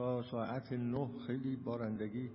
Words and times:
تا 0.00 0.22
ساعت 0.22 0.72
نه 0.72 1.08
خیلی 1.26 1.56
بارندگی 1.56 2.30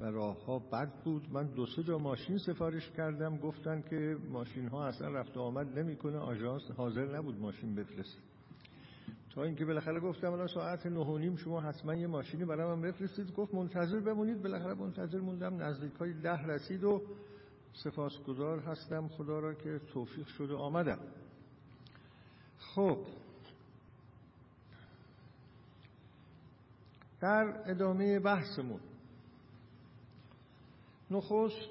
و 0.00 0.04
راه 0.04 0.44
ها 0.44 0.58
بد 0.58 0.92
بود. 1.04 1.32
من 1.32 1.46
دو 1.46 1.66
سه 1.66 1.82
جا 1.82 1.98
ماشین 1.98 2.38
سفارش 2.38 2.90
کردم. 2.90 3.36
گفتن 3.36 3.82
که 3.90 4.16
ماشین 4.30 4.68
ها 4.68 4.86
اصلا 4.86 5.08
رفت 5.08 5.36
و 5.36 5.40
آمد 5.40 5.78
نمی‌کنه. 5.78 6.18
آژانس 6.18 6.70
حاضر 6.76 7.16
نبود 7.16 7.40
ماشین 7.40 7.74
بفرست 7.74 8.18
تا 9.34 9.42
اینکه 9.42 9.64
بالاخره 9.64 10.00
گفتم 10.00 10.32
الان 10.32 10.46
ساعت 10.46 10.86
نه 10.86 11.00
و 11.00 11.18
نیم 11.18 11.36
شما 11.36 11.60
حتما 11.60 11.94
یه 11.94 12.06
ماشینی 12.06 12.44
برای 12.44 12.76
من 12.76 12.82
بفرستید. 12.82 13.34
گفت 13.34 13.54
منتظر 13.54 14.00
بمونید. 14.00 14.42
بالاخره 14.42 14.74
منتظر 14.74 15.20
موندم. 15.20 15.62
نزدیک 15.62 15.92
های 15.92 16.12
ده 16.12 16.46
رسید 16.46 16.84
و 16.84 17.02
سپاسگزار 17.72 18.58
هستم. 18.60 19.08
خدا 19.08 19.38
را 19.38 19.54
که 19.54 19.80
توفیق 19.92 20.26
شده 20.26 20.54
آمدم. 20.54 20.98
خب 22.58 22.98
در 27.20 27.70
ادامه 27.70 28.18
بحثمون. 28.18 28.80
نخست 31.10 31.70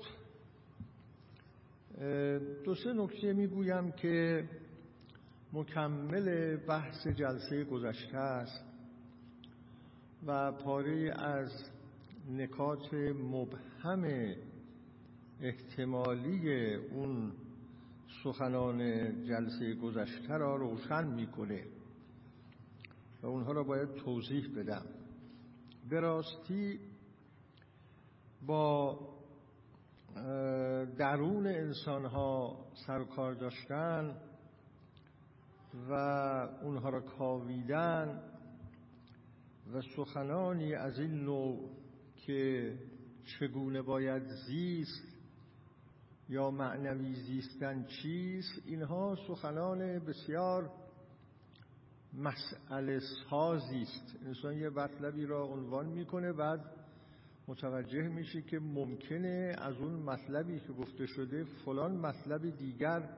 دو 2.63 2.75
سه 2.75 2.93
نکته 2.93 3.33
می‌گویم 3.33 3.91
که 3.91 4.43
مکمل 5.53 6.57
بحث 6.57 7.07
جلسه 7.07 7.63
گذشته 7.63 8.17
است 8.17 8.63
و 10.27 10.51
پاره 10.51 11.13
از 11.17 11.51
نکات 12.31 12.93
مبهم 13.31 14.33
احتمالی 15.41 16.73
اون 16.75 17.31
سخنان 18.23 18.79
جلسه 19.25 19.75
گذشته 19.75 20.37
را 20.37 20.55
روشن 20.55 21.07
می‌کنه 21.07 21.63
و 23.21 23.27
اونها 23.27 23.51
را 23.51 23.63
باید 23.63 23.93
توضیح 23.93 24.49
بدم. 24.57 24.85
به 25.89 25.99
راستی 25.99 26.79
با 28.45 28.99
درون 30.97 31.47
انسان 31.47 32.05
ها 32.05 32.65
سرکار 32.87 33.33
داشتن 33.33 34.17
و 35.89 35.93
اونها 36.63 36.89
را 36.89 37.01
کاویدن 37.01 38.23
و 39.73 39.81
سخنانی 39.81 40.75
از 40.75 40.99
این 40.99 41.23
نوع 41.23 41.69
که 42.15 42.73
چگونه 43.25 43.81
باید 43.81 44.23
زیست 44.47 45.15
یا 46.29 46.51
معنوی 46.51 47.15
زیستن 47.15 47.85
چیست 47.85 48.61
اینها 48.65 49.15
سخنان 49.27 49.99
بسیار 49.99 50.71
مسئله 52.17 52.99
سازی 53.29 53.81
است. 53.81 54.15
انسان 54.25 54.57
یه 54.57 54.69
مطلبی 54.69 55.25
را 55.25 55.43
عنوان 55.43 55.85
می‌کنه 55.85 56.33
بعد 56.33 56.59
متوجه 57.47 58.07
میشه 58.07 58.41
که 58.41 58.59
ممکنه 58.59 59.55
از 59.57 59.75
اون 59.77 59.93
مطلبی 59.93 60.59
که 60.59 60.73
گفته 60.73 61.05
شده 61.05 61.43
فلان 61.43 61.91
مطلب 61.97 62.57
دیگر 62.57 63.09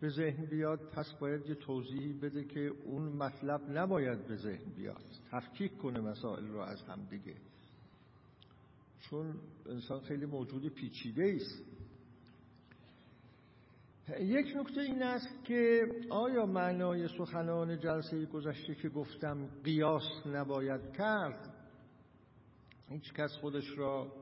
به 0.00 0.08
ذهن 0.08 0.44
بیاد. 0.44 0.80
پس 0.80 1.12
باید 1.20 1.46
یه 1.46 1.54
توضیحی 1.54 2.12
بده 2.12 2.44
که 2.44 2.60
اون 2.84 3.02
مطلب 3.02 3.60
نباید 3.70 4.26
به 4.26 4.36
ذهن 4.36 4.72
بیاد. 4.76 5.04
تفکیک 5.30 5.78
کنه 5.78 6.00
مسائل 6.00 6.48
رو 6.48 6.58
از 6.58 6.82
هم 6.82 7.06
دیگه. 7.10 7.34
چون 9.00 9.34
انسان 9.66 10.00
خیلی 10.00 10.26
موجود 10.26 10.68
پیچیده 10.68 11.36
است. 11.36 11.71
یک 14.08 14.56
نکته 14.56 14.80
این 14.80 15.02
است 15.02 15.44
که 15.44 15.80
آیا 16.10 16.46
معنای 16.46 17.08
سخنان 17.08 17.78
جلسه 17.78 18.26
گذشته 18.26 18.74
که 18.74 18.88
گفتم 18.88 19.48
قیاس 19.64 20.26
نباید 20.26 20.92
کرد؟ 20.92 21.54
هیچ 22.88 23.12
کس 23.12 23.30
خودش 23.40 23.78
را 23.78 24.12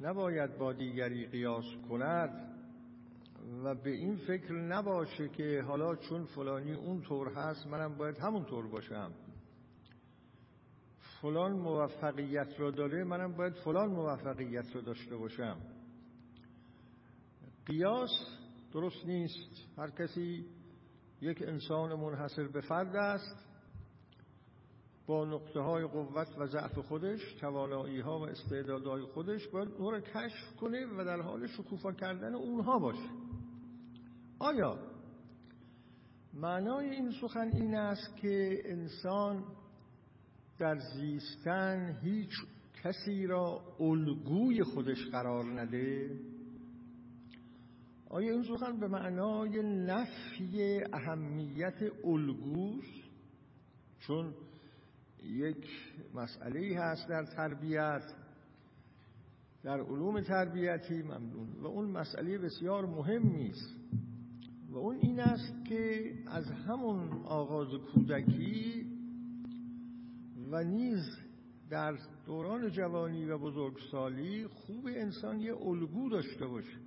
نباید 0.00 0.58
با 0.58 0.72
دیگری 0.72 1.26
قیاس 1.26 1.64
کند 1.88 2.56
و 3.64 3.74
به 3.74 3.90
این 3.90 4.16
فکر 4.16 4.52
نباشه 4.52 5.28
که 5.28 5.62
حالا 5.66 5.96
چون 5.96 6.24
فلانی 6.24 6.72
اون 6.72 7.02
طور 7.02 7.28
هست 7.28 7.66
منم 7.66 7.96
باید 7.96 8.18
همون 8.18 8.44
طور 8.44 8.68
باشم. 8.68 9.12
فلان 11.20 11.52
موفقیت 11.52 12.48
را 12.58 12.70
داره 12.70 13.04
منم 13.04 13.32
باید 13.32 13.52
فلان 13.52 13.88
موفقیت 13.88 14.74
را 14.74 14.80
داشته 14.80 15.16
باشم. 15.16 15.56
قیاس 17.66 18.10
درست 18.76 19.06
نیست. 19.06 19.78
هر 19.78 19.90
کسی 19.90 20.44
یک 21.20 21.42
انسان 21.42 21.94
منحصر 21.94 22.48
به 22.48 22.60
فرد 22.60 22.96
است. 22.96 23.46
با 25.06 25.24
نقطه 25.24 25.60
های 25.60 25.84
قوت 25.84 26.38
و 26.38 26.46
ضعف 26.46 26.78
خودش 26.78 27.34
توانایی 27.40 28.00
ها 28.00 28.18
و 28.18 28.22
استعدادهای 28.22 29.02
خودش 29.02 29.48
باید 29.48 29.68
اون 29.68 29.92
را 29.92 30.00
کشف 30.00 30.56
کنه 30.60 30.86
و 30.86 31.04
در 31.04 31.20
حال 31.20 31.46
شکوفا 31.46 31.92
کردن 31.92 32.34
اونها 32.34 32.78
باشه. 32.78 33.10
آیا 34.38 34.78
معنای 36.34 36.90
این 36.90 37.10
سخن 37.20 37.50
این 37.54 37.74
است 37.74 38.16
که 38.16 38.62
انسان 38.64 39.44
در 40.58 40.78
زیستن 40.78 41.98
هیچ 42.02 42.32
کسی 42.82 43.26
را 43.26 43.60
الگوی 43.80 44.62
خودش 44.62 45.06
قرار 45.06 45.60
نده؟ 45.60 46.10
آیا 48.10 48.32
این 48.32 48.42
سخن 48.42 48.80
به 48.80 48.88
معنای 48.88 49.62
نفی 49.62 50.80
اهمیت 50.92 51.82
الگوست 52.04 53.06
چون 54.00 54.34
یک 55.22 55.66
مسئله 56.14 56.78
هست 56.78 57.08
در 57.08 57.24
تربیت 57.24 58.02
در 59.62 59.80
علوم 59.80 60.20
تربیتی 60.20 61.02
ممنون. 61.02 61.48
و 61.62 61.66
اون 61.66 61.90
مسئله 61.90 62.38
بسیار 62.38 62.86
مهمی 62.86 63.50
است. 63.50 63.74
و 64.70 64.76
اون 64.76 64.96
این 64.96 65.20
است 65.20 65.64
که 65.64 66.12
از 66.26 66.50
همون 66.50 67.12
آغاز 67.24 67.68
کودکی 67.94 68.86
و 70.50 70.64
نیز 70.64 71.18
در 71.70 71.98
دوران 72.26 72.70
جوانی 72.70 73.24
و 73.24 73.38
بزرگسالی 73.38 74.46
خوب 74.46 74.86
انسان 74.86 75.40
یه 75.40 75.56
الگو 75.56 76.08
داشته 76.08 76.46
باشه. 76.46 76.85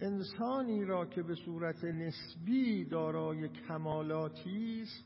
انسانی 0.00 0.84
را 0.84 1.06
که 1.06 1.22
به 1.22 1.34
صورت 1.34 1.84
نسبی 1.84 2.84
دارای 2.84 3.48
کمالاتی 3.48 4.82
است 4.82 5.04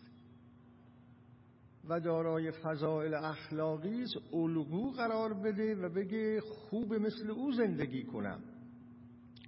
و 1.89 2.01
دارای 2.01 2.51
فضائل 2.51 3.15
اخلاقی 3.15 4.03
است 4.03 4.17
الگو 4.33 4.91
قرار 4.91 5.35
بده 5.35 5.75
و 5.75 5.89
بگه 5.89 6.41
خوب 6.41 6.95
مثل 6.95 7.31
او 7.31 7.53
زندگی 7.53 8.05
کنم. 8.05 8.41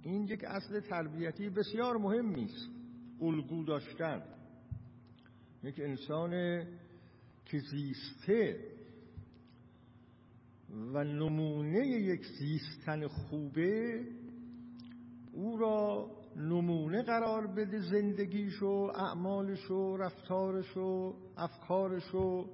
این 0.03 0.23
یک 0.23 0.43
اصل 0.43 0.79
تربیتی 0.79 1.49
بسیار 1.49 1.97
مهمی 1.97 2.45
است 2.45 2.69
الگو 3.21 3.63
داشتن. 3.63 4.21
یک 5.63 5.79
انسان 5.79 6.63
که 7.45 7.59
زیسته 7.59 8.59
و 10.69 11.03
نمونه 11.03 11.87
یک 11.87 12.21
زیستن 12.39 13.07
خوبه 13.07 14.03
او 15.37 15.57
را 15.57 16.11
نمونه 16.35 17.01
قرار 17.01 17.47
بده 17.47 17.79
زندگیشو 17.79 18.91
اعمالشو 18.95 19.97
رفتارشو 19.97 21.15
افکارشو 21.37 22.49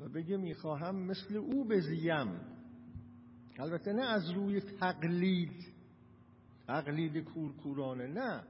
و 0.00 0.08
بگه 0.08 0.36
می‌خواهم 0.36 0.96
مثل 0.96 1.36
او 1.36 1.64
بزیم. 1.64 2.40
البته 3.58 3.92
نه 3.92 4.02
از 4.02 4.30
روی 4.30 4.60
تقلید 4.60 5.66
تقلید 6.66 7.24
کورکورانه 7.24 8.06
نه. 8.06 8.42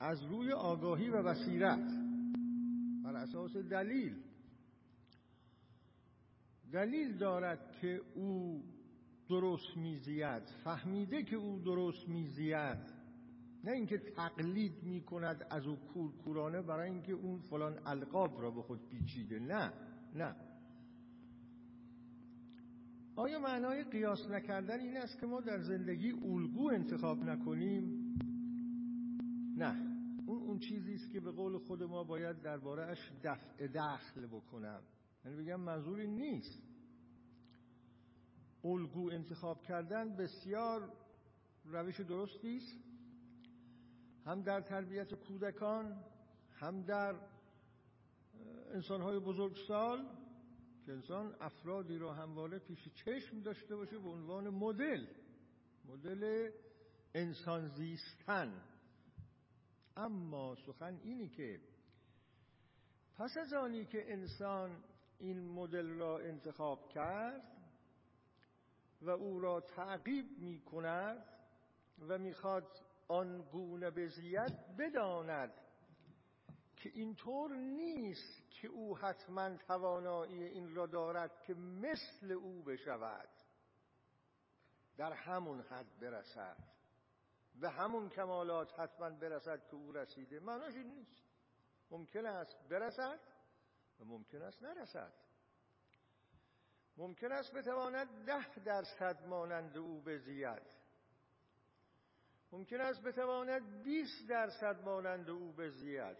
از 0.00 0.24
روی 0.24 0.52
آگاهی 0.52 1.10
و 1.10 1.22
بصیرت. 1.22 1.90
بر 3.04 3.16
اساس 3.16 3.56
دلیل. 3.56 4.16
دلیل 6.72 7.18
دارد 7.18 7.76
که 7.80 8.00
او 8.14 8.62
درست 9.28 9.76
میزید 9.76 10.42
فهمیده 10.64 11.22
که 11.22 11.36
او 11.36 11.58
درست 11.58 12.08
میزید. 12.08 12.94
نه 13.64 13.72
اینکه 13.72 13.98
تقلید 13.98 14.82
می‌کند 14.82 15.46
از 15.50 15.66
او 15.66 15.76
کورکورانه 15.76 16.62
برای 16.62 16.90
اینکه 16.90 17.12
اون 17.12 17.38
فلان 17.38 17.78
القاب 17.86 18.42
را 18.42 18.50
به 18.50 18.62
خود 18.62 18.88
پیچیده. 18.88 19.38
نه 19.38 19.72
نه. 20.14 20.36
آیا 23.16 23.38
معنای 23.40 23.84
قیاس 23.84 24.30
نکردن 24.30 24.80
این 24.80 24.96
است 24.96 25.20
که 25.20 25.26
ما 25.26 25.40
در 25.40 25.58
زندگی 25.58 26.12
الگو 26.12 26.70
انتخاب 26.70 27.18
نکنیم؟ 27.18 28.14
نه. 29.56 29.94
اون 30.26 30.42
اون 30.42 30.58
چیزی 30.58 30.94
است 30.94 31.12
که 31.12 31.20
به 31.20 31.30
قول 31.30 31.58
خود 31.58 31.82
ما 31.82 32.04
باید 32.04 32.42
دربارهش 32.42 33.12
دفع 33.24 33.66
دخل 33.66 34.26
بکنم. 34.26 34.80
یعنی 35.24 35.36
بگم 35.42 35.60
منظوری 35.60 36.06
نیست. 36.06 36.73
الگو 38.64 39.10
انتخاب 39.10 39.62
کردن 39.62 40.16
بسیار 40.16 40.92
روش 41.64 42.00
درستی 42.00 42.56
است. 42.56 42.84
هم 44.26 44.42
در 44.42 44.60
تربیت 44.60 45.14
کودکان 45.14 46.04
هم 46.52 46.82
در 46.82 47.14
انسان 48.72 49.00
های 49.00 49.18
بزرگسال 49.18 50.06
که 50.86 50.92
انسان 50.92 51.36
افرادی 51.40 51.98
را 51.98 52.14
همواره 52.14 52.58
پیش 52.58 52.88
چشم 52.88 53.40
داشته 53.40 53.76
باشه 53.76 53.98
به 53.98 54.08
عنوان 54.08 54.48
مدل 54.48 55.06
مدل 55.84 56.50
انسان 57.14 57.68
زیستن 57.68 58.62
اما 59.96 60.54
سخن 60.66 61.00
اینی 61.04 61.28
که 61.28 61.60
پس 63.16 63.36
از 63.36 63.52
آنی 63.52 63.84
که 63.84 64.12
انسان 64.12 64.84
این 65.18 65.48
مدل 65.48 65.86
را 65.86 66.18
انتخاب 66.18 66.88
کرد 66.88 67.53
و 69.04 69.10
او 69.10 69.40
را 69.40 69.60
تعقیب 69.60 70.38
می 70.38 70.60
کند 70.60 71.24
و 72.08 72.18
می‌خواد 72.18 72.68
آن 73.08 73.42
گونه 73.42 73.90
بزید 73.90 74.76
بداند 74.78 75.52
که 76.76 76.90
اینطور 76.94 77.56
نیست 77.56 78.50
که 78.50 78.68
او 78.68 78.98
حتما 78.98 79.56
توانایی 79.56 80.44
این 80.44 80.74
را 80.74 80.86
دارد 80.86 81.40
که 81.40 81.54
مثل 81.54 82.32
او 82.32 82.62
بشود. 82.62 83.28
در 84.96 85.12
همون 85.12 85.60
حد 85.60 85.98
برسد 86.00 86.56
به 87.60 87.70
همون 87.70 88.08
کمالات 88.08 88.80
حتما 88.80 89.10
برسد 89.10 89.66
که 89.66 89.74
او 89.74 89.92
رسیده. 89.92 90.40
معناش 90.40 90.74
این 90.74 90.86
نیست. 90.86 91.22
ممکن 91.90 92.26
است 92.26 92.68
برسد 92.68 93.20
و 94.00 94.04
ممکن 94.04 94.42
است 94.42 94.62
نرسد. 94.62 95.12
ممکن 96.96 97.32
است 97.32 97.52
بتواند 97.52 98.24
ده 98.26 98.54
درصد 98.64 99.26
مانند 99.26 99.78
او 99.78 100.00
بزید. 100.00 100.84
ممکن 102.52 102.80
است 102.80 103.02
بتواند 103.02 103.82
20 103.82 104.28
درصد 104.28 104.82
مانند 104.84 105.30
او 105.30 105.52
بزید. 105.52 106.16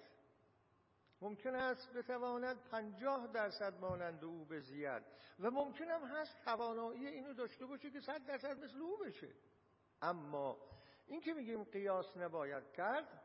ممکن 1.21 1.55
است 1.55 1.93
بتواند 1.93 2.57
پنجاه 2.71 3.27
درصد 3.27 3.81
مانند 3.81 4.25
او 4.25 4.45
بزید. 4.45 5.03
و 5.41 5.51
ممکن 5.51 5.85
هم 5.85 6.05
هست 6.05 6.45
توانایی 6.45 7.07
اینو 7.07 7.33
داشته 7.33 7.67
باشه 7.67 7.91
که 7.91 8.01
صد 8.01 8.27
درصد 8.27 8.65
مثل 8.65 8.79
او 8.79 8.97
بشه. 8.97 9.31
اما 10.03 10.57
این 11.07 11.21
که 11.21 11.33
میگیم 11.33 11.65
قیاس 11.65 12.17
نباید 12.17 12.73
کرد 12.73 13.23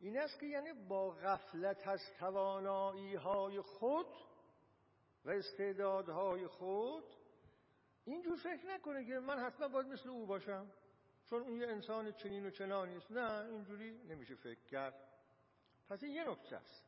این 0.00 0.18
است 0.18 0.40
که 0.40 0.46
یعنی 0.46 0.72
با 0.72 1.10
غفلت 1.10 1.88
از 1.88 2.00
توانایی 2.18 3.14
های 3.14 3.60
خود 3.60 4.06
و 5.24 5.30
استعدادهای 5.30 6.46
خود 6.46 7.04
اینجور 8.04 8.36
فکر 8.36 8.66
نکنه 8.66 9.04
که 9.04 9.18
من 9.18 9.38
حتما 9.38 9.68
باید 9.68 9.86
مثل 9.86 10.08
او 10.08 10.26
باشم 10.26 10.70
چون 11.26 11.42
اون 11.42 11.60
یه 11.60 11.66
انسان 11.66 12.12
چنین 12.12 12.46
و 12.46 12.50
چنانی 12.50 12.96
است 12.96 13.12
نه 13.12 13.44
اینجوری 13.44 13.90
نمیشه 13.90 14.34
فکر 14.34 14.64
کرد. 14.64 14.94
پس 15.88 16.02
این 16.02 16.12
یه 16.12 16.30
نکته 16.30 16.56
است. 16.56 16.84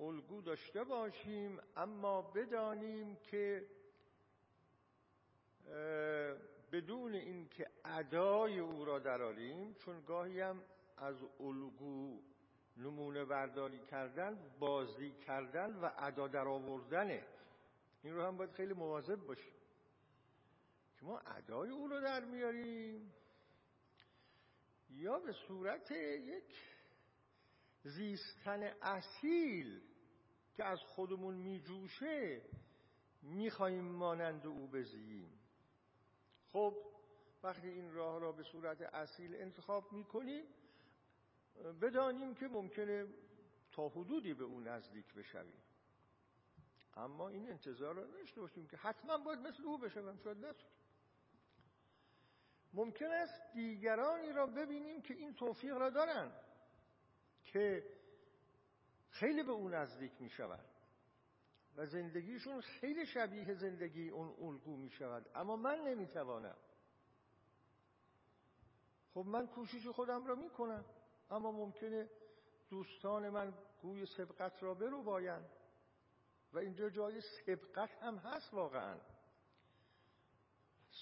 الگو 0.00 0.40
داشته 0.40 0.84
باشیم 0.84 1.60
اما 1.76 2.22
بدانیم 2.22 3.16
که 3.16 3.66
بدون 6.72 7.14
اینکه 7.14 7.70
ادای 7.84 8.58
او 8.58 8.84
را 8.84 8.98
دراریم 8.98 9.74
چون 9.74 10.00
گاهی 10.00 10.40
هم 10.40 10.62
از 10.96 11.16
الگو 11.40 12.22
نمونه 12.76 13.24
برداری 13.24 13.78
کردن 13.78 14.52
بازی 14.58 15.10
کردن 15.10 15.76
و 15.76 15.90
ادا 15.98 16.28
در 16.28 16.48
آوردنه 16.48 17.26
این 18.02 18.14
رو 18.14 18.22
هم 18.22 18.36
باید 18.36 18.50
خیلی 18.50 18.74
مواظب 18.74 19.26
باشیم. 19.26 19.52
که 20.98 21.04
ما 21.04 21.18
ادای 21.18 21.70
او 21.70 21.88
رو 21.88 22.00
در 22.00 22.24
میاریم. 22.24 23.12
یا 24.90 25.18
به 25.18 25.32
صورت 25.32 25.90
یک 25.90 26.54
زیستن 27.82 28.62
اصیل 28.82 29.80
که 30.56 30.64
از 30.64 30.78
خودمون 30.80 31.34
میجوشه 31.34 32.42
می‌خواهیم 33.22 33.84
مانند 33.84 34.46
او 34.46 34.66
بزییم. 34.66 35.40
خب 36.52 36.76
وقتی 37.42 37.68
این 37.68 37.94
راه 37.94 38.20
را 38.20 38.32
به 38.32 38.42
صورت 38.42 38.82
اصیل 38.82 39.34
انتخاب 39.34 39.92
می‌کنیم 39.92 40.44
بدانیم 41.80 42.34
که 42.34 42.48
ممکنه 42.48 43.06
تا 43.72 43.88
حدودی 43.88 44.34
به 44.34 44.44
اون 44.44 44.68
نزدیک 44.68 45.14
بشویم. 45.14 45.62
اما 46.96 47.28
این 47.28 47.50
انتظار 47.50 47.94
را 47.94 48.06
داشته 48.06 48.40
باشیم 48.40 48.66
که 48.66 48.76
حتما 48.76 49.18
باید 49.18 49.38
مثل 49.38 49.62
او 49.62 49.78
بشویم 49.78 50.16
شاید 50.16 50.38
نتونیم 50.38 50.74
ممکن 52.74 53.06
است 53.06 53.52
دیگرانی 53.54 54.32
را 54.32 54.46
ببینیم 54.46 55.02
که 55.02 55.14
این 55.14 55.34
توفیق 55.34 55.76
را 55.76 55.90
دارن 55.90 56.32
که 57.44 57.84
خیلی 59.10 59.42
به 59.42 59.52
اون 59.52 59.74
نزدیک 59.74 60.12
می 60.20 60.30
شود 60.30 60.64
و 61.76 61.86
زندگیشون 61.86 62.60
خیلی 62.60 63.06
شبیه 63.06 63.54
زندگی 63.54 64.08
اون 64.08 64.28
الگو 64.48 64.76
می 64.76 64.90
شود 64.90 65.30
اما 65.34 65.56
من 65.56 65.78
نمی 65.78 66.06
توانم 66.06 66.56
خب 69.14 69.24
من 69.26 69.46
کوشش 69.46 69.86
خودم 69.86 70.26
را 70.26 70.34
می 70.34 70.50
کنم 70.50 70.84
اما 71.30 71.50
ممکنه 71.50 72.10
دوستان 72.70 73.28
من 73.28 73.54
گوی 73.82 74.06
سبقت 74.06 74.62
را 74.62 74.74
برو 74.74 75.02
باین 75.02 75.44
و 76.52 76.58
اینجا 76.58 76.90
جای 76.90 77.20
سبقت 77.20 77.90
هم 78.02 78.16
هست 78.16 78.54
واقعا. 78.54 79.00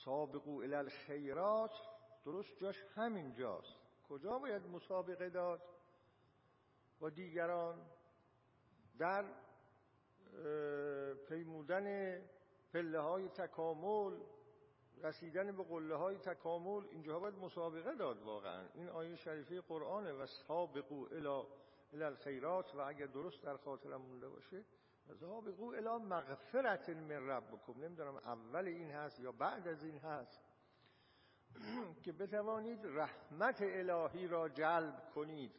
سابقو 0.05 0.61
الى 0.61 0.91
خیرات 0.91 1.73
درست 2.25 2.59
جاش 2.61 2.77
همینجاست. 2.95 3.77
کجا 4.09 4.39
باید 4.39 4.67
مسابقه 4.67 5.31
داد؟ 5.31 5.63
با 7.01 7.11
دیگران. 7.11 7.91
در 8.99 9.25
پیمودن 11.29 12.19
پله 12.73 13.01
های 13.01 13.29
تکامل. 13.29 14.21
رسیدن 15.03 15.57
به 15.57 15.63
قله 15.63 15.95
های 15.95 16.17
تکامل 16.17 16.87
اینجا 16.91 17.19
باید 17.19 17.35
مسابقه 17.35 17.95
داد 17.95 18.23
واقعا. 18.23 18.69
این 18.75 18.89
آیه 18.89 19.17
شریفه 19.17 19.61
قرآنه 19.61 20.13
و 20.13 20.27
سابقو 20.27 21.07
الى 21.93 22.03
الخیرات 22.03 22.75
و 22.75 22.81
اگر 22.81 23.07
درست 23.07 23.43
در 23.43 23.57
خاطرم 23.57 24.01
مونده 24.01 24.29
باشه 24.29 24.65
سابقو 25.21 25.75
الى 25.75 26.05
مغفرت 26.05 26.89
من 26.89 27.29
ربکم. 27.29 27.85
نمی‌دونم 27.85 28.17
اول 28.17 28.67
این 28.67 28.91
هست 28.91 29.21
یا 29.21 29.33
بعد 29.33 29.69
از 29.69 29.85
این 29.85 29.99
هست. 29.99 30.41
که 32.05 32.13
بتوانید 32.13 32.81
رحمت 32.85 33.63
الهی 33.63 34.29
را 34.29 34.49
جلب 34.49 35.11
کنید. 35.15 35.53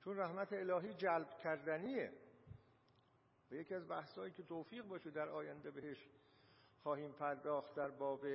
چون 0.00 0.16
رحمت 0.16 0.52
الهی 0.52 0.94
جلب 0.94 1.28
کردنیه. 1.42 2.12
به 3.48 3.56
یکی 3.56 3.74
از 3.74 3.88
بحثایی 3.88 4.32
که 4.32 4.42
توفیق 4.42 4.84
باشه 4.84 5.10
در 5.10 5.28
آینده 5.28 5.70
بهش 5.70 6.08
خواهیم 6.84 7.12
پرداخت 7.12 7.74
در 7.74 7.90
باب 7.90 8.26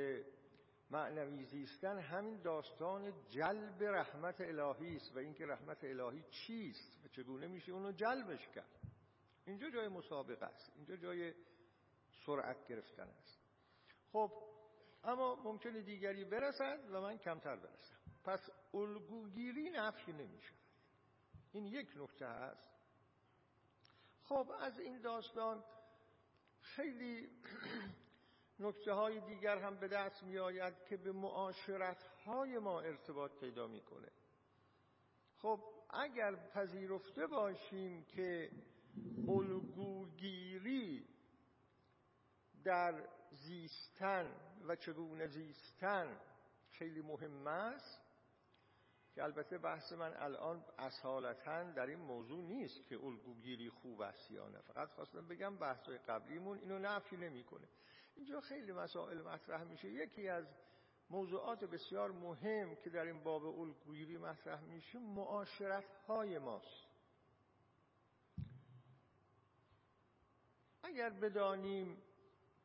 معنوی 0.90 1.46
زیستن 1.46 2.00
همین 2.00 2.42
داستان 2.42 3.14
جلب 3.30 3.84
رحمت 3.84 4.42
الهی 4.42 4.96
است 4.96 5.16
و 5.16 5.20
اینکه 5.20 5.46
رحمت 5.46 5.84
الهی 5.84 6.24
چیست 6.32 7.06
و 7.06 7.08
چگونه 7.08 7.48
میشه 7.48 7.72
اونو 7.72 7.92
جلبش 7.92 8.48
کرد. 8.48 8.80
اینجا 9.46 9.70
جای 9.70 9.88
مسابقه 9.88 10.46
است. 10.46 10.72
اینجا 10.76 10.96
جای 10.96 11.34
سرعت 12.26 12.68
گرفتن 12.68 13.08
است. 13.08 13.40
خب 14.12 14.32
اما 15.04 15.36
ممکنه 15.36 15.82
دیگری 15.82 16.26
برسد 16.26 16.80
و 16.92 17.02
من 17.02 17.18
کمتر 17.18 17.56
برسم. 17.56 17.96
پس 18.24 18.50
الگوگیری 18.74 19.70
نفی 19.70 20.12
نمیشه. 20.12 20.54
این 21.52 21.66
یک 21.66 21.88
نکته 21.98 22.26
است. 22.26 22.70
خب 24.24 24.52
از 24.60 24.80
این 24.80 25.02
داستان 25.02 25.64
خیلی 26.62 27.30
نکته 28.60 28.94
های 28.94 29.20
دیگر 29.20 29.58
هم 29.58 29.76
به 29.76 29.88
دست 29.88 30.24
می 30.24 30.38
آید 30.38 30.74
که 30.86 30.98
به 30.98 31.12
معاشرت 31.12 32.04
های 32.26 32.60
ما 32.60 32.82
ارتباط 32.82 33.32
پیدا 33.40 33.68
می‌کنه. 33.68 34.12
خب 35.38 35.60
اگر 35.90 36.36
پذیرفته 36.36 37.28
باشیم 37.28 38.04
که 38.04 38.52
الگوگیری 39.28 41.08
در 42.64 43.08
زیستن 43.32 44.36
و 44.68 44.76
چگونه 44.76 45.28
زیستن 45.28 46.20
خیلی 46.72 47.02
مهم 47.02 47.48
است 47.48 48.02
که 49.16 49.24
البته 49.24 49.58
بحث 49.58 49.92
من 49.92 50.14
الان 50.18 50.66
اصالتا 50.78 51.64
در 51.64 51.86
این 51.86 52.00
موضوع 52.00 52.44
نیست 52.44 52.88
که 52.88 52.96
الگوگیری 52.96 53.70
خوب 53.70 54.02
است 54.02 54.32
یا 54.32 54.50
نه. 54.50 54.60
فقط 54.62 54.90
خواستم 54.90 55.28
بگم 55.28 55.58
بحث 55.58 55.90
قبلیمون 55.90 56.60
اینو 56.60 56.80
نفی 56.80 57.18
نمی‌کنه. 57.18 57.68
اینجا 58.20 58.42
خیلی 58.42 58.72
مسائل 58.72 59.22
مطرح 59.22 59.64
میشه. 59.64 59.90
یکی 59.90 60.28
از 60.28 60.46
موضوعات 61.10 61.64
بسیار 61.64 62.12
مهم 62.12 62.76
که 62.76 62.90
در 62.90 63.06
این 63.06 63.24
باب 63.24 63.46
الگویی 63.46 64.18
مطرح 64.18 64.62
میشه 64.62 65.00
معاشرت 65.00 65.94
های 66.08 66.40
ماست. 66.40 66.88
اگر 70.84 71.10
بدانیم 71.10 72.04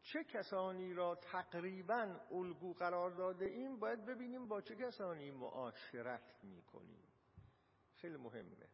چه 0.02 0.24
کسانی 0.24 0.94
را 0.94 1.14
تقریبا 1.14 2.20
الگو 2.30 2.72
قرار 2.72 3.10
داده 3.10 3.44
ایم 3.44 3.78
باید 3.78 4.04
ببینیم 4.04 4.48
با 4.48 4.60
چه 4.60 4.76
کسانی 4.76 5.30
معاشرت 5.30 6.38
می‌کنیم. 6.42 7.04
خیلی 7.94 8.16
مهمه. 8.16 8.68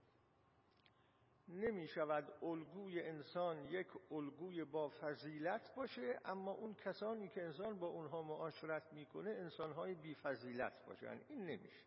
نمی 1.51 1.89
شود 1.89 2.33
الگوی 2.43 3.03
انسان 3.03 3.65
یک 3.65 3.87
الگوی 4.11 4.65
با 4.65 4.89
فضیلت 4.89 5.75
باشه 5.75 6.21
اما 6.25 6.51
اون 6.53 6.75
کسانی 6.75 7.29
که 7.29 7.43
انسان 7.43 7.79
با 7.79 7.87
اونها 7.87 8.23
معاشرت 8.23 8.93
می‌کنه 8.93 9.31
انسانهای 9.31 9.95
بی 9.95 10.15
فضیلت 10.15 10.73
باشن. 10.87 11.21
این 11.29 11.47
نمیشه. 11.47 11.85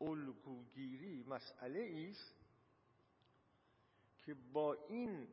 الگوگیری 0.00 1.24
مسئله 1.28 2.08
است 2.10 2.34
که 4.24 4.34
با 4.52 4.74
این 4.88 5.28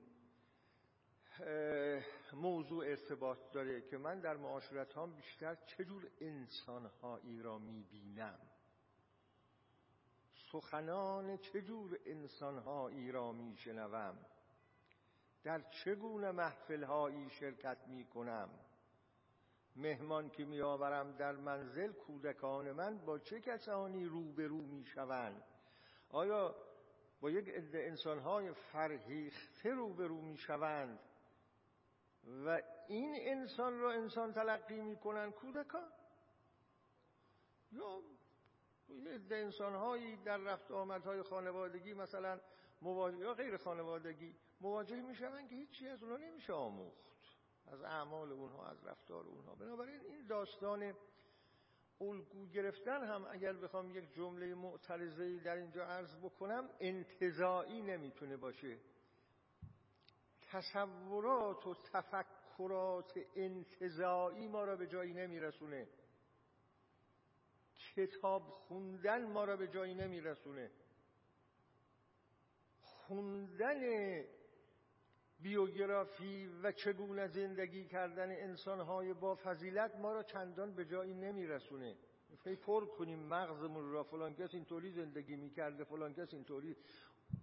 موضوع 2.34 2.86
ارتباط 2.86 3.52
داره 3.52 3.82
که 3.82 3.98
من 3.98 4.20
در 4.20 4.38
معاشرت 4.38 4.98
هم 4.98 5.16
بیشتر 5.16 5.56
چجور 5.56 6.08
انسانهایی 6.22 7.42
را 7.42 7.58
می‌بینم. 7.58 8.40
سخنان 10.54 11.38
چجور 11.38 12.00
انسانهایی 12.06 13.12
را 13.12 13.32
میشنوم؟ 13.32 14.18
در 15.44 15.62
چگونه 15.62 16.32
محفلهایی 16.32 17.30
شرکت 17.30 17.78
می‌کنم؟ 17.88 18.50
مهمان 19.76 20.30
که 20.30 20.46
میآورم 20.46 21.12
در 21.12 21.32
منزل 21.32 21.92
کودکان 21.92 22.72
من 22.72 22.98
با 22.98 23.20
چه 23.20 23.40
کسانی 23.40 24.06
روبرو 24.06 24.62
می‌شوند؟ 24.62 25.44
آیا 26.10 26.56
با 27.22 27.30
یک 27.30 27.50
عده 27.50 27.80
انسانهای 27.80 28.54
فرهیخته 28.54 29.70
روبرو 29.70 30.22
می‌شوند؟ 30.22 31.00
و 32.46 32.62
این 32.88 33.16
انسان 33.20 33.80
را 33.80 33.92
انسان 33.92 34.34
تلقی 34.34 34.82
می‌کنن 34.82 35.32
کودکان؟ 35.32 35.92
یا 37.72 38.02
یه 38.94 39.20
انسان 39.32 39.76
هایی 39.76 40.16
در 40.16 40.38
رفت 40.38 40.72
آمدهای 40.72 41.22
خانوادگی 41.22 41.94
مثلا 41.94 42.40
مواجه 42.82 43.18
یا 43.18 43.34
غیر 43.34 43.58
خانوادگی 43.58 44.36
مواجه 44.62 45.02
میشن 45.02 45.48
که 45.48 45.56
هیچی 45.56 45.88
از 45.88 46.04
اونها 46.04 46.18
نمیشه 46.18 46.54
آموخت. 46.54 47.04
از 47.68 47.82
اعمال 47.82 48.32
اونها 48.32 48.66
از 48.68 48.86
رفتار 48.86 49.26
اونها. 49.26 49.56
بنابراین 49.56 50.00
این 50.00 50.28
داستان 50.28 50.94
الگو 52.02 52.48
گرفتن 52.48 53.04
هم 53.04 53.26
اگر 53.32 53.54
بخوام 53.54 53.92
یک 53.92 54.14
جمله 54.14 54.56
معترضه 54.56 55.40
در 55.40 55.56
اینجا 55.56 55.86
عرض 55.86 56.16
بکنم 56.16 56.70
انتظاعی 56.80 57.82
نمی‌تونه 57.82 58.38
باشه. 58.38 58.80
تصورات 60.42 61.68
و 61.68 61.76
تفکرات 61.94 63.20
انتظاعی 63.36 64.48
ما 64.48 64.64
را 64.64 64.76
به 64.76 64.88
جایی 64.88 65.14
نمیرسونه. 65.14 65.88
کتاب 67.96 68.42
خوندن 68.50 69.32
ما 69.32 69.44
را 69.44 69.58
به 69.58 69.68
جایی 69.68 69.94
نمیرسونه. 69.94 70.72
خوندن 72.82 73.80
بیوگرافی 75.40 76.48
و 76.64 76.72
چگونه 76.72 77.28
زندگی 77.28 77.86
کردن 77.86 78.32
انسانهای 78.32 79.14
با 79.14 79.36
فضیلت 79.36 79.96
ما 79.96 80.14
را 80.14 80.24
چندان 80.24 80.76
به 80.76 80.86
جایی 80.86 81.14
نمیرسونه. 81.14 81.98
فی 82.44 82.56
پر 82.56 82.86
کنیم 82.86 83.20
مغزمون 83.20 83.92
را 83.92 84.04
فلان 84.04 84.36
کس 84.36 84.54
اینطوری 84.54 84.92
زندگی 84.92 85.36
می‌کرده 85.36 85.84
فلان 85.84 86.14
کس 86.14 86.34
اینطوری. 86.34 86.76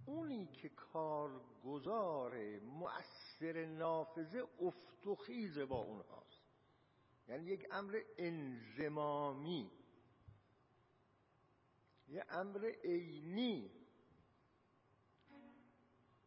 اونی 0.05 0.45
که 0.47 0.69
کارگزار 0.69 2.59
مؤثر 2.59 3.65
نافذه 3.65 4.43
افتخیز 4.61 5.59
با 5.59 5.77
اونهاست. 5.79 6.41
یعنی 7.27 7.45
یک 7.45 7.67
امر 7.71 8.01
انزمامی. 8.17 9.71
یه 12.11 12.25
امر 12.29 12.71
عینی. 12.83 13.71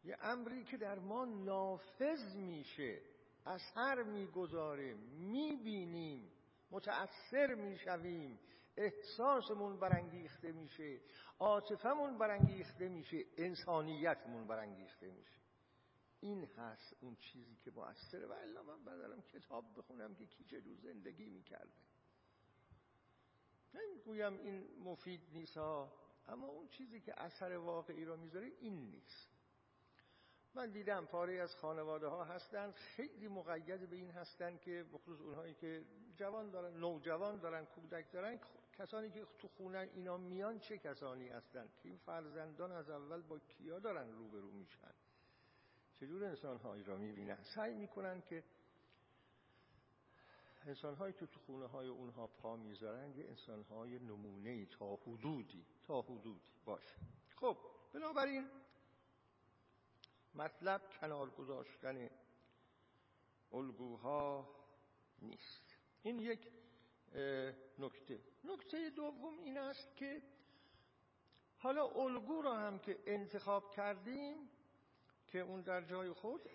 یه 0.03 0.17
امری 0.21 0.63
که 0.63 0.77
در 0.77 0.99
ما 0.99 1.25
نافذ 1.25 2.35
میشه. 2.35 3.01
اثر 3.45 4.03
می‌گذاره 4.03 4.93
می‌بینیم 4.93 6.31
متأثر 6.71 7.55
می‌شویم. 7.55 8.39
احساسمون 8.77 9.79
برانگیخته 9.79 10.51
میشه. 10.51 11.01
عاطفمون 11.39 12.17
برانگیخته 12.17 12.89
میشه. 12.89 13.25
انسانیتمون 13.37 14.47
برانگیخته 14.47 15.11
میشه. 15.11 15.39
این 16.19 16.43
هست 16.43 16.95
اون 17.01 17.15
چیزی 17.15 17.55
که 17.55 17.71
مؤثره 17.71 18.27
و 18.27 18.31
الا 18.31 18.63
من 18.63 18.85
بدارم 18.85 19.21
کتاب 19.21 19.65
بخونم 19.77 20.15
که 20.15 20.25
کی 20.25 20.43
چه 20.43 20.61
زندگی 20.75 21.25
می‌کرده. 21.25 21.71
نمی‌گویم 23.75 24.39
این 24.39 24.83
مفید 24.83 25.21
نیست 25.33 25.57
ها 25.57 25.93
اما 26.27 26.47
اون 26.47 26.67
چیزی 26.67 26.99
که 26.99 27.21
اثر 27.21 27.57
واقعی 27.57 28.05
را 28.05 28.15
می‌ذاره 28.15 28.51
این 28.59 28.89
نیست. 28.89 29.35
من 30.55 30.71
دیدم 30.71 31.05
پاره 31.05 31.33
از 31.33 31.55
خانواده 31.55 32.07
ها 32.07 32.23
هستن 32.23 32.71
خیلی 32.71 33.27
مقید 33.27 33.89
به 33.89 33.95
این 33.95 34.11
هستن 34.11 34.57
که 34.57 34.85
بخصوص 34.93 35.21
اونهایی 35.21 35.53
که 35.53 35.85
جوان 36.15 36.49
دارن 36.49 36.77
نوجوان 36.77 37.39
دارن 37.39 37.65
کودک 37.65 38.11
دارن 38.11 38.39
کسانی 38.73 39.11
که 39.11 39.25
تو 39.39 39.47
خونه 39.47 39.89
اینا 39.93 40.17
میان 40.17 40.59
چه 40.59 40.77
کسانی 40.77 41.29
هستن؟ 41.29 41.69
که 41.77 41.89
این 41.89 41.97
فرزندان 41.97 42.71
از 42.71 42.89
اول 42.89 43.21
با 43.21 43.39
کیا 43.39 43.79
دارن 43.79 44.11
روبرو 44.11 44.51
میشن؟ 44.51 44.93
چجور 45.93 46.25
انسان 46.25 46.57
هایی 46.57 46.83
را 46.83 46.97
می‌بینن؟ 46.97 47.43
سعی 47.55 47.73
می‌کنن 47.73 48.21
که 48.21 48.43
انسان 50.65 50.95
هایی 50.95 51.13
تو 51.13 51.39
خونه 51.45 51.67
های 51.67 51.87
اونها 51.87 52.27
پا 52.27 52.55
می‌ذارن 52.55 53.17
یه 53.17 53.25
انسان 53.25 53.63
های 53.63 53.99
نمونه 53.99 54.65
تا 54.65 54.95
حدودی 54.95 55.65
تا 55.83 56.01
حدودی. 56.01 56.41
باشه. 56.65 56.95
خب 57.35 57.57
بنابراین 57.93 58.49
مطلب 60.35 60.81
کنار 61.01 61.29
گذاشتن 61.29 62.09
الگوها 63.51 64.49
نیست. 65.21 65.77
این 66.03 66.19
یک 66.19 66.51
نکته. 67.79 68.19
نکته 68.43 68.89
دوم 68.89 69.37
این 69.39 69.57
است 69.57 69.95
که 69.95 70.21
حالا 71.57 71.87
الگو 71.87 72.41
را 72.41 72.57
هم 72.57 72.79
که 72.79 72.99
انتخاب 73.05 73.71
کردیم 73.71 74.49
که 75.27 75.39
اون 75.39 75.61
در 75.61 75.81
جای 75.81 76.13
خود 76.13 76.49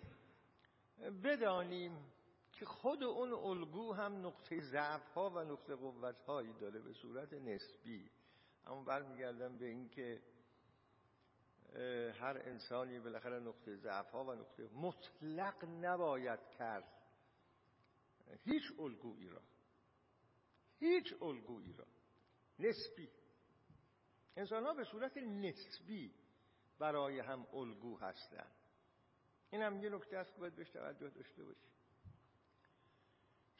بدانیم 1.23 2.10
که 2.61 2.65
خود 2.65 3.03
اون 3.03 3.33
الگو 3.33 3.93
هم 3.93 4.27
نقطه 4.27 4.61
ضعف 4.61 5.13
ها 5.13 5.29
و 5.29 5.39
نقطه 5.39 5.75
قوت 5.75 6.21
هایی 6.21 6.53
داره 6.53 6.79
به 6.79 6.93
صورت 6.93 7.33
نسبی. 7.33 8.11
اما 8.65 8.83
برمیگردم 8.83 9.57
به 9.57 9.65
اینکه 9.65 10.21
هر 12.13 12.37
انسانی 12.45 12.99
بالاخره 12.99 13.39
نقطه 13.39 13.75
ضعف 13.75 14.11
ها 14.11 14.23
و 14.23 14.33
نقطه 14.33 14.69
مطلق 14.73 15.65
نباید 15.65 16.39
کرد. 16.57 16.93
هیچ 18.43 18.63
الگویی 18.79 19.29
را. 19.29 19.41
هیچ 20.79 21.13
الگویی 21.21 21.73
را. 21.73 21.87
نسبی. 22.59 23.09
انسان 24.37 24.65
ها 24.65 24.73
به 24.73 24.83
صورت 24.83 25.17
نسبی 25.17 26.13
برای 26.79 27.19
هم 27.19 27.47
الگو 27.53 27.97
هستند. 27.97 28.55
این 29.49 29.61
هم 29.61 29.83
یه 29.83 29.89
نکته 29.89 30.17
است 30.17 30.33
که 30.33 30.39
باید 30.39 30.55
بهش 30.55 30.69
توجه 30.69 31.09
داشته 31.09 31.43
باشیم. 31.43 31.71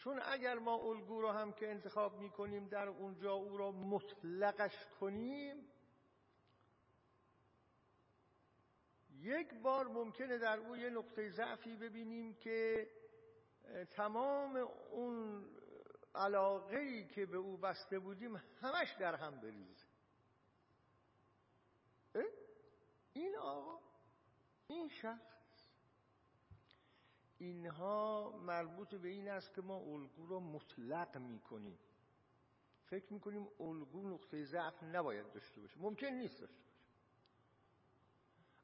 چون 0.03 0.22
اگر 0.25 0.60
ما 0.60 0.75
الگو 0.75 1.22
را 1.22 1.34
هم 1.34 1.53
که 1.53 1.70
انتخاب 1.70 2.20
می‌کنیم 2.20 2.67
در 2.67 2.88
اونجا 2.88 3.34
او 3.34 3.58
را 3.58 3.72
مطلقش 3.72 4.86
کنیم 5.00 5.67
یک 9.10 9.53
بار 9.53 9.88
ممکنه 9.88 10.38
در 10.38 10.60
او 10.60 10.77
یه 10.77 10.89
نقطه 10.89 11.29
ضعفی 11.29 11.75
ببینیم 11.75 12.34
که 12.34 12.88
تمام 13.91 14.55
اون 14.91 15.46
علاقه 16.15 17.03
که 17.03 17.25
به 17.25 17.38
او 17.38 17.58
بسته 17.58 18.00
بودیم 18.00 18.36
همش 18.62 18.96
در 19.00 19.15
هم 19.15 19.39
بریزه. 19.39 19.86
این 23.13 23.36
آقا 23.36 23.79
این 24.67 24.89
شخص 24.89 25.30
اینها 27.41 28.33
مربوط 28.45 28.95
به 28.95 29.07
این 29.07 29.29
است 29.29 29.53
که 29.53 29.62
ما 29.62 29.75
الگو 29.75 30.27
را 30.27 30.39
مطلق 30.39 31.17
می‌کنیم. 31.17 31.79
فکر 32.86 33.13
می‌کنیم 33.13 33.48
الگو 33.60 34.10
نقطه 34.10 34.45
ضعف 34.45 34.83
نباید 34.83 35.31
داشته 35.31 35.62
باشه. 35.62 35.79
ممکن 35.79 36.07
نیست 36.07 36.39
داشته 36.39 36.55
باشه. 36.55 36.71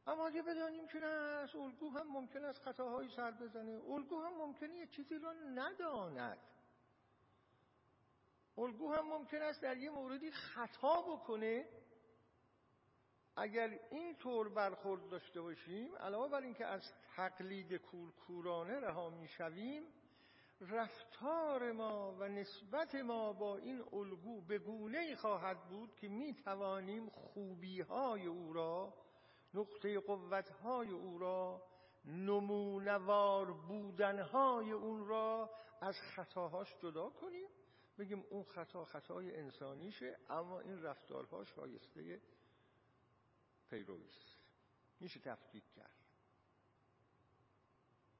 اما 0.07 0.27
اگه 0.27 0.41
بدانیم 0.41 0.87
که 0.87 0.99
نه 0.99 1.05
از 1.05 1.55
الگو 1.55 1.89
هم 1.89 2.07
ممکن 2.07 2.45
است 2.45 2.61
خطاهایی 2.61 3.09
سر 3.09 3.31
بزنه. 3.31 3.81
الگو 3.89 4.21
هم 4.21 4.33
ممکنه 4.33 4.75
یه 4.75 4.87
چیزی 4.87 5.17
را 5.17 5.33
نداند. 5.33 6.37
الگو 8.57 8.93
هم 8.93 9.07
ممکن 9.07 9.41
است 9.41 9.61
در 9.61 9.77
یه 9.77 9.89
موردی 9.89 10.31
خطا 10.31 11.01
بکنه. 11.01 11.69
اگر 13.39 13.79
این 13.91 14.15
طور 14.15 14.49
برخورد 14.49 15.09
داشته 15.09 15.41
باشیم 15.41 15.95
علاوه 15.95 16.31
بر 16.31 16.41
اینکه 16.41 16.65
از 16.65 16.81
تقلید 17.15 17.73
کورکورانه 17.73 18.79
رها 18.79 19.09
می‌شویم 19.09 19.83
رفتار 20.61 21.71
ما 21.71 22.15
و 22.19 22.27
نسبت 22.27 22.95
ما 22.95 23.33
با 23.33 23.57
این 23.57 23.83
الگو 23.93 24.41
به 24.41 24.59
گونه 24.59 25.15
خواهد 25.15 25.69
بود 25.69 25.95
که 25.95 26.07
می 26.07 26.33
توانیم 26.33 27.09
خوبی 27.09 27.81
های 27.81 28.25
او 28.25 28.53
را 28.53 28.93
نقطه 29.53 29.99
قوتهای 29.99 30.91
او 30.91 31.17
را 31.17 31.63
نمونوار 32.05 33.51
بودنهای 33.51 34.71
اون 34.71 35.07
را 35.07 35.49
از 35.81 35.95
خطاهاش 36.15 36.75
جدا 36.81 37.09
کنیم. 37.09 37.47
بگیم 37.97 38.23
اون 38.29 38.43
خطا 38.43 38.85
خطای 38.85 39.35
انسانیشه 39.35 40.17
اما 40.29 40.59
این 40.59 40.83
رفتارها 40.83 41.45
شایسته 41.45 42.21
پیرویست 43.69 44.37
میشه 44.99 45.19
تفکیک 45.19 45.63
کرد. 45.75 45.95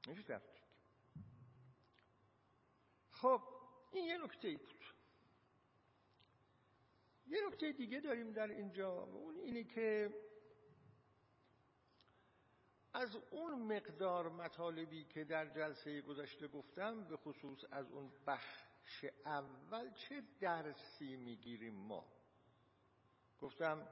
میشه 0.08 0.22
تفکیک 0.22 0.62
خب 3.10 3.42
این 3.92 4.04
یه 4.04 4.18
نکته 4.18 4.48
ای 4.48 4.56
بود. 4.56 4.84
یه 7.26 7.46
نکته 7.46 7.72
دیگه 7.72 8.00
داریم 8.00 8.32
در 8.32 8.46
اینجا. 8.46 9.02
اون 9.02 9.40
اینه 9.40 9.64
که 9.64 10.14
از 12.94 13.16
اون 13.30 13.76
مقدار 13.76 14.28
مطالبی 14.28 15.04
که 15.04 15.24
در 15.24 15.46
جلسه 15.46 16.02
گذشته 16.02 16.48
گفتم 16.48 17.04
به 17.04 17.16
خصوص 17.16 17.64
از 17.70 17.92
اون 17.92 18.12
بخش 18.26 19.04
اول 19.24 19.92
چه 19.92 20.22
درسی 20.40 21.16
می‌گیریم 21.16 21.74
ما؟ 21.74 22.12
گفتم 23.40 23.88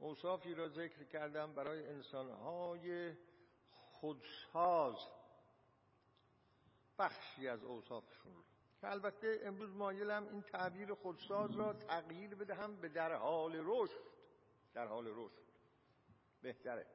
اوصافی 0.00 0.54
را 0.54 0.68
ذکر 0.68 1.04
کردم 1.04 1.54
برای 1.54 1.86
انسانهای 1.86 3.14
خودساز. 3.92 4.96
بخشی 6.98 7.48
از 7.48 7.64
اوصافشون 7.64 8.34
رو. 8.34 8.44
که 8.80 8.90
البته 8.90 9.40
امروز 9.44 9.74
مایلم 9.74 10.28
این 10.28 10.42
تعبیر 10.42 10.94
خودساز 10.94 11.56
را 11.56 11.72
تغییر 11.72 12.34
بدهم 12.34 12.76
به 12.76 12.88
در 12.88 13.14
حال 13.14 13.52
رشد. 13.56 14.00
در 14.74 14.86
حال 14.86 15.06
رشد. 15.06 15.50
بهتره. 16.42 16.86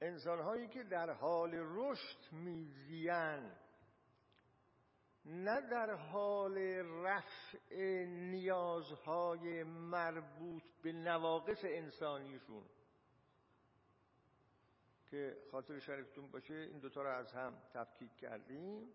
انسانهایی 0.00 0.68
که 0.68 0.82
در 0.82 1.10
حال 1.10 1.50
رشد 1.54 2.32
میزیان 2.32 3.59
نه 5.24 5.60
در 5.60 5.94
حال 5.94 6.58
رفع 7.04 7.58
نیازهای 8.06 9.62
مربوط 9.64 10.62
به 10.82 10.92
نواقص 10.92 11.64
انسانیشون. 11.64 12.64
که 15.10 15.36
خاطر 15.50 15.78
شریفتون 15.78 16.30
باشه 16.30 16.54
این 16.54 16.78
دوتا 16.78 17.02
رو 17.02 17.08
از 17.08 17.32
هم 17.32 17.62
تفکیک 17.74 18.16
کردیم. 18.16 18.92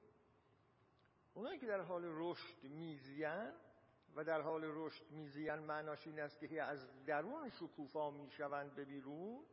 اونایی 1.34 1.60
که 1.60 1.67
در 1.67 1.82
حال 1.82 2.03
رشد 2.05 2.63
میزیان 2.63 3.53
و 4.15 4.24
در 4.24 4.41
حال 4.41 4.62
رشد 4.65 5.12
میزیان 5.12 5.60
معناش 5.60 6.08
این 6.08 6.20
است 6.20 6.39
که 6.39 6.63
از 6.63 7.05
درون 7.05 7.50
شکوفا 7.50 8.12
می‌شوند 8.12 8.75
به 8.75 8.86
بیرون 8.86 9.46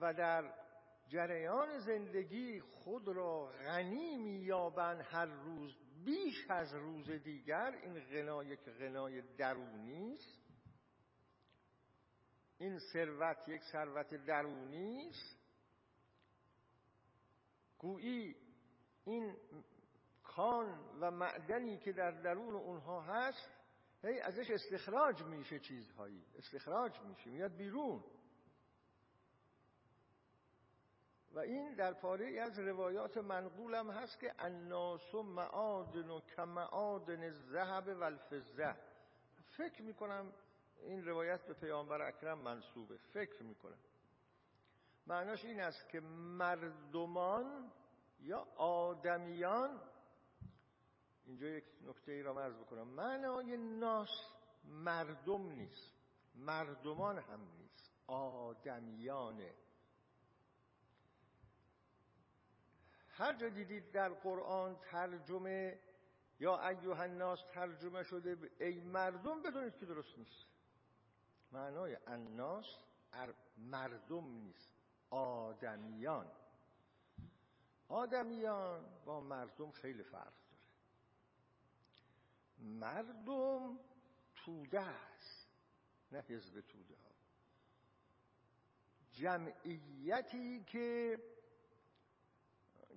و 0.00 0.14
در 0.14 0.54
جریان 1.10 1.78
زندگی 1.78 2.60
خود 2.60 3.08
را 3.08 3.46
غنی 3.46 4.16
مییابند 4.16 5.00
هر 5.00 5.26
روز 5.26 5.76
بیش 6.04 6.46
از 6.48 6.74
روز 6.74 7.10
دیگر. 7.10 7.72
این 7.82 8.00
غنا 8.00 8.44
یک 8.44 8.60
غنای 8.60 9.22
درونی 9.22 10.14
است. 10.14 10.40
این 12.58 12.78
ثروت 12.78 13.48
یک 13.48 13.62
ثروت 13.72 14.14
درونی 14.14 15.08
است. 15.08 15.38
گویی 17.78 18.36
این 19.04 19.36
کان 20.22 20.78
و 21.00 21.10
معدنی 21.10 21.78
که 21.78 21.92
در 21.92 22.10
درون 22.10 22.54
اونها 22.54 23.00
هست 23.00 23.50
هی 24.02 24.20
ازش 24.20 24.50
استخراج 24.50 25.22
میشه 25.22 25.58
چیزهایی. 25.58 26.24
استخراج 26.38 27.00
میشه 27.00 27.30
میاد 27.30 27.56
بیرون. 27.56 28.04
و 31.32 31.38
این 31.38 31.74
در 31.74 31.92
پاره 31.92 32.40
از 32.40 32.58
روایات 32.58 33.16
منقولم 33.16 33.90
هست 33.90 34.20
که 34.20 34.34
الناس 34.38 35.14
معادن 35.14 36.10
و 36.10 36.20
کمعادن 36.20 37.22
الذهب 37.22 38.00
و 38.00 38.04
الفضه. 38.04 38.76
فکر 39.56 39.82
می‌کنم 39.82 40.32
این 40.82 41.04
روایت 41.04 41.46
به 41.46 41.54
پیامبر 41.54 42.02
اکرم 42.02 42.38
منصوبه. 42.38 42.96
فکر 42.96 43.42
می‌کنم. 43.42 43.78
معناش 45.06 45.44
این 45.44 45.60
است 45.60 45.88
که 45.88 46.00
مردمان 46.00 47.72
یا 48.20 48.46
آدمیان 48.56 49.80
اینجا 51.26 51.46
یک 51.46 51.64
نکته 51.82 52.12
ای 52.12 52.22
را 52.22 52.34
مرز 52.34 52.54
بکنم. 52.56 52.88
معنای 52.88 53.56
ناس 53.56 54.08
مردم 54.64 55.52
نیست. 55.52 55.92
مردمان 56.34 57.18
هم 57.18 57.40
نیست. 57.58 57.90
آدمیانه 58.06 59.54
هر 63.20 63.32
جا 63.32 63.48
دیدید 63.48 63.92
در 63.92 64.08
قرآن 64.08 64.76
ترجمه 64.76 65.78
یا 66.38 66.68
ایوه 66.68 67.00
الناس 67.00 67.38
ترجمه 67.52 68.02
شده 68.02 68.50
ای 68.60 68.80
مردم 68.80 69.42
بدونید 69.42 69.76
که 69.76 69.86
درست 69.86 70.18
نیست. 70.18 70.46
معنای 71.52 71.96
الناس 72.06 72.66
مردم 73.56 74.24
نیست 74.24 74.70
آدمیان. 75.10 76.26
آدمیان 77.88 78.84
با 79.04 79.20
مردم 79.20 79.70
خیلی 79.70 80.02
فرق 80.02 80.32
داره. 80.32 80.66
مردم 82.58 83.78
توده 84.34 84.80
است 84.80 85.48
نه 86.12 86.18
حزب 86.20 86.60
توده 86.60 86.94
ها. 86.94 87.10
جمعیتی 89.12 90.64
که 90.64 91.18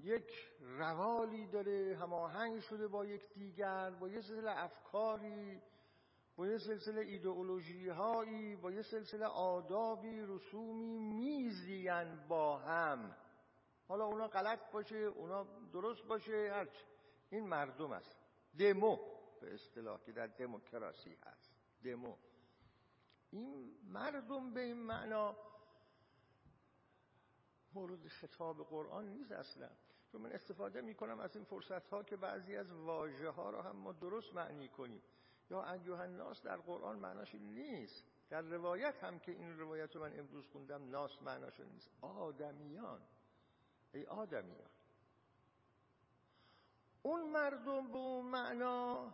یک 0.04 0.32
روالی 0.60 1.48
داره 1.48 1.98
هماهنگ 2.02 2.60
شده 2.60 2.88
با 2.88 3.06
یک 3.06 3.34
دیگر 3.34 3.89
با 3.89 4.08
یه 4.10 4.22
سلسله 4.22 4.63
افکاری 4.63 5.62
با 6.36 6.48
یه 6.48 6.58
سلسله 6.58 7.02
ایدئولوژی 7.02 7.89
هایی 7.89 8.56
با 8.56 8.72
یه 8.72 8.82
سلسله 8.82 9.26
آدابی 9.26 10.22
رسومی 10.22 11.00
میزین 11.00 12.28
با 12.28 12.58
هم. 12.58 13.16
حالا 13.88 14.06
اونا 14.06 14.28
غلط 14.28 14.72
باشه 14.72 14.96
اونا 14.96 15.44
درست 15.74 16.04
باشه 16.04 16.52
هرچی. 16.54 16.86
این 17.30 17.48
مردم 17.48 17.92
است. 17.92 18.18
دمو 18.60 18.98
به 19.42 19.54
اصطلاح 19.54 20.02
که 20.06 20.12
در 20.12 20.28
دموکراسی 20.28 21.18
هست. 21.26 21.52
دمو. 21.84 22.16
این 23.32 23.78
مردم 23.84 24.54
به 24.54 24.62
این 24.62 24.78
معنا 24.78 25.38
مورد 27.74 28.08
خطاب 28.08 28.63
قرآن 28.63 29.08
نیست 29.08 29.32
اصلا. 29.32 29.70
چون 30.13 30.21
من 30.21 30.32
استفاده 30.32 30.82
می 30.82 30.95
کنم 30.95 31.19
از 31.19 31.36
این 31.36 31.45
فرصت 31.45 31.89
ها 31.89 32.04
که 32.04 32.15
بعضی 32.15 32.56
از 32.56 32.71
واژه 32.71 33.30
ها 33.30 33.49
را 33.49 33.62
هم 33.62 33.76
ما 33.76 33.91
درست 33.91 34.34
معنی 34.34 34.67
کنیم. 34.67 35.02
یا 35.49 35.71
ایوه 35.71 35.99
الناس 35.99 36.41
در 36.41 36.58
قرآن 36.58 36.99
معناش 36.99 37.36
نیست. 37.36 38.04
در 38.30 38.41
روایت 38.41 39.04
هم 39.04 39.19
که 39.19 39.32
این 39.32 39.60
روایت 39.60 39.95
رو 39.95 40.02
من 40.02 40.19
امروز 40.19 40.47
خوندم 40.47 40.89
ناس 40.89 41.21
معناش 41.21 41.60
نیست. 41.60 41.89
آدمیان. 42.02 43.02
ای 43.93 44.06
آدمیان. 44.06 44.69
اون 47.02 47.30
مردم 47.30 47.88
به 47.88 47.97
اون 47.97 48.26
معنا 48.26 49.13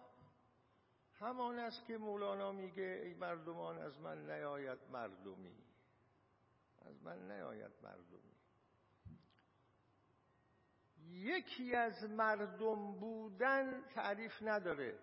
همان 1.14 1.60
است 1.60 1.86
که 1.86 1.98
مولانا 1.98 2.52
میگه 2.52 3.02
ای 3.04 3.14
مردمان 3.14 3.78
از 3.78 4.00
من 4.00 4.32
نیاید 4.32 4.80
مردمی. 4.92 5.64
از 6.82 7.04
من 7.04 7.32
نیاید 7.32 7.72
مردمی. 7.84 8.29
یکی 11.12 11.76
از 11.76 12.04
مردم 12.04 12.92
بودن 13.00 13.82
تعریف 13.82 14.42
نداره. 14.42 15.00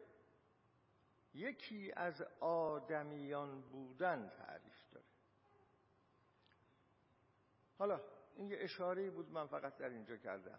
یکی 1.34 1.92
از 1.96 2.22
آدمیان 2.40 3.62
بودن 3.62 4.28
تعریف 4.28 4.90
داره. 4.92 5.06
حالا 7.78 8.00
این 8.36 8.50
یه 8.50 8.56
اشاره 8.60 9.10
بود 9.10 9.30
من 9.30 9.46
فقط 9.46 9.76
در 9.76 9.88
اینجا 9.88 10.16
کردم. 10.16 10.58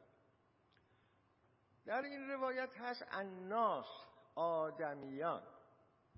در 1.85 2.01
این 2.01 2.29
روایت 2.29 2.77
هست 2.77 3.05
الناس 3.11 3.87
آدمیان. 4.35 5.43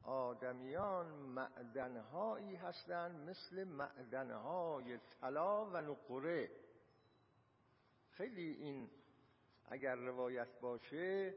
آدمیان 0.04 1.08
معدنهایی 1.08 2.56
هستند 2.56 3.30
مثل 3.30 3.63
معدنهای 3.63 4.98
طلا 4.98 5.65
و 5.65 5.78
نقره. 5.78 6.52
خیلی 8.12 8.52
این 8.52 8.89
اگر 9.69 9.95
روایت 9.95 10.60
باشه 10.60 11.36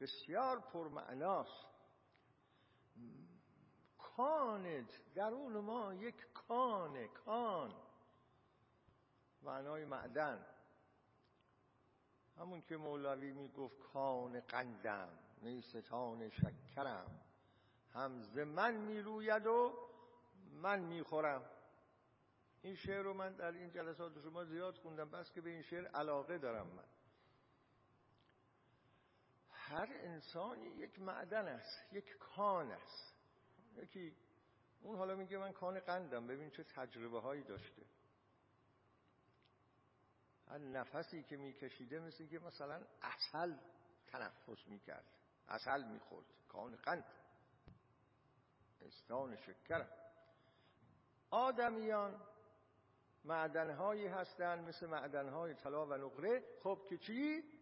بسیار 0.00 0.60
پرمعناست. 0.60 1.66
کانت 3.98 5.14
درون 5.14 5.52
ما 5.52 5.94
یک 5.94 6.32
کانه 6.32 7.08
کان. 7.08 7.74
معنای 9.42 9.84
معدن. 9.84 10.46
همون 12.38 12.62
که 12.62 12.76
مولوی 12.76 13.32
می‌گفت 13.32 13.78
کان 13.78 14.40
قندم 14.40 15.08
نیستان 15.42 16.30
شکرم. 16.30 17.20
هم 17.92 18.10
من 18.44 18.74
می‌روید 18.74 19.46
و 19.46 19.88
من 20.52 20.80
می‌خورم. 20.80 21.50
این 22.62 22.74
شعر 22.74 23.02
رو 23.02 23.14
من 23.14 23.32
در 23.36 23.52
این 23.52 23.70
جلسات 23.70 24.20
شما 24.20 24.44
زیاد 24.44 24.74
خوندم 24.74 25.10
بس 25.10 25.32
که 25.32 25.40
به 25.40 25.50
این 25.50 25.62
شعر 25.62 25.86
علاقه 25.86 26.38
دارم 26.38 26.66
من. 26.66 26.93
هر 29.74 29.88
انسانی 29.92 30.66
یک 30.66 30.98
معدن 30.98 31.48
است 31.48 31.92
یک 31.92 32.18
کان 32.18 32.72
است. 32.72 33.14
یکی 33.76 34.16
اون 34.80 34.96
حالا 34.96 35.14
میگه 35.14 35.38
من 35.38 35.52
کان 35.52 35.80
قندم 35.80 36.26
ببین 36.26 36.50
چه 36.50 36.64
تجربه 36.64 37.20
هایی 37.20 37.42
داشته. 37.42 37.82
هر 40.48 40.58
نفسی 40.58 41.22
که 41.22 41.36
میکشیده 41.36 42.00
مثل 42.00 42.26
که 42.26 42.38
مثلا 42.38 42.82
اصل 43.02 43.54
تنفس 44.06 44.66
می‌کرد 44.66 45.04
اصل 45.48 45.84
می‌خورد 45.84 46.26
کان 46.48 46.76
قند 46.76 47.04
استان 48.80 49.36
شکرم 49.36 49.88
آدمیان 51.30 52.20
معدنهایی 53.24 54.06
هستند 54.06 54.68
مثل 54.68 54.86
معدنهای 54.86 55.54
طلا 55.54 55.86
و 55.86 55.94
نقره. 55.94 56.42
خب 56.62 56.86
که 56.88 56.98
چی؟ 56.98 57.53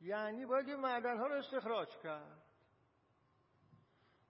یعنی 0.00 0.46
باید 0.46 0.68
این 0.68 0.76
معدنها 0.76 1.26
رو 1.26 1.34
استخراج 1.34 1.88
کرد. 2.02 2.42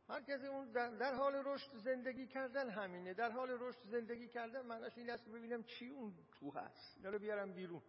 هر 0.08 0.22
کسی 0.22 0.46
اون 0.46 0.72
در 0.72 1.14
حال 1.14 1.42
رشد 1.44 1.76
زندگی 1.76 2.26
کردن 2.26 2.70
همینه. 2.70 3.14
در 3.14 3.30
حال 3.30 3.50
رشد 3.60 3.82
زندگی 3.84 4.28
کردن 4.28 4.66
معناش 4.66 4.98
این 4.98 5.10
است 5.10 5.28
ببینم 5.28 5.62
چی 5.62 5.88
اون 5.88 6.14
تو 6.32 6.50
هست. 6.50 6.96
اینا 6.96 7.10
رو 7.10 7.18
بیارم 7.18 7.52
بیرون. 7.52 7.82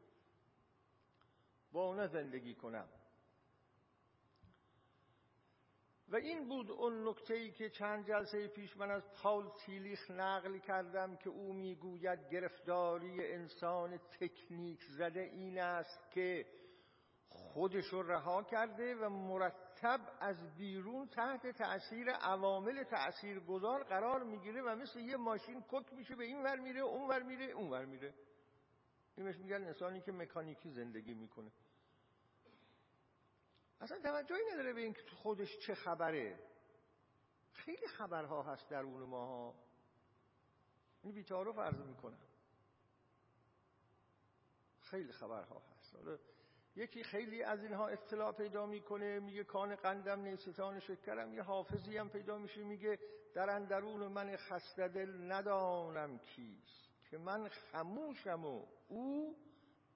با 1.72 1.88
اونا 1.88 2.08
زندگی 2.08 2.56
کنم. 2.56 2.90
و 6.08 6.16
این 6.16 6.48
بود 6.48 6.72
اون 6.72 7.08
نکته 7.08 7.34
ای 7.34 7.52
که 7.52 7.70
چند 7.70 8.08
جلسه 8.08 8.48
پیش 8.48 8.78
من 8.78 8.92
از 8.92 9.04
پاول 9.14 9.50
تیلیخ 9.66 10.12
نقل 10.12 10.58
کردم 10.58 11.16
که 11.16 11.30
او 11.30 11.54
می‌گوید 11.54 12.30
گرفتاری 12.30 13.34
انسان 13.34 13.98
تکنیک 13.98 14.84
زده 14.84 15.20
این 15.20 15.60
است 15.60 16.12
که 16.12 16.46
خودش 17.54 17.86
رو 17.86 18.02
رها 18.02 18.44
کرده 18.44 18.96
و 18.96 19.10
مرتب 19.10 20.00
از 20.20 20.56
بیرون 20.56 21.08
تحت 21.08 21.48
تأثیر 21.48 22.12
عوامل 22.12 22.84
تأثیر 22.84 23.40
گذار 23.40 23.84
قرار 23.84 24.24
می‌گیره 24.24 24.62
و 24.62 24.76
مثل 24.76 25.00
یه 25.00 25.18
ماشین 25.18 25.64
کک 25.70 25.94
میشه 25.94 26.16
به 26.16 26.24
این 26.24 26.44
ور 26.44 26.60
میره 26.60 26.80
اون 26.80 27.10
ور 27.10 27.24
میره 27.24 27.46
اون 27.46 27.70
ور 27.70 27.86
میره. 27.86 28.14
این 29.16 29.28
میگن 29.28 29.64
انسانی 29.64 30.02
که 30.02 30.12
مکانیکی 30.12 30.70
زندگی 30.70 31.14
می‌کنه. 31.14 31.52
اصلا 33.82 34.00
توجهی 34.00 34.42
نداره 34.54 34.74
به 34.74 34.82
اینکه 34.82 35.02
خودش 35.02 35.58
چه 35.58 35.76
خبره. 35.76 36.40
خیلی 37.54 37.88
خبرها 37.88 38.44
هست 38.44 38.70
در 38.70 38.84
اون 38.84 39.04
ماها. 39.04 39.56
این 41.04 41.14
بیتارو 41.14 41.54
فرض 41.54 41.82
می‌کنم. 41.82 42.20
خیلی 44.80 45.12
خبرها 45.12 45.60
هست. 45.60 45.96
یکی 46.76 47.04
خیلی 47.04 47.44
از 47.44 47.64
اینها 47.64 47.88
اطلاع 47.88 48.32
پیدا 48.32 48.66
می‌کنه 48.66 49.20
میگه 49.20 49.44
کان 49.44 49.76
قندم 49.76 50.22
نیستان 50.22 50.80
شکرم 50.80 51.34
یه 51.34 51.42
حافظی 51.42 51.98
هم 51.98 52.10
پیدا 52.10 52.38
میشه 52.38 52.64
میگه 52.64 53.00
در 53.34 53.50
اندرون 53.50 54.08
من 54.08 54.36
خسته 54.36 54.88
دل 54.88 55.32
ندانم 55.32 56.18
کیست 56.18 56.90
که 57.10 57.18
من 57.18 57.50
خموشم 57.50 58.46
و 58.46 58.66
او 58.88 59.36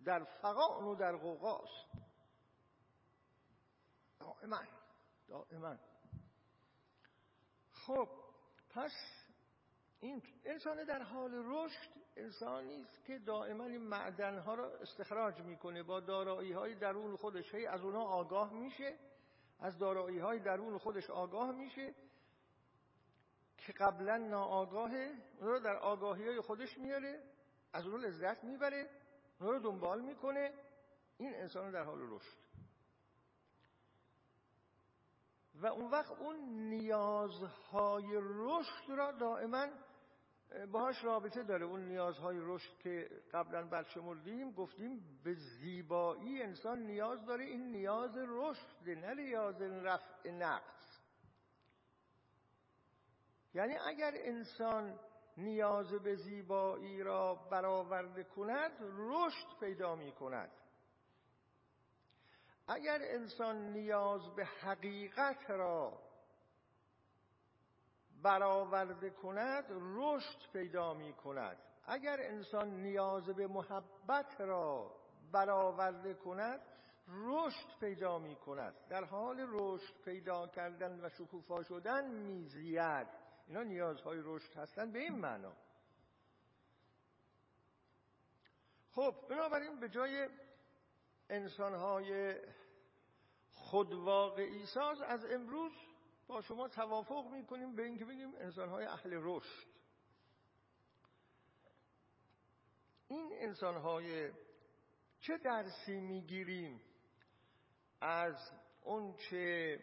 در 0.06 0.24
فقان 0.24 0.84
و 0.84 0.96
در 0.96 1.16
غوغاست. 1.16 1.92
دائما 4.20 4.64
دائما. 5.28 5.76
خب 7.72 8.10
پس 8.70 8.92
این 10.00 10.24
انسان 10.46 10.84
در 10.84 11.02
حال 11.02 11.32
رشد 11.34 12.05
انسانی 12.18 12.82
است 12.82 13.06
که 13.06 13.20
دائما 13.20 13.64
این 13.64 13.82
معدن 13.82 14.38
ها 14.40 14.56
را 14.56 14.72
استخراج 14.78 15.42
می‌کنه. 15.42 15.84
با 15.84 16.00
دارایی 16.00 16.52
های 16.52 16.76
درون 16.76 17.16
خودش 17.16 17.56
هی 17.56 17.66
از 17.66 17.82
اونها 17.82 18.04
آگاه 18.04 18.54
میشه. 18.54 18.96
از 19.60 19.78
دارایی 19.78 20.20
های 20.20 20.40
درون 20.40 20.78
خودش 20.78 21.10
آگاه 21.10 21.52
میشه 21.52 21.96
که 23.58 23.74
قبلا 23.74 24.18
ناآگاهه 24.18 25.12
اون 25.40 25.48
رو 25.50 25.60
در 25.60 25.76
آگاهی 25.76 26.28
های 26.28 26.42
خودش 26.42 26.78
میاره 26.78 27.24
از 27.74 27.88
اون 27.88 28.02
لذت 28.02 28.44
می‌بره 28.44 28.90
اون 29.40 29.50
رو 29.50 29.60
دنبال 29.60 30.02
می‌کنه. 30.02 30.54
این 31.18 31.36
انسان 31.36 31.72
در 31.72 31.84
حال 31.84 32.00
رشد. 32.02 32.38
و 35.56 35.66
اون 35.66 35.92
وقت 35.92 36.12
اون 36.12 36.36
نیازهای 36.70 38.08
رشد 38.14 38.90
را 38.90 39.12
دائما 39.12 39.68
باهاش 40.72 41.04
رابطه 41.04 41.44
داره. 41.44 41.66
اون 41.66 41.86
نیازهای 41.86 42.38
رشد 42.42 42.78
که 42.78 43.10
قبلا 43.34 43.64
برشمردیم 43.64 44.52
گفتیم 44.52 45.20
به 45.24 45.34
زیبایی 45.34 46.42
انسان 46.42 46.80
نیاز 46.80 47.26
داره. 47.26 47.46
این 47.46 47.72
نیاز 47.72 48.18
رشد 48.18 48.90
نه 48.90 49.14
نیاز 49.14 49.62
رفع 49.62 50.32
نقص. 50.32 51.00
یعنی 53.54 53.78
اگر 53.78 54.12
انسان 54.16 55.00
نیاز 55.38 55.94
به 55.94 56.16
زیبایی 56.16 57.04
را 57.04 57.36
برآورده 57.36 58.24
کند 58.24 58.72
رشد 58.82 59.60
پیدا 59.60 59.96
می 59.96 60.12
کند. 60.12 60.52
اگر 62.68 63.00
انسان 63.02 63.72
نیاز 63.72 64.36
به 64.36 64.46
حقیقت 64.46 65.50
را 65.50 66.05
برآورده 68.26 69.10
کند 69.10 69.66
رشد 69.70 70.52
پیدا 70.54 70.94
می 70.94 71.14
کند 71.14 71.58
اگر 71.88 72.18
انسان 72.20 72.82
نیاز 72.82 73.24
به 73.24 73.48
محبت 73.48 74.42
را 74.42 74.92
برآورده 75.32 76.14
کند 76.14 76.60
رشد 77.08 77.80
پیدا 77.80 78.20
می 78.20 78.36
کند 78.36 78.74
در 78.90 79.04
حال 79.04 79.46
رشد 79.50 79.94
پیدا 80.06 80.48
کردن 80.48 81.06
و 81.06 81.10
شکوفا 81.10 81.64
شدن 81.64 82.12
میزید. 82.12 83.08
اینا 83.48 83.64
نیازهای 83.64 84.22
رشد 84.24 84.58
هستند 84.58 84.94
به 84.94 85.00
این 85.00 85.16
معنا. 85.16 85.54
خب 88.92 89.16
بنابراین 89.30 89.80
به 89.80 89.90
جای 89.90 90.30
انسانهای 91.30 92.36
خودواقعی 93.54 94.66
ساز 94.66 95.02
از 95.02 95.26
امروز 95.26 95.72
با 96.28 96.42
شما 96.42 96.68
توافق 96.68 97.26
می‌کنیم 97.32 97.76
به 97.76 97.84
اینکه 97.84 98.06
بگیم 98.06 98.36
انسانهای 98.36 98.86
اهل 98.86 99.10
رشد. 99.14 99.68
این 103.08 103.30
انسانهای 103.34 104.32
چه 105.20 105.38
درسی 105.38 106.00
می‌گیریم 106.00 106.82
از 108.02 108.52
اون 108.84 109.16
چه 109.30 109.80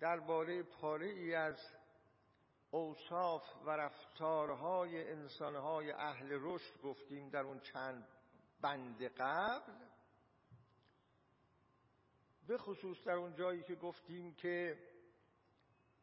درباره 0.00 0.62
پاره 0.62 1.06
ای 1.06 1.34
از 1.34 1.58
اوصاف 2.70 3.42
و 3.66 3.70
رفتارهای 3.70 5.10
انسانهای 5.10 5.92
اهل 5.92 6.28
رشد 6.40 6.80
گفتیم 6.82 7.28
در 7.28 7.40
اون 7.40 7.60
چند 7.60 8.08
بند 8.60 9.02
قبل 9.02 9.72
به 12.46 12.58
خصوص 12.58 13.04
در 13.04 13.12
اون 13.12 13.34
جایی 13.34 13.62
که 13.62 13.74
گفتیم 13.74 14.34
که 14.34 14.78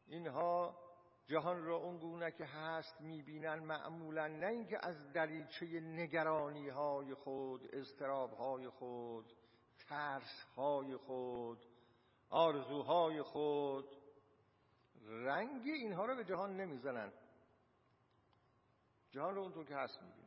اینها 0.06 0.78
جهان 1.26 1.64
را 1.64 1.76
اون 1.76 1.98
گونه 1.98 2.30
که 2.30 2.44
هست 2.44 3.00
می‌بینن 3.00 3.58
معمولا 3.58 4.26
نه 4.26 4.46
اینکه 4.46 4.86
از 4.86 5.12
دریچه 5.12 5.66
نگرانی 5.80 6.68
های 6.68 7.14
خود 7.14 7.74
استراب 7.74 8.32
های 8.32 8.68
خود 8.68 9.32
ترس 9.88 10.42
های 10.56 10.96
خود 10.96 11.66
آرزوهای 12.30 13.22
خود 13.22 13.96
رنگ 15.04 15.62
اینها 15.64 16.04
رو 16.04 16.16
به 16.16 16.24
جهان 16.24 16.56
نمی‌زنن. 16.56 17.12
جهان 19.10 19.34
رو 19.34 19.42
اونطور 19.42 19.64
که 19.64 19.76
هست 19.76 20.02
می‌بینن. 20.02 20.22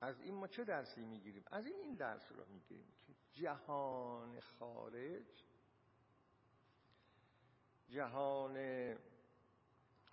از 0.00 0.20
این 0.20 0.34
ما 0.34 0.46
چه 0.46 0.64
درسی 0.64 1.04
می‌گیریم؟ 1.04 1.44
از 1.46 1.66
این 1.66 1.76
این 1.76 1.94
درس 1.94 2.32
رو 2.32 2.44
می‌گیریم 2.48 2.94
که 3.06 3.14
جهان 3.32 4.40
خارج 4.40 5.44
جهان 7.94 8.56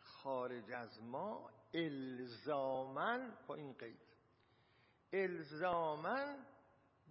خارج 0.02 0.72
از 0.72 1.04
ما 1.04 1.50
الزامن 1.74 3.38
با 3.48 3.56
این 3.56 3.74
قید. 3.74 4.00
الزامن 5.14 6.46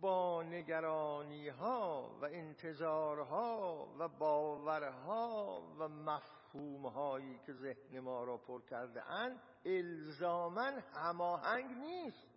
با 0.01 0.43
نگرانی 0.43 1.49
ها 1.49 2.19
و 2.23 2.25
انتظارها 2.25 3.89
و 3.99 4.09
باورها 4.09 5.63
و 5.79 5.89
مفهوم 5.89 6.87
هایی 6.87 7.39
که 7.47 7.53
ذهن 7.53 8.01
ما 8.01 8.25
را 8.25 8.37
پر 8.37 8.63
کرده 8.63 9.11
اند 9.11 9.41
الزامن 9.65 10.83
هماهنگ 10.95 11.71
نیست. 11.71 12.29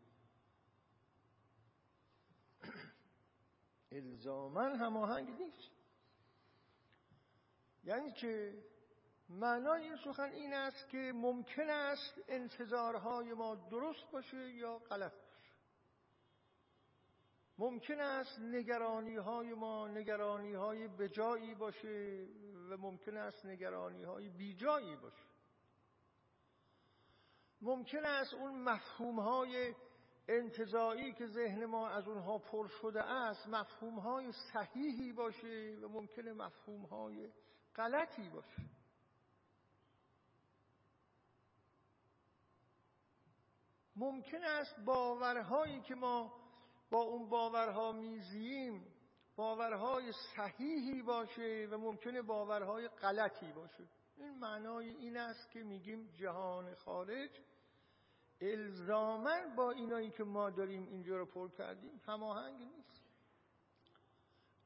الزامن 3.92 4.76
هماهنگ 4.76 5.30
نیست. 5.30 5.83
یعنی 7.84 8.12
که 8.12 8.64
معنای 9.30 9.84
این 9.84 9.96
سخن 9.96 10.30
این 10.32 10.54
است 10.54 10.90
که 10.90 11.12
ممکن 11.16 11.70
است 11.70 12.22
انتظارهای 12.28 13.34
ما 13.34 13.56
درست 13.56 14.12
باشه 14.12 14.50
یا 14.50 14.78
غلط 14.78 15.14
باشه. 15.14 15.54
ممکن 17.58 18.00
است 18.00 18.40
نگرانی 18.40 19.16
های 19.16 19.54
ما 19.54 19.88
نگرانی 19.88 20.54
های 20.54 20.88
بجایی 20.88 21.56
باشه 21.56 22.28
و 22.70 22.78
ممکن 22.78 23.18
است 23.18 23.46
نگرانی 23.46 24.04
های 24.04 24.30
بیجایی 24.30 24.96
باشه. 24.96 25.34
ممکن 27.62 28.06
است 28.06 28.34
اون 28.34 28.64
مفهوم 28.64 29.20
های 29.20 29.76
انتظایی 30.28 31.14
که 31.14 31.26
ذهن 31.26 31.66
ما 31.66 31.90
از 31.90 32.08
اونها 32.08 32.38
پر 32.38 32.68
شده 32.68 33.04
است 33.04 33.48
مفهوم 33.48 34.00
های 34.00 34.32
صحیحی 34.32 35.12
باشه 35.14 35.78
و 35.82 35.88
ممکن 35.88 36.30
مفهوم 36.30 36.86
های 36.86 37.30
غلطی 37.76 38.30
باشه. 38.30 38.62
ممکن 43.96 44.44
است 44.44 44.80
باورهایی 44.86 45.82
که 45.82 45.96
ما 45.96 46.44
با 46.92 47.02
اون 47.02 47.30
باورها 47.30 47.92
میزیم 47.92 48.94
باورهای 49.36 50.12
صحیحی 50.36 51.02
باشه 51.02 51.68
و 51.72 51.78
ممکنه 51.78 52.22
باورهای 52.22 52.88
غلطی 52.88 53.52
باشه. 53.52 53.90
این 54.18 54.40
معنای 54.40 54.90
این 54.90 55.18
است 55.18 55.52
که 55.52 55.64
میگیم 55.64 56.08
جهان 56.08 56.76
خارج 56.76 57.30
الزامن 58.42 59.56
با 59.56 59.72
اینایی 59.72 60.12
که 60.12 60.24
ما 60.24 60.50
داریم 60.50 60.88
اینجا 60.88 61.18
رو 61.18 61.26
پر 61.26 61.50
کردیم 61.50 62.02
هماهنگ 62.06 62.62
نیست. 62.62 63.04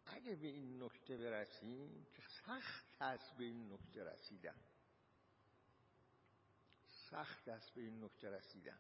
اگه 0.06 0.36
به 0.36 0.48
این 0.48 0.84
نکته 0.84 1.18
برسیم 1.18 2.08
که 2.16 2.22
سخت 2.46 2.87
است 3.02 3.38
به 3.38 3.44
این 3.44 3.74
نکته 3.74 4.04
رسیدن 4.04 4.56
سخت 6.86 7.48
است 7.48 7.74
به 7.76 7.82
این 7.82 8.04
نکته 8.04 8.30
رسیدن 8.30 8.80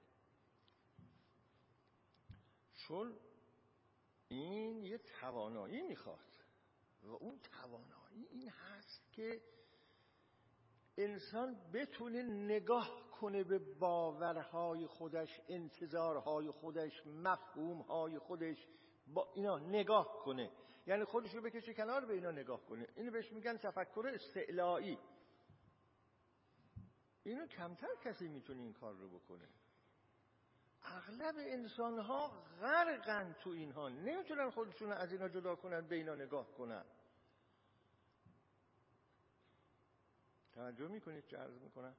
چون 2.73 3.19
این 4.27 4.83
یه 4.83 4.97
توانایی 4.97 5.81
می‌خواد 5.81 6.19
و 7.03 7.09
اون 7.09 7.39
توانایی 7.39 8.27
این 8.31 8.49
هست 8.49 9.11
که 9.11 9.41
انسان 10.97 11.71
بتونه 11.73 12.23
نگاه 12.23 13.09
کنه 13.11 13.43
به 13.43 13.59
باورهای 13.59 14.87
خودش 14.87 15.41
انتظارهای 15.47 16.51
خودش 16.51 17.07
مفهومهای 17.07 18.19
خودش 18.19 18.67
با 19.07 19.31
اینا 19.35 19.59
نگاه 19.59 20.19
کنه. 20.25 20.51
یعنی 20.87 21.03
خودش 21.03 21.35
رو 21.35 21.41
بکشه 21.41 21.73
کنار 21.73 22.05
به 22.05 22.13
اینا 22.13 22.31
نگاه 22.31 22.65
کنه. 22.65 22.87
اینو 22.95 23.11
بهش 23.11 23.31
میگن 23.31 23.57
تفکر 23.57 24.11
استعلایی. 24.13 24.99
اینو 27.23 27.47
کمتر 27.47 27.95
کسی 28.03 28.27
می‌تونه 28.27 28.61
این 28.61 28.73
کار 28.73 28.93
رو 28.93 29.19
بکنه. 29.19 29.47
اغلب 30.81 31.35
انسان 31.37 31.99
ها 31.99 32.27
غرقن 32.61 33.33
تو 33.33 33.49
اینها. 33.49 33.89
نمی‌تونن 33.89 34.49
خودشون 34.49 34.91
از 34.91 35.11
اینا 35.11 35.29
جدا 35.29 35.55
کنن 35.55 35.87
به 35.87 35.95
اینا 35.95 36.15
نگاه 36.15 36.51
کنن. 36.51 36.85
توجه 40.53 40.87
می‌کنید 40.87 41.25
چه 41.25 41.37
عرض 41.37 41.61
می‌کنن 41.61 41.95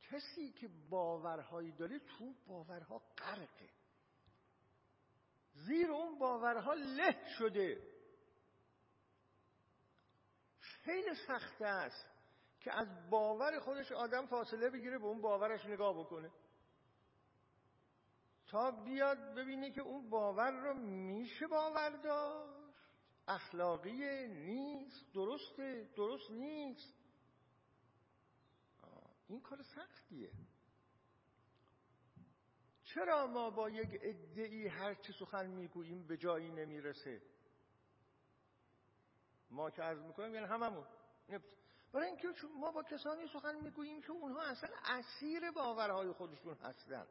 کسی 0.00 0.52
که 0.52 0.68
باورهایی 0.90 1.72
داره 1.72 1.98
تو 1.98 2.34
باورها 2.46 2.98
غرقه. 2.98 3.81
زیر 5.54 5.90
اون 5.90 6.18
باورها 6.18 6.74
له 6.74 7.28
شده. 7.38 7.92
خیلی 10.60 11.14
سخت 11.26 11.62
است 11.62 12.10
که 12.60 12.72
از 12.72 13.10
باور 13.10 13.60
خودش 13.60 13.92
آدم 13.92 14.26
فاصله 14.26 14.70
بگیره 14.70 14.98
به 14.98 15.04
اون 15.04 15.20
باورش 15.20 15.64
نگاه 15.66 15.98
بکنه. 16.00 16.30
تا 18.46 18.70
بیاد 18.70 19.18
ببینه 19.34 19.70
که 19.70 19.80
اون 19.80 20.10
باور 20.10 20.50
رو 20.50 20.74
میشه 20.74 21.46
باور 21.46 21.90
داشت. 21.90 22.62
اخلاقی 23.28 24.28
نیست 24.28 25.12
درسته 25.14 25.90
درست 25.96 26.30
نیست. 26.30 26.94
این 29.28 29.40
کار 29.40 29.62
سختیه. 29.62 30.30
چرا 32.94 33.26
ما 33.26 33.50
با 33.50 33.70
یک 33.70 34.00
ادعی 34.02 34.68
هر 34.68 34.94
چی 34.94 35.12
سخن 35.12 35.46
می‌گوییم 35.46 36.06
به 36.06 36.16
جایی 36.16 36.50
نمی‌رسه؟ 36.50 37.22
ما 39.50 39.70
که 39.70 39.82
عرض 39.82 39.98
می‌کنیم 39.98 40.34
یعنی 40.34 40.46
هممون. 40.46 40.86
برای 41.92 42.06
اینکه 42.06 42.28
ما 42.60 42.72
با 42.72 42.82
کسانی 42.82 43.28
سخن 43.28 43.54
می‌گوییم 43.54 44.02
که 44.02 44.10
اونها 44.10 44.42
اصلا 44.42 44.70
اسیر 44.84 45.50
باورهای 45.50 46.12
خودشون 46.12 46.54
هستن. 46.54 47.06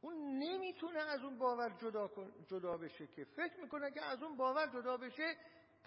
اون 0.00 0.38
نمی‌تونه 0.38 0.98
از 0.98 1.20
اون 1.20 1.38
باور 1.38 1.70
جدا, 1.78 2.10
جدا 2.46 2.76
بشه 2.76 3.06
که 3.06 3.24
فکر 3.24 3.60
می‌کنه 3.60 3.90
که 3.90 4.04
از 4.04 4.22
اون 4.22 4.36
باور 4.36 4.66
جدا 4.66 4.96
بشه 4.96 5.36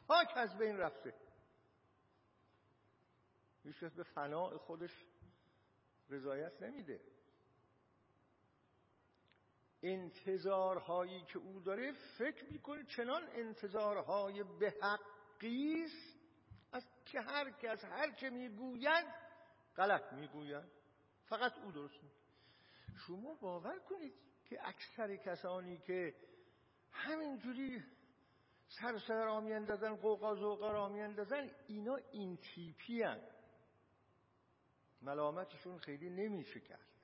پاک 0.07 0.27
از 0.35 0.57
بین 0.57 0.77
رفته. 0.77 1.13
هیچ 3.63 3.79
به 3.79 4.03
فناع 4.03 4.57
خودش 4.57 5.05
رضایت 6.09 6.61
نمیده. 6.61 7.14
انتظارهایی 9.85 11.25
که 11.25 11.39
او 11.39 11.59
داره 11.59 11.91
فکر 12.17 12.45
می‌کنه 12.51 12.83
چنان 12.83 13.23
انتظارهای 13.31 14.43
به 14.43 14.73
حقیست 14.81 16.17
از 16.71 16.87
که 17.05 17.19
هر 17.21 17.51
کس 17.51 17.85
هر 17.85 18.11
چه 18.11 18.29
می‌گویند 18.29 19.13
غلط 19.75 20.13
می‌گویند 20.13 20.71
فقط 21.25 21.57
او 21.57 21.71
درست 21.71 22.03
میگه. 22.03 22.15
شما 23.07 23.33
باور 23.33 23.79
کنید 23.79 24.13
که 24.45 24.67
اکثر 24.67 25.15
کسانی 25.15 25.77
که 25.77 26.15
همینجوری 26.91 27.83
سر 28.67 28.97
سر 28.97 29.25
را 29.25 29.39
میاندازن 29.39 29.95
قوقا 29.95 30.35
زوقا 30.35 30.71
را 30.71 30.89
میاندازن 30.89 31.51
اینا 31.67 31.95
این 32.11 32.37
تیپی 32.37 33.03
هن. 33.03 33.21
ملامتشون 35.01 35.77
خیلی 35.77 36.09
نمیشه 36.09 36.59
کرد. 36.59 36.94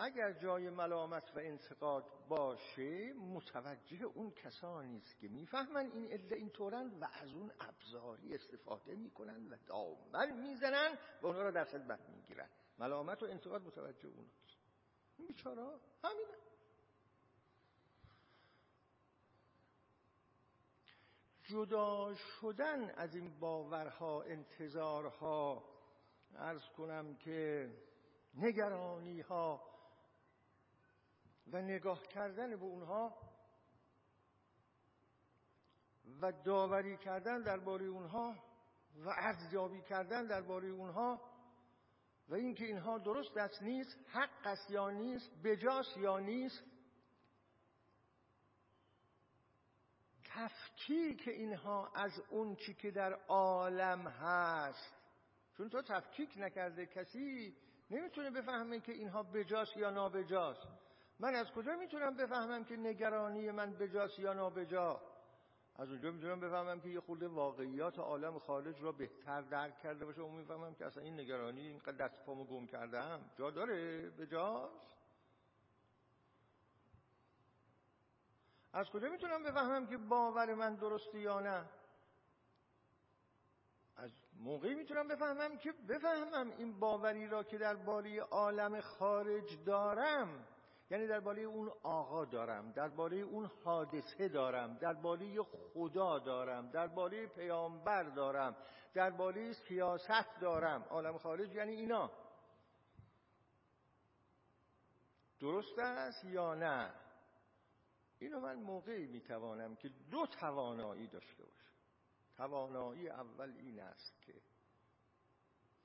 اگر 0.00 0.32
جای 0.32 0.70
ملامت 0.70 1.36
و 1.36 1.38
انتقاد 1.38 2.04
باشه 2.28 3.12
متوجه 3.12 4.04
اون 4.04 4.30
کسانی 4.30 4.98
است 4.98 5.18
که 5.18 5.28
می‌فهمن 5.28 5.90
این 5.90 6.12
عده 6.12 6.36
اینطورن 6.36 6.98
و 7.00 7.08
از 7.22 7.32
اون 7.34 7.52
ابزاری 7.60 8.34
استفاده 8.34 8.94
می‌کنن 8.94 9.48
و 9.48 9.56
دامن 9.66 10.32
می‌زنن 10.40 10.98
و 11.22 11.26
اونا 11.26 11.42
را 11.42 11.50
در 11.50 11.64
خدمت 11.64 12.00
می‌گیرن. 12.08 12.48
ملامت 12.78 13.22
و 13.22 13.26
انتقاد 13.26 13.62
متوجه 13.62 14.08
اوناست 14.08 14.58
این 15.16 15.26
بیچارا 15.26 15.80
همینه. 16.04 16.38
جدا 21.42 22.14
شدن 22.14 22.90
از 22.90 23.14
این 23.14 23.38
باورها 23.40 24.22
انتظارها 24.22 25.64
ارز 26.34 26.68
کنم 26.76 27.16
که 27.16 27.70
نگرانی 28.34 29.20
ها 29.20 29.77
و 31.52 31.62
نگاه 31.62 32.02
کردن 32.02 32.56
به 32.56 32.64
اونها 32.64 33.18
و 36.20 36.32
داوری 36.32 36.96
کردن 36.96 37.42
درباره 37.42 37.86
اونها 37.86 38.34
و 38.96 39.08
ارزیابی 39.08 39.82
کردن 39.82 40.26
درباره 40.26 40.68
اونها 40.68 41.20
و 42.28 42.34
اینکه 42.34 42.64
اینها 42.64 42.98
درست 42.98 43.36
است 43.36 43.62
نیست 43.62 43.98
حق 44.08 44.46
است 44.46 44.70
یا 44.70 44.90
نیست 44.90 45.30
بجاست 45.44 45.96
یا 45.96 46.18
نیست 46.18 46.64
تفکیک 50.24 51.28
اینها 51.28 51.92
از 51.94 52.20
اون 52.30 52.56
چی 52.56 52.74
که 52.74 52.90
در 52.90 53.12
عالم 53.12 54.08
هست. 54.08 54.94
چون 55.56 55.68
تو 55.68 55.82
تفکیک 55.82 56.30
نکرده 56.36 56.86
کسی 56.86 57.56
نمی‌تونه 57.90 58.30
بفهمه 58.30 58.80
که 58.80 58.92
اینها 58.92 59.22
بجاست 59.22 59.76
یا 59.76 59.90
نابجاست. 59.90 60.68
من 61.20 61.34
از 61.34 61.50
کجا 61.52 61.76
می‌تونم 61.76 62.16
بفهمم 62.16 62.64
که 62.64 62.76
نگرانی 62.76 63.50
من 63.50 63.72
بجاست 63.72 64.18
یا 64.18 64.32
نابجا؟ 64.32 65.00
از 65.76 65.90
اونجا 65.90 66.10
می‌تونم 66.10 66.40
بفهمم 66.40 66.80
که 66.80 66.88
یه 66.88 67.00
خورده 67.00 67.28
واقعیات 67.28 67.98
عالم 67.98 68.38
خارج 68.38 68.82
را 68.82 68.92
بهتر 68.92 69.42
درک 69.42 69.78
کرده 69.78 70.04
باشه. 70.04 70.20
اون 70.20 70.34
می‌فهمم 70.34 70.74
که 70.74 70.86
اصلا 70.86 71.02
این 71.02 71.20
نگرانی 71.20 71.60
اینقدر 71.60 72.06
دست 72.06 72.24
پامو 72.26 72.44
گم 72.44 72.66
کردم. 72.66 73.30
جا 73.36 73.50
داره 73.50 74.10
بجاست 74.10 74.98
از 78.72 78.90
کجا 78.90 79.08
می‌تونم 79.08 79.42
بفهمم 79.42 79.86
که 79.86 79.96
باور 79.96 80.54
من 80.54 80.74
درسته 80.74 81.20
یا 81.20 81.40
نه؟ 81.40 81.64
از 83.96 84.10
موقعی 84.40 84.74
می‌تونم 84.74 85.08
بفهمم 85.08 85.58
که 85.58 85.72
بفهمم 85.88 86.50
این 86.50 86.80
باوری 86.80 87.28
را 87.28 87.42
که 87.42 87.58
در 87.58 87.74
باری 87.74 88.18
عالم 88.18 88.80
خارج 88.80 89.64
دارم. 89.64 90.46
یعنی 90.90 91.06
درباره 91.06 91.42
اون 91.42 91.72
آقا 91.82 92.24
دارم 92.24 92.72
درباره 92.72 93.16
اون 93.16 93.50
حادثه 93.64 94.28
دارم 94.28 94.74
درباره 94.74 95.42
خدا 95.42 96.18
دارم 96.18 96.70
درباره 96.70 97.26
پیامبر 97.26 98.02
دارم 98.02 98.56
درباره 98.94 99.52
سیاست 99.52 100.40
دارم. 100.40 100.82
عالم 100.82 101.18
خارج 101.18 101.54
یعنی 101.54 101.72
اینا. 101.72 102.10
درست 105.40 105.78
است 105.78 106.24
یا 106.24 106.54
نه؟ 106.54 106.94
اینو 108.18 108.40
من 108.40 108.54
موقعی 108.54 109.06
می‌توانم 109.06 109.76
که 109.76 109.88
دو 110.10 110.26
توانایی 110.26 111.06
داشته 111.06 111.44
باشم. 111.44 111.72
توانایی 112.36 113.08
اول 113.08 113.50
این 113.58 113.80
است 113.80 114.22
که 114.22 114.34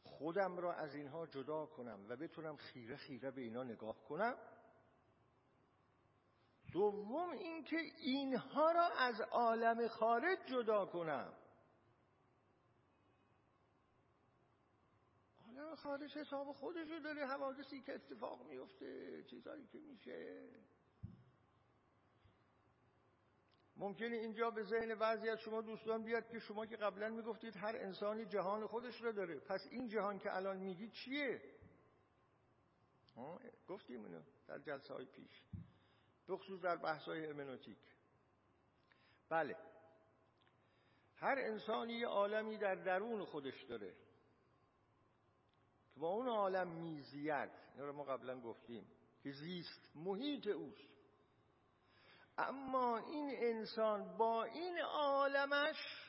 خودم 0.03 0.57
را 0.57 0.73
از 0.73 0.95
اینها 0.95 1.27
جدا 1.27 1.65
کنم 1.65 2.05
و 2.09 2.15
بتونم 2.15 2.55
خیره 2.55 2.95
خیره 2.95 3.31
به 3.31 3.41
اینا 3.41 3.63
نگاه 3.63 4.03
کنم. 4.03 4.35
دوم 6.73 7.29
اینکه 7.29 7.77
اینها 7.97 8.71
را 8.71 8.87
از 8.87 9.21
عالم 9.21 9.87
خارج 9.87 10.37
جدا 10.45 10.85
کنم. 10.85 11.33
عالم 15.45 15.75
خارج 15.75 16.17
حساب 16.17 16.51
خودشو 16.51 16.99
داره 16.99 17.25
حوادثی 17.25 17.81
که 17.81 17.93
اتفاق 17.93 18.47
میفته 18.47 19.23
چیزایی 19.23 19.67
که 19.67 19.79
میشه. 19.79 20.49
ممکنه 23.77 24.15
اینجا 24.15 24.51
به 24.51 24.63
ذهن 24.63 24.95
بعضی 24.95 25.29
از 25.29 25.39
شما 25.39 25.61
دوستان 25.61 26.03
بیاد 26.03 26.29
که 26.29 26.39
شما 26.39 26.65
که 26.65 26.75
قبلا 26.75 27.09
می‌گفتید 27.09 27.55
هر 27.55 27.75
انسانی 27.75 28.25
جهان 28.25 28.67
خودش 28.67 29.01
را 29.01 29.11
داره. 29.11 29.39
پس 29.39 29.67
این 29.71 29.87
جهان 29.87 30.19
که 30.19 30.35
الان 30.35 30.57
میگی 30.57 30.89
چیه؟ 30.89 31.41
گفتیم 33.67 34.05
اینو 34.05 34.21
در 34.47 34.59
جلسه 34.59 34.93
های 34.93 35.05
پیش. 35.05 35.43
بخصوص 36.27 36.61
در 36.61 36.75
بحث 36.75 37.03
های 37.03 37.27
امنوتیک 37.27 37.77
بله. 39.29 39.55
هر 41.15 41.35
انسانی 41.39 41.93
یه 41.93 42.07
عالمی 42.07 42.57
در 42.57 42.75
درون 42.75 43.25
خودش 43.25 43.63
داره 43.63 43.95
که 45.93 46.01
اون 46.03 46.27
عالم 46.27 46.67
میزید. 46.67 47.31
این 47.75 47.85
رو 47.85 47.93
ما 47.93 48.03
قبلا 48.03 48.39
گفتیم 48.39 48.87
که 49.23 49.31
زیست 49.31 49.91
محیط 49.95 50.47
اوست. 50.47 50.93
اما 52.37 52.97
این 52.97 53.35
انسان 53.37 54.17
با 54.17 54.43
این 54.43 54.79
عالمش 54.79 56.03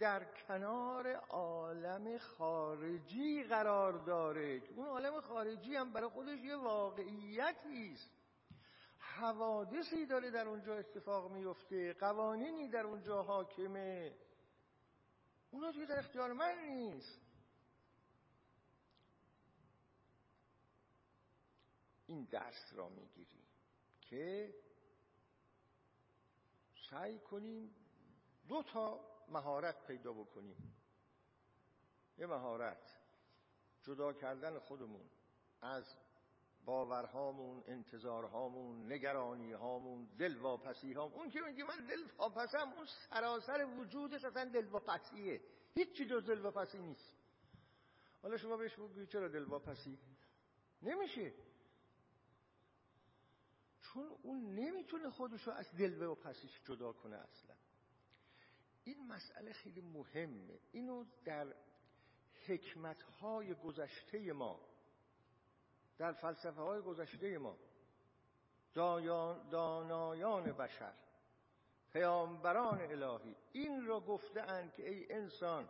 در 0.00 0.24
کنار 0.48 1.14
عالم 1.14 2.18
خارجی 2.18 3.44
قرار 3.44 3.92
داره 3.92 4.62
اون 4.76 4.86
عالم 4.86 5.20
خارجی 5.20 5.76
هم 5.76 5.92
برای 5.92 6.08
خودش 6.08 6.38
یه 6.38 6.56
واقعیتی 6.56 7.92
است. 7.92 8.17
حوادثی 9.18 10.06
داره 10.06 10.30
در 10.30 10.48
اونجا 10.48 10.74
اتفاق 10.78 11.32
میفته 11.32 11.92
قوانینی 11.92 12.68
در 12.68 12.86
اونجا 12.86 13.22
حاکمه. 13.22 14.16
اونا 15.50 15.70
دیگه 15.70 15.86
در 15.86 15.98
اختیار 15.98 16.32
من 16.32 16.58
نیست. 16.58 17.20
این 22.06 22.24
درس 22.24 22.72
را 22.72 22.88
می‌گیریم 22.88 23.46
که 24.00 24.54
سعی 26.90 27.18
کنیم 27.18 27.74
دو 28.48 28.62
تا 28.62 29.00
مهارت 29.28 29.86
پیدا 29.86 30.12
بکنیم. 30.12 30.74
یه 32.18 32.26
مهارت 32.26 32.92
جدا 33.82 34.12
کردن 34.12 34.58
خودمون 34.58 35.10
از 35.60 35.84
باورهامون 36.68 37.62
انتظارهامون 37.66 38.92
نگرانیهامون 38.92 40.08
دلواپسی 40.18 40.92
هامون 40.92 41.18
اون 41.18 41.30
که 41.30 41.40
میگه 41.40 41.64
من 41.64 41.86
دل 41.86 42.04
واپسم 42.18 42.72
اون 42.76 42.86
سراسر 42.86 43.64
وجودش 43.64 44.24
اصلا 44.24 44.44
دلواپسیه. 44.44 45.40
هیچی 45.74 46.06
جز 46.06 46.26
دلواپسی 46.26 46.78
نیست. 46.78 47.16
حالا 48.22 48.36
شما 48.36 48.56
بهش 48.56 48.74
بگوی 48.74 49.06
چرا 49.06 49.28
دلواپسی؟ 49.28 49.98
نمیشه. 50.82 51.34
چون 53.80 54.08
اون 54.22 54.54
نمی‌تونه 54.54 55.10
خودشو 55.10 55.50
از 55.50 55.76
دل 55.76 56.02
و 56.02 56.14
پسیش 56.14 56.60
جدا 56.64 56.92
کنه 56.92 57.16
اصلا. 57.16 57.56
این 58.84 59.06
مسئله 59.06 59.52
خیلی 59.52 59.80
مهمه. 59.80 60.60
اینو 60.72 61.04
در 61.24 61.54
حکمت 62.46 63.02
های 63.02 63.54
گذشته 63.54 64.32
ما 64.32 64.67
در 65.98 66.12
فلسفه 66.12 66.60
های 66.60 66.80
گذشته 66.80 67.38
ما 67.38 67.56
دانایان 69.50 70.52
بشر 70.52 70.94
پیامبران 71.92 72.80
الهی 72.80 73.36
این 73.52 73.86
را 73.86 74.00
گفته 74.00 74.70
که 74.76 74.88
ای 74.88 75.12
انسان 75.12 75.68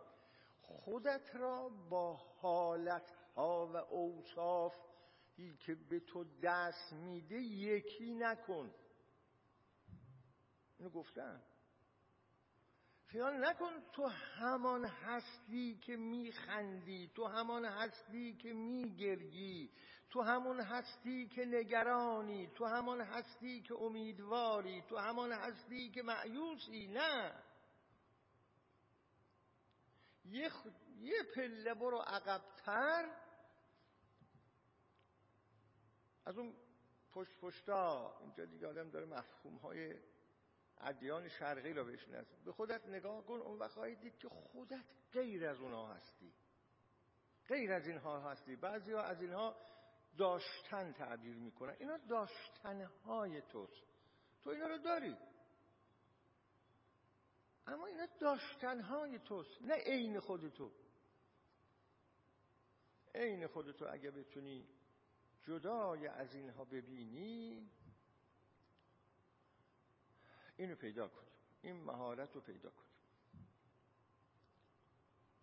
خودت 0.63 1.31
را 1.35 1.69
با 1.69 2.15
حالت 2.15 3.13
ها 3.37 3.67
و 3.67 3.77
اوصاف 3.77 4.77
که 5.67 5.75
به 5.75 6.01
تو 6.01 6.25
دست 6.43 6.93
میده 6.93 7.37
یکی 7.37 8.15
نکن. 8.15 8.75
اینو 10.79 10.91
گفتم 10.91 11.43
خیال 13.07 13.45
نکن 13.45 13.73
تو 13.93 14.07
همان 14.07 14.85
هستی 14.85 15.79
که 15.79 15.97
میخندی 15.97 17.11
تو 17.15 17.25
همان 17.25 17.65
هستی 17.65 18.37
که 18.37 18.53
میگرگی. 18.53 19.71
تو 20.11 20.23
همان 20.23 20.61
هستی 20.61 21.29
که 21.29 21.45
نگرانی 21.45 22.47
تو 22.55 22.65
همان 22.65 23.01
هستی 23.01 23.63
که 23.63 23.75
امیدواری 23.75 24.83
تو 24.83 24.97
همان 24.97 25.33
هستی 25.33 25.91
که 25.91 26.03
معیوسی 26.03 26.87
نه. 26.87 27.33
یه, 30.25 30.51
یه 30.99 31.23
پله 31.35 31.75
برو 31.75 31.99
عقبتر. 31.99 33.09
از 36.25 36.39
اون 36.39 36.55
پشت 37.13 37.37
پشتا 37.41 38.15
اینجا 38.21 38.45
دیگه 38.45 38.67
آدم 38.67 38.91
داره 38.91 39.07
مفهوم 39.07 39.57
های 39.57 39.95
ادیان 40.81 41.29
شرقی 41.29 41.73
رو 41.73 41.85
بشناسه. 41.85 42.37
به 42.45 42.53
خودت 42.53 42.87
نگاه 42.87 43.27
کن 43.27 43.41
اون 43.41 43.59
وقت 43.59 43.71
خواهید 43.71 44.01
دید 44.01 44.19
که 44.19 44.29
خودت 44.29 44.85
غیر 45.13 45.47
از 45.47 45.61
اونها 45.61 45.95
هستی. 45.95 46.33
غیر 47.49 47.73
از 47.73 47.87
اینها 47.87 48.31
هستی. 48.31 48.57
بعضی 48.57 48.93
ها 48.93 49.03
از 49.03 49.23
اینها 49.23 49.57
داشتن 50.19 50.93
تعبیر 50.93 51.37
می‌کنن. 51.37 51.77
اینا 51.81 51.97
داشتنهای 51.97 53.43
توست. 53.43 53.87
تو 54.43 54.51
اینا 54.51 54.67
رو 54.67 54.79
داری. 54.79 55.17
اما 57.67 57.87
اینا 57.87 58.07
داشتنهای 58.21 59.19
توست 59.19 59.63
نه 59.63 59.75
عین 59.75 60.21
خودتو. 60.21 60.73
عین 63.15 63.47
خودتو 63.47 63.87
اگه 63.91 64.11
بتونی 64.11 64.69
جدای 65.43 66.07
از 66.07 66.35
اینها 66.35 66.65
ببینی 66.65 67.71
اینو 70.57 70.75
پیدا 70.75 71.09
کنیم 71.09 71.33
این 71.63 71.85
مهارت 71.85 72.35
رو 72.35 72.41
پیدا 72.41 72.71
کنیم 72.71 72.89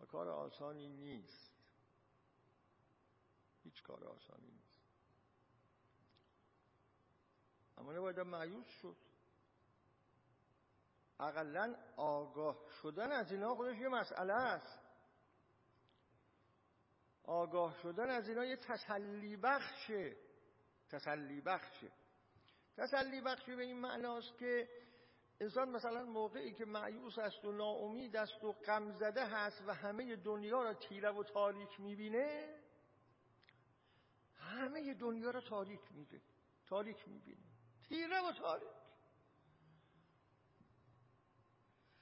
و 0.00 0.04
کار 0.04 0.28
آسانی 0.28 0.88
نیست. 0.88 1.52
هیچ 3.64 3.82
کار 3.82 4.04
آسانی 4.04 4.50
نیست. 4.50 4.65
اما 7.78 7.92
نباید 7.92 8.20
معیوس 8.20 8.66
شد. 8.82 8.96
اقلا 11.20 11.76
آگاه 11.96 12.56
شدن 12.82 13.12
از 13.12 13.32
اینها 13.32 13.54
خودش 13.54 13.78
یه 13.78 13.88
مسئله 13.88 14.32
است. 14.32 14.78
آگاه 17.24 17.78
شدن 17.82 18.10
از 18.10 18.28
اینا 18.28 18.44
یه 18.44 18.56
تسلی 18.56 19.36
بخشه. 19.36 20.16
تسلی 20.90 21.40
بخشه. 21.40 21.92
تسلی 22.76 23.20
بخشه 23.20 23.56
به 23.56 23.62
این 23.62 23.80
معناست 23.80 24.38
که 24.38 24.68
انسان 25.40 25.68
مثلا 25.68 26.04
موقعی 26.04 26.52
که 26.52 26.64
معیوس 26.64 27.18
است 27.18 27.44
و 27.44 27.52
ناامید 27.52 28.16
است 28.16 28.44
و 28.44 28.52
غم 28.52 28.92
زده 28.92 29.26
هست 29.26 29.62
و 29.66 29.74
همه 29.74 30.16
دنیا 30.16 30.62
را 30.62 30.74
تیره 30.74 31.10
و 31.10 31.22
تاریک 31.22 31.80
می‌بینه 31.80 32.54
همه 34.34 34.94
دنیا 34.94 35.30
را 35.30 35.40
تاریک 35.40 35.92
می‌بینه 35.92 36.22
تاریک 36.66 37.08
می‌بینه. 37.08 37.45
تیره 37.88 38.28
و 38.28 38.32
تاریک. 38.32 38.68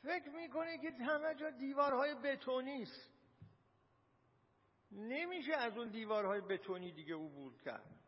فکر 0.03 0.29
می‌کنه 0.29 0.79
که 0.79 0.91
همه 0.91 1.35
جا 1.35 1.51
دیوارهای 1.51 2.15
بتونی 2.15 2.83
است. 2.83 3.11
نمیشه 4.93 5.53
از 5.55 5.79
اون 5.79 5.89
دیوارهای 5.89 6.41
بتونی 6.41 6.93
دیگه 6.93 7.15
عبور 7.15 7.57
کرد. 7.63 8.01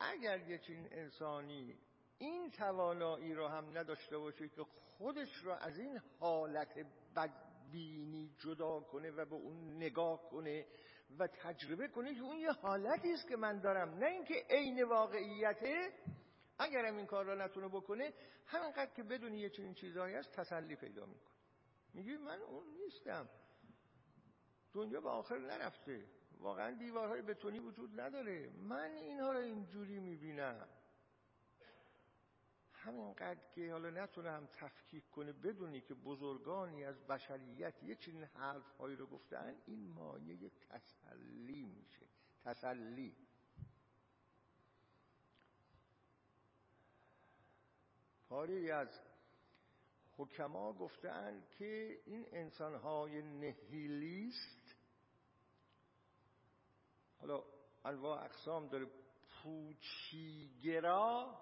اگر 0.00 0.48
یه 0.48 0.58
چین 0.58 0.88
انسانی 0.90 1.78
این 2.18 2.50
توانایی 2.50 3.34
رو 3.34 3.48
هم 3.48 3.78
نداشته 3.78 4.18
باشه 4.18 4.48
که 4.48 4.64
خودش 4.98 5.36
رو 5.36 5.52
از 5.52 5.78
این 5.78 6.00
حالت 6.20 6.86
بدبینی 7.16 8.36
جدا 8.38 8.80
کنه 8.80 9.10
و 9.10 9.24
به 9.24 9.34
اون 9.34 9.76
نگاه 9.76 10.30
کنه 10.30 10.66
و 11.18 11.26
تجربه 11.26 11.88
کنید 11.88 12.16
که 12.16 12.22
اون 12.22 12.36
یه 12.36 12.52
حالتی 12.52 13.12
است 13.12 13.28
که 13.28 13.36
من 13.36 13.60
دارم. 13.60 13.94
نه 13.98 14.06
اینکه 14.06 14.34
عین 14.50 14.82
واقعیته 14.82 15.92
اگرم 16.58 16.96
این 16.96 17.06
کار 17.06 17.24
را 17.24 17.34
نتونه 17.34 17.68
بکنه 17.68 18.12
همینقدر 18.46 18.90
که 18.94 19.02
بدونی 19.02 19.38
یه 19.38 19.50
چنین 19.50 19.74
چیزهایی 19.74 20.14
هست 20.14 20.32
تسلی 20.32 20.76
پیدا 20.76 21.06
می‌کنه. 21.06 21.34
میگی 21.94 22.16
من 22.16 22.40
اون 22.42 22.64
نیستم. 22.84 23.28
دنیا 24.72 25.00
به 25.00 25.08
آخر 25.08 25.38
نرفته. 25.38 26.04
واقعا 26.38 26.70
دیوارهای 26.70 27.22
بتونی 27.22 27.58
وجود 27.58 28.00
نداره. 28.00 28.50
من 28.50 28.90
اینها 28.90 29.32
رو 29.32 29.38
اینجوری 29.38 30.00
می‌بینم. 30.00 30.68
همینقدر 32.84 33.40
که 33.54 33.72
حالا 33.72 33.90
نتونه 33.90 34.30
هم 34.30 34.48
تفکیک 34.52 35.10
کنه 35.10 35.32
بدونی 35.32 35.80
که 35.80 35.94
بزرگانی 35.94 36.84
از 36.84 37.06
بشریت 37.06 37.82
یه 37.82 37.94
چنین 37.94 38.24
حرف 38.24 38.76
هایی 38.76 38.96
رو 38.96 39.06
گفتن 39.06 39.54
این 39.66 39.88
مایه 39.88 40.50
تسلی 40.50 41.64
میشه. 41.64 42.06
تسلی. 42.44 43.16
پاری 48.28 48.70
از 48.70 49.00
حکما 50.16 50.72
گفتن 50.72 51.42
که 51.58 52.00
این 52.06 52.26
انسانهای 52.32 53.22
نهیلیست 53.22 54.76
حالا 57.20 57.44
انواع 57.84 58.24
اقسام 58.24 58.68
داره 58.68 58.86
پوچیگرا 59.42 61.38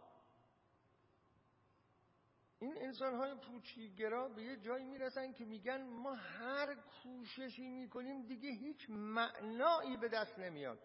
این 2.61 2.79
انسان 2.79 3.15
های 3.15 3.35
پوچیگرا 3.35 4.29
به 4.29 4.43
یه 4.43 4.57
جایی 4.57 4.85
می‌رسن 4.85 5.33
که 5.33 5.45
میگن 5.45 5.83
ما 5.83 6.15
هر 6.15 6.75
کوششی 6.75 7.69
می‌کنیم 7.69 8.27
دیگه 8.27 8.51
هیچ 8.51 8.91
معنایی 8.91 9.97
به 9.97 10.09
دست 10.09 10.39
نمیاد. 10.39 10.79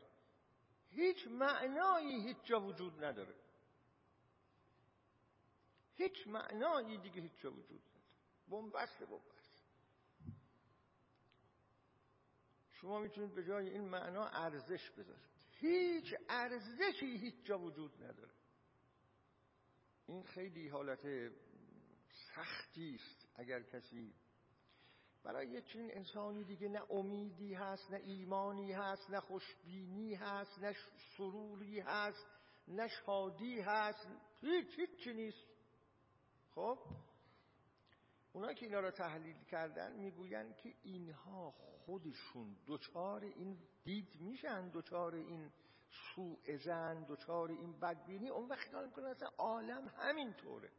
هیچ 0.89 1.27
معنایی 1.27 2.21
هیچ 2.27 2.37
جا 2.43 2.61
وجود 2.61 3.03
نداره. 3.03 3.35
هیچ 5.95 6.27
معنایی 6.27 6.97
دیگه 6.97 7.21
هیچ 7.21 7.39
جا 7.41 7.51
وجود 7.51 7.81
نداره. 7.81 8.05
بنبست 8.47 9.03
بنبست. 9.03 9.65
شما 12.71 12.99
می‌تونید 12.99 13.33
به 13.35 13.43
جای 13.43 13.69
این 13.69 13.89
معنا 13.89 14.27
ارزش 14.27 14.89
بذارید. 14.91 15.25
هیچ 15.51 16.15
ارزشی 16.29 17.17
هیچ 17.17 17.35
جا 17.43 17.59
وجود 17.59 18.03
نداره. 18.03 18.33
این 20.07 20.23
خیلی 20.23 20.67
حالت 20.67 21.05
سختی 22.35 22.95
است 22.95 23.27
اگر 23.35 23.61
کسی. 23.63 24.13
برای 25.23 25.47
یه 25.47 25.61
چنین 25.61 25.91
انسانی 25.93 26.43
دیگه 26.43 26.69
نه 26.69 26.91
امیدی 26.91 27.53
هست 27.53 27.91
نه 27.91 27.97
ایمانی 27.97 28.71
هست 28.71 29.09
نه 29.09 29.19
خوشبینی 29.19 30.13
هست 30.13 30.59
نه 30.59 30.75
سروری 31.17 31.79
هست 31.79 32.25
نه 32.67 32.87
شادی 32.87 33.59
هست 33.59 34.07
هیچ 34.41 34.79
هیچ 34.79 35.07
نیست. 35.07 35.45
خب؟ 36.55 36.79
اونا 38.33 38.53
که 38.53 38.65
اینا 38.65 38.79
رو 38.79 38.91
تحلیل 38.91 39.43
کردن 39.43 39.99
می‌گوین 39.99 40.53
که 40.53 40.73
اینها 40.83 41.51
خودشون 41.51 42.57
دوچار 42.65 43.23
این 43.23 43.57
دید 43.83 44.21
میشن 44.21 44.69
دوچار 44.69 45.15
این 45.15 45.51
سوء 46.15 46.57
زن 46.57 47.03
دوچار 47.03 47.49
این 47.49 47.79
بدبینی. 47.79 48.29
اون 48.29 48.49
وقت 48.49 48.69
خیال 48.69 48.85
می‌کنن 48.85 49.05
اصلا 49.05 49.29
عالم 49.37 49.87
همینطوره. 49.87 50.71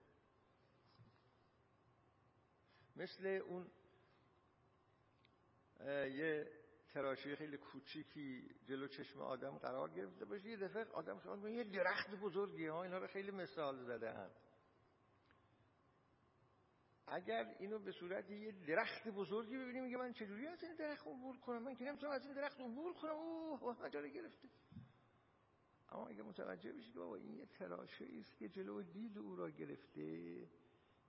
مثل 2.96 3.26
اون 3.26 3.70
یه 5.86 6.50
تراشی 6.88 7.36
خیلی 7.36 7.56
کوچیکی 7.56 8.48
جلو 8.64 8.88
چشم 8.88 9.20
آدم 9.20 9.58
قرار 9.58 9.90
گرفته 9.90 10.24
باشه. 10.24 10.48
یه 10.48 10.56
دفعه 10.56 10.84
آدم 10.84 11.20
شما 11.20 11.48
یه 11.48 11.64
درخت 11.64 12.10
بزرگی 12.10 12.66
ها 12.66 12.82
اینا 12.82 12.98
رو 12.98 13.06
خیلی 13.06 13.30
مثال 13.30 13.84
زده 13.84 14.12
هم 14.12 14.30
اگر 17.08 17.56
اینو 17.58 17.78
به 17.78 17.92
صورت 17.92 18.30
یه 18.30 18.52
درخت 18.52 19.08
بزرگی 19.08 19.58
ببینیم 19.58 19.84
میگه 19.84 19.96
من 19.96 20.12
چجوری 20.12 20.46
از 20.46 20.62
این 20.62 20.76
درخت 20.76 21.06
عبور 21.06 21.36
کنم؟ 21.38 21.62
من 21.62 21.74
که 21.74 21.84
نمی‌تونم 21.84 22.12
از 22.12 22.26
این 22.26 22.34
درخت 22.34 22.60
عبور 22.60 22.94
کنم. 22.94 23.10
اوه 23.12 23.82
مجاله 23.82 24.08
گرفته. 24.08 24.48
اما 25.88 26.08
اگه 26.08 26.22
متوجه 26.22 26.72
بشید 26.72 26.94
بابا 26.94 27.16
این 27.16 27.34
یه 27.34 27.46
تراشه 27.46 28.04
است 28.18 28.36
که 28.38 28.48
جلو 28.48 28.82
دید 28.82 29.18
او 29.18 29.36
را 29.36 29.50
گرفته 29.50 30.48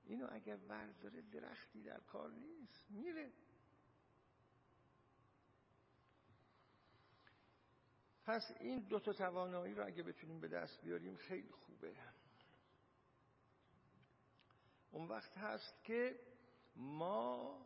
اینو 0.08 0.28
اگر 0.32 0.58
برداره 0.58 1.22
درختی 1.22 1.84
در 1.84 2.00
کار 2.00 2.32
نیست 2.32 2.92
میره. 2.92 3.32
پس 8.26 8.52
این 8.60 8.80
دو 8.80 9.00
تا 9.00 9.14
توانایی 9.14 9.74
رو 9.74 9.86
اگه 9.86 10.04
بتونیم 10.04 10.40
به 10.40 10.48
دست 10.48 10.82
بیاریم 10.82 11.16
خیلی 11.16 11.52
خوبه. 11.52 11.96
اون 14.92 15.08
وقت 15.08 15.38
هست 15.38 15.84
که 15.84 16.20
ما 16.76 17.66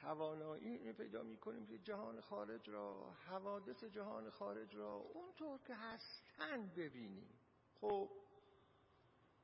توانایی 0.00 0.92
پیدا 0.92 1.22
می‌کنیم 1.22 1.66
که 1.66 1.78
جهان 1.78 2.20
خارج 2.20 2.70
را 2.70 3.10
حوادث 3.10 3.84
جهان 3.84 4.30
خارج 4.30 4.76
را 4.76 4.92
اونطور 4.92 5.58
که 5.58 5.74
هستن 5.74 6.68
ببینیم. 6.68 7.38
خب 7.80 8.10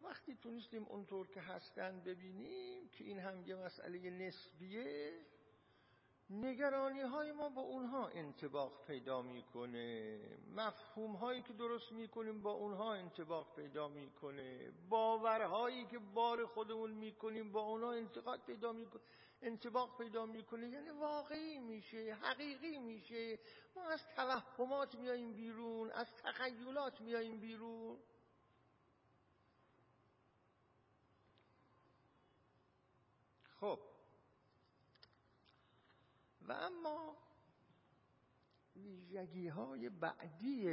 وقتی 0.02 0.34
تونستیم 0.34 0.82
اونطور 0.82 1.26
که 1.26 1.40
هستن 1.40 2.00
ببینیم 2.00 2.88
که 2.88 3.04
این 3.04 3.18
هم 3.18 3.42
یه 3.46 3.56
مسئله 3.56 4.10
نسبیه 4.10 5.12
نگرانی 6.30 7.00
های 7.00 7.32
ما 7.32 7.48
با 7.48 7.62
اونها 7.62 8.08
انتباق 8.08 8.84
پیدا 8.86 9.22
می‌کنه. 9.22 10.20
مفهوم 10.54 11.12
هایی 11.16 11.42
که 11.42 11.52
درست 11.52 11.92
می‌کنیم 11.92 12.42
با 12.42 12.52
اونها 12.52 12.94
انتباق 12.94 13.54
پیدا 13.56 13.88
می‌کنه. 13.88 14.72
باورهایی 14.88 15.86
که 15.86 15.98
بار 15.98 16.46
خودمون 16.46 16.90
می‌کنیم 16.90 17.52
با 17.52 17.60
اونها 17.60 17.92
انتقاد 17.92 18.40
پیدا 18.46 18.72
می‌کنه 18.72 19.02
انتباق 19.42 19.98
پیدا 19.98 20.26
می‌کنه. 20.26 20.68
یعنی 20.68 20.90
واقعی 20.90 21.58
میشه 21.58 22.18
حقیقی 22.22 22.78
میشه. 22.78 23.38
ما 23.76 23.88
از 23.88 24.06
توهمات 24.16 24.94
میاییم 24.94 25.32
بیرون 25.32 25.90
از 25.90 26.14
تخیلات 26.14 27.00
میاییم 27.00 27.40
بیرون. 27.40 27.98
خب. 33.60 33.80
و 36.40 36.52
اما 36.52 37.16
ویژگی 38.76 39.48
های 39.48 39.88
بعدی 39.88 40.68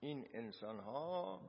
این 0.00 0.28
انسان 0.32 0.80
ها 0.80 1.40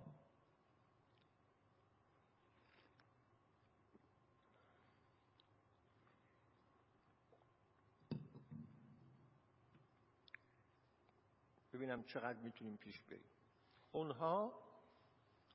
ببینم 11.74 12.04
چقدر 12.04 12.40
می‌تونیم 12.40 12.78
پیش 12.78 13.02
بریم. 13.02 13.30
اونها 13.92 14.64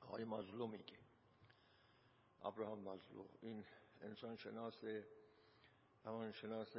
آقای 0.01 0.23
مازلو 0.23 0.67
میگه 0.67 1.00
ابراهام 2.43 2.79
مازلو 2.79 3.25
این 3.41 3.65
انسان 4.01 4.35
شناس 4.35 4.83
شناس 6.31 6.77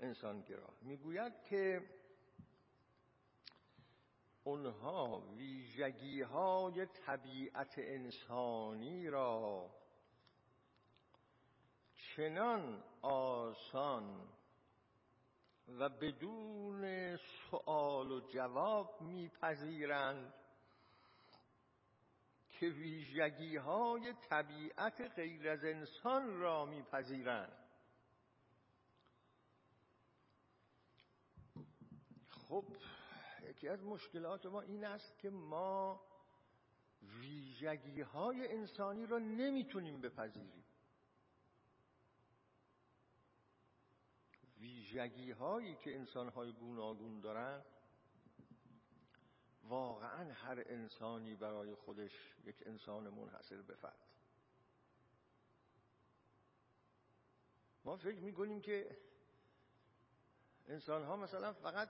انسانگرا 0.00 0.68
می‌گوید 0.82 1.42
که 1.42 1.90
اونها 4.44 5.20
ویژگی 5.36 6.22
های 6.22 6.86
طبیعت 6.86 7.74
انسانی 7.78 9.10
را 9.10 9.70
چنان 11.94 12.82
آسان 13.02 14.28
و 15.68 15.88
بدون 15.88 17.16
سوال 17.16 18.12
و 18.12 18.20
جواب 18.20 19.00
میپذیرند 19.00 20.34
که 22.60 22.66
ویژگی 22.66 23.56
های 23.56 24.12
طبیعت 24.12 25.00
غیر 25.00 25.48
از 25.48 25.64
انسان 25.64 26.40
را 26.40 26.64
میپذیرند. 26.64 27.52
خب 32.28 32.64
یکی 33.42 33.68
از 33.68 33.84
مشکلات 33.84 34.46
ما 34.46 34.60
این 34.60 34.84
است 34.84 35.18
که 35.18 35.30
ما 35.30 36.02
ویژگی 37.02 38.00
های 38.00 38.48
انسانی 38.48 39.06
را 39.06 39.18
نمی‌تونیم 39.18 40.00
بپذیریم. 40.00 40.64
ویژگی 44.58 45.30
هایی 45.30 45.76
که 45.76 45.96
انسان 45.96 46.28
های 46.28 46.52
گوناگون 46.52 47.20
دارند 47.20 47.64
واقعا 49.68 50.32
هر 50.32 50.62
انسانی 50.66 51.34
برای 51.34 51.74
خودش 51.74 52.34
یک 52.44 52.62
انسان 52.66 53.08
منحصر 53.08 53.62
به 53.62 53.74
فرد. 53.74 54.06
ما 57.84 57.96
فکر 57.96 58.20
می‌کنیم 58.20 58.60
که 58.60 58.96
انسان 60.68 61.04
ها 61.04 61.16
مثلا 61.16 61.52
فقط 61.52 61.88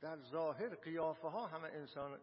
در 0.00 0.16
ظاهر 0.16 0.74
قیافه 0.74 1.28
ها 1.28 1.46
همه 1.46 1.68
انسان 1.68 2.20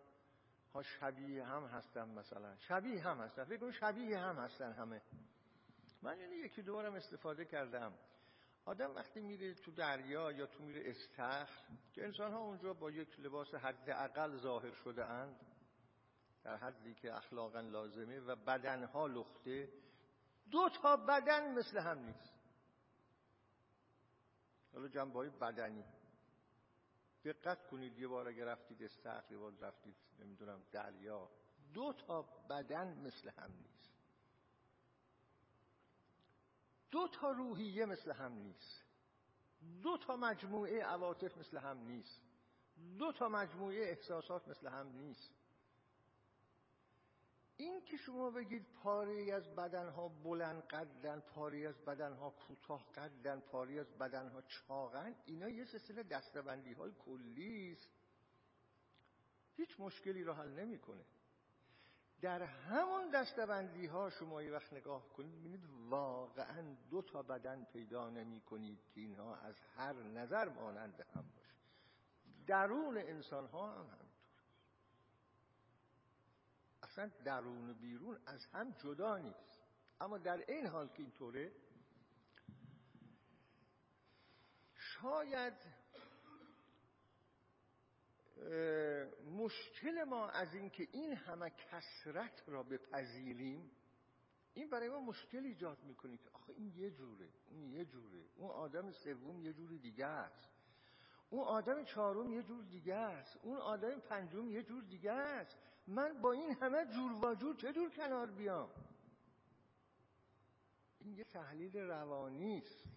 ها 0.74 0.84
شبیه 0.84 1.46
هم 1.46 1.66
هستن 1.66 2.10
مثلا. 2.10 2.56
شبیه 2.58 3.08
هم 3.08 3.22
هستن. 3.22 3.44
فکر 3.44 3.72
شبیه 3.72 4.20
هم 4.20 4.40
هستن 4.40 4.72
همه. 4.72 5.02
من 6.02 6.20
یعنی 6.20 6.36
یکی 6.36 6.62
دورم 6.62 6.94
استفاده 6.94 7.46
کردم. 7.46 7.94
آدم 8.66 8.96
وقتی 8.96 9.20
میره 9.20 9.54
تو 9.54 9.72
دریا 9.72 10.32
یا 10.32 10.46
تو 10.46 10.64
میره 10.64 10.90
استخر 10.90 11.50
که 11.94 12.04
انسان 12.06 12.32
ها 12.32 12.40
اونجا 12.40 12.74
با 12.74 12.92
یک 12.92 13.20
لباس 13.20 13.54
حداقل 13.54 14.38
ظاهر 14.38 14.74
شده 14.74 15.06
اند 15.06 15.40
در 16.44 16.58
حدی 16.58 16.94
که 16.94 17.16
اخلاقا 17.16 17.60
لازمه 17.60 18.20
و 18.20 18.36
بدنها 18.36 19.08
لخته 19.08 19.70
دو 20.52 20.70
تا 20.82 20.98
بدن 20.98 21.54
مثل 21.54 21.80
هم 21.80 22.00
نیست. 22.00 22.34
حالا 24.74 24.88
جنبه 24.88 25.20
های 25.20 25.30
بدنی. 25.30 25.86
دقت 27.24 27.68
کنید 27.68 28.00
یه 28.00 28.08
بار 28.08 28.28
اگه 28.28 28.46
رفتید 28.46 28.84
استخر 28.84 29.32
یه 29.32 29.38
بار 29.38 29.54
رفتید 29.62 29.96
نمی‌دونم 30.20 30.64
دریا. 30.72 31.32
دو 31.74 31.94
تا 31.94 32.22
بدن 32.50 32.98
مثل 32.98 33.30
هم 33.30 33.52
نیست. 33.52 33.75
دو 36.96 37.08
تا 37.08 37.32
روحیه 37.32 37.86
مثل 37.86 38.12
هم 38.12 38.32
نیست. 38.32 38.84
دو 39.84 39.98
تا 39.98 40.16
مجموعه 40.16 40.84
عواطف 40.84 41.38
مثل 41.38 41.58
هم 41.58 41.78
نیست. 41.78 42.22
دو 43.00 43.12
تا 43.12 43.30
مجموعه 43.30 43.78
احساسات 43.78 44.48
مثل 44.48 44.68
هم 44.68 44.88
نیست. 44.88 45.32
این 47.58 47.82
که 47.82 47.98
شما 47.98 48.32
بگید 48.32 48.66
پاره 48.84 49.34
از 49.34 49.56
بدنها 49.56 50.08
بلند 50.08 50.64
قدن 50.64 51.20
پاره 51.20 51.68
از 51.68 51.76
بدنها 51.86 52.30
کوتاه 52.30 52.92
قدن 52.92 53.40
پاره 53.40 53.80
از 53.80 53.98
بدنها 53.98 54.42
چاقن 54.42 55.16
اینا 55.26 55.50
یه 55.50 55.66
سلسله 55.66 56.04
دستبندی 56.04 56.74
های 56.74 56.92
کلی 57.06 57.72
است 57.72 57.90
هیچ 59.56 59.80
مشکلی 59.80 60.24
رو 60.24 60.34
حل 60.34 60.50
نمی‌کنه. 60.50 61.06
در 62.22 62.44
همون 62.44 63.10
دستبندی 63.10 63.86
ها 63.86 64.10
شما 64.10 64.42
یه 64.42 64.52
وقت 64.52 64.74
نگاه 64.74 65.10
کنید 65.10 65.40
ببینید 65.40 65.66
واقعا 65.90 66.76
دو 66.90 67.02
تا 67.02 67.22
بدن 67.22 67.64
پیدا 67.64 68.10
نمی 68.10 68.42
کنید 68.42 68.80
که 68.94 69.02
اینها 69.02 69.36
از 69.36 69.56
هر 69.78 69.94
نظر 69.94 70.50
مانند 70.50 71.06
هم 71.16 71.26
باشه 71.36 71.56
درون 72.48 72.98
انسان 72.98 73.48
ها 73.48 73.72
هم 73.72 73.86
همینطور. 73.86 74.06
اصلا 76.84 77.12
درون 77.24 77.70
و 77.70 77.74
بیرون 77.74 78.20
از 78.26 78.46
هم 78.46 78.72
جدا 78.72 79.18
نیست. 79.18 79.60
اما 80.02 80.18
در 80.18 80.44
این 80.48 80.68
حال 80.68 80.88
که 80.88 81.04
اینطوره 81.04 81.52
شاید 84.76 85.54
مشکل 89.38 90.04
ما 90.04 90.30
از 90.30 90.54
اینکه 90.54 90.88
این 90.92 91.14
همه 91.14 91.50
کسرت 91.50 92.44
را 92.48 92.64
بپذیریم 92.64 93.72
این 94.54 94.70
برای 94.70 94.90
ما 94.90 95.00
مشکل 95.00 95.46
ایجاد 95.46 95.84
می‌کنه 95.84 96.18
که 96.18 96.30
آخه 96.34 96.54
این 96.54 96.74
یه 96.76 96.92
جوره 96.92 97.30
اون 97.50 97.72
یه 97.72 97.86
جوره. 97.86 98.26
اون 98.36 98.50
آدم 98.50 98.92
سوم 98.92 99.42
یه 99.42 99.54
جور 99.54 99.70
دیگه 99.70 100.06
است. 100.06 100.50
اون 101.30 101.44
آدم 101.44 101.84
چهارم 101.84 102.34
یه 102.34 102.44
جور 102.44 102.64
دیگه 102.64 102.96
است. 102.96 103.38
اون 103.42 103.58
آدم 103.58 104.00
پنجم 104.00 104.52
یه 104.52 104.64
جور 104.64 104.84
دیگه 104.84 105.12
است. 105.12 105.58
من 105.88 106.22
با 106.22 106.32
این 106.32 106.52
همه 106.52 106.86
جور 106.86 107.26
و 107.26 107.36
جور 107.36 107.56
چه 107.56 107.90
کنار 107.90 108.32
بیام؟ 108.32 108.70
این 111.00 111.14
یه 111.14 111.24
تحلیل 111.24 111.78
روانی 111.78 112.58
است. 112.58 112.95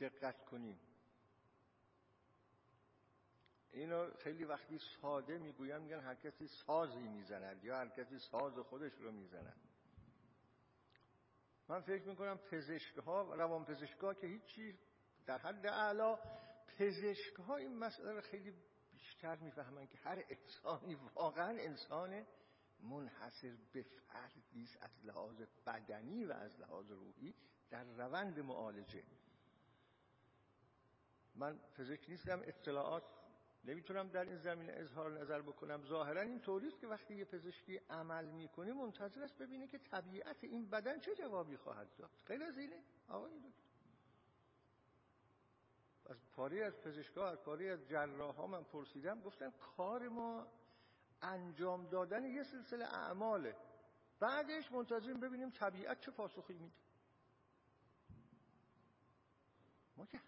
دقت 0.00 0.44
کنیم. 0.44 0.80
اینو 3.72 4.10
خیلی 4.10 4.44
وقتی 4.44 4.78
ساده 5.02 5.38
می‌گویم 5.38 5.80
میگن 5.80 6.00
هر 6.00 6.14
کسی 6.14 6.46
سازی 6.46 7.08
می‌زند 7.08 7.64
یا 7.64 7.76
هر 7.76 7.88
کسی 7.88 8.18
ساز 8.18 8.58
خودش 8.58 8.92
رو 8.92 9.12
می‌زند. 9.12 9.56
من 11.68 11.80
فکر 11.80 12.08
می‌کنم 12.08 12.38
پزشک 12.38 12.96
ها 12.96 13.24
و 13.24 13.32
روان 13.32 13.64
پزشک 13.64 13.98
ها 13.98 14.14
که 14.14 14.26
هیچی 14.26 14.78
در 15.26 15.38
حد 15.38 15.66
اعلا 15.66 16.18
پزشک 16.78 17.34
ها 17.34 17.56
این 17.56 17.78
مسئله 17.78 18.12
رو 18.12 18.20
خیلی 18.20 18.54
بیشتر 18.92 19.36
می‌فهمن 19.36 19.86
که 19.86 19.98
هر 19.98 20.24
انسانی 20.28 20.94
واقعا 20.94 21.58
انسان 21.58 22.26
منحصر 22.80 23.56
به 23.72 23.82
فردی 23.82 24.68
از 24.80 25.04
لحاظ 25.04 25.42
بدنی 25.66 26.24
و 26.24 26.32
از 26.32 26.60
لحاظ 26.60 26.90
روحی 26.90 27.34
در 27.70 27.84
روند 27.84 28.38
معالجه. 28.38 29.04
من 31.34 31.58
پزشک 31.58 32.04
نیستم 32.08 32.40
اطلاعات 32.44 33.02
نمی‌تونم 33.64 34.08
در 34.08 34.24
این 34.24 34.36
زمینه 34.36 34.72
اظهار 34.72 35.20
نظر 35.20 35.42
بکنم. 35.42 35.84
ظاهرا 35.84 36.20
این 36.20 36.40
طوریست 36.40 36.80
که 36.80 36.86
وقتی 36.86 37.14
یه 37.14 37.24
پزشکی 37.24 37.76
عمل 37.76 38.24
می‌کنه 38.24 38.72
منتظر 38.72 39.22
است 39.22 39.38
ببینه 39.38 39.66
که 39.66 39.78
طبیعت 39.78 40.44
این 40.44 40.70
بدن 40.70 41.00
چه 41.00 41.14
جوابی 41.14 41.56
خواهد 41.56 41.96
داد. 41.98 42.10
خیلی 42.24 42.44
از 42.44 42.58
اینه 42.58 42.82
آقای 43.08 43.38
دکتر. 43.38 43.70
از 46.06 46.16
پاری 46.36 46.62
از 46.62 46.80
پزشکا 46.80 47.28
از 47.28 47.38
پاری 47.38 47.68
از 47.68 47.88
جراح 47.88 48.46
من 48.46 48.64
پرسیدم 48.64 49.20
گفتن 49.20 49.50
کار 49.76 50.08
ما 50.08 50.46
انجام 51.22 51.86
دادن 51.86 52.24
یه 52.24 52.42
سلسله 52.42 52.84
اعماله. 52.84 53.56
بعدش 54.20 54.72
منتظریم 54.72 55.20
ببینیم 55.20 55.50
طبیعت 55.50 56.00
چه 56.00 56.10
پاسخی 56.10 56.54
میده. 56.54 56.74
ما 59.96 60.06
که 60.06 60.20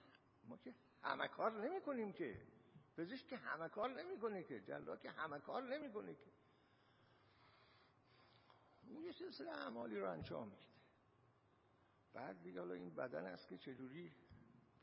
ما 0.48 0.56
که 0.56 0.74
همه 1.02 1.28
کار 1.28 1.52
نمی 1.68 1.80
کنیم 1.80 2.12
که. 2.12 2.40
پزشک 2.96 3.26
که 3.26 3.36
همه 3.36 3.68
کار 3.68 4.02
نمی‌کنه 4.02 4.42
که. 4.42 4.60
جراح 4.60 4.98
که 4.98 5.10
همه 5.10 5.38
کار 5.38 5.62
نمی‌کنه 5.62 6.14
که. 6.14 6.30
اون 8.88 9.04
یه 9.04 9.12
سلسله 9.12 9.50
اعمالی 9.50 10.00
رو 10.00 10.10
انجام 10.10 10.48
میده. 10.48 10.66
بعد 12.12 12.42
دیگه 12.42 12.60
حالا 12.60 12.74
این 12.74 12.94
بدن 12.94 13.26
است 13.26 13.48
که 13.48 13.58
چجوری 13.58 14.12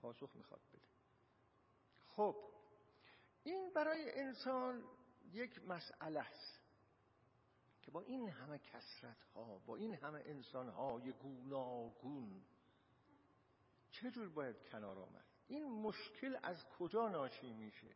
پاسخ 0.02 0.36
می‌خواد 0.36 0.62
بده. 0.74 0.82
خب 2.08 2.36
این 3.44 3.74
برای 3.74 4.20
انسان 4.20 4.84
یک 5.32 5.68
مسئله 5.68 6.20
است 6.20 6.60
که 7.82 7.92
با 7.92 8.02
این 8.02 8.30
همه 8.30 8.60
کسرت 8.60 9.24
ها 9.36 9.58
با 9.66 9.76
این 9.76 9.94
همه 9.94 10.24
انسان 10.26 10.70
های 10.70 11.12
گوناگون 11.12 12.42
چجور 13.92 14.30
باید 14.30 14.70
کنار 14.70 15.00
آمد؟ 15.00 15.29
این 15.50 15.72
مشکل 15.72 16.38
از 16.44 16.66
کجا 16.80 17.10
ناشی 17.10 17.54
میشه؟ 17.54 17.96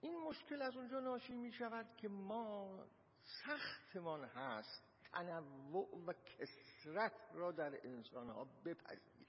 این 0.00 0.16
مشکل 0.16 0.62
از 0.62 0.76
اونجا 0.76 1.00
ناشی 1.00 1.34
می 1.34 1.52
شود 1.52 1.96
که 1.96 2.08
ما 2.08 2.84
سختمان 3.22 4.24
هست 4.24 4.82
تنوع 5.12 6.04
و 6.06 6.12
کسرت 6.12 7.30
را 7.34 7.52
در 7.52 7.86
انسان 7.86 8.30
ها 8.30 8.44
بپذیریم. 8.44 9.26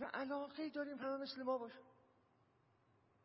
و 0.00 0.04
علاقه 0.04 0.70
داریم 0.70 0.98
همه 0.98 1.16
مثل 1.16 1.42
ما 1.42 1.58
باشه. 1.58 1.78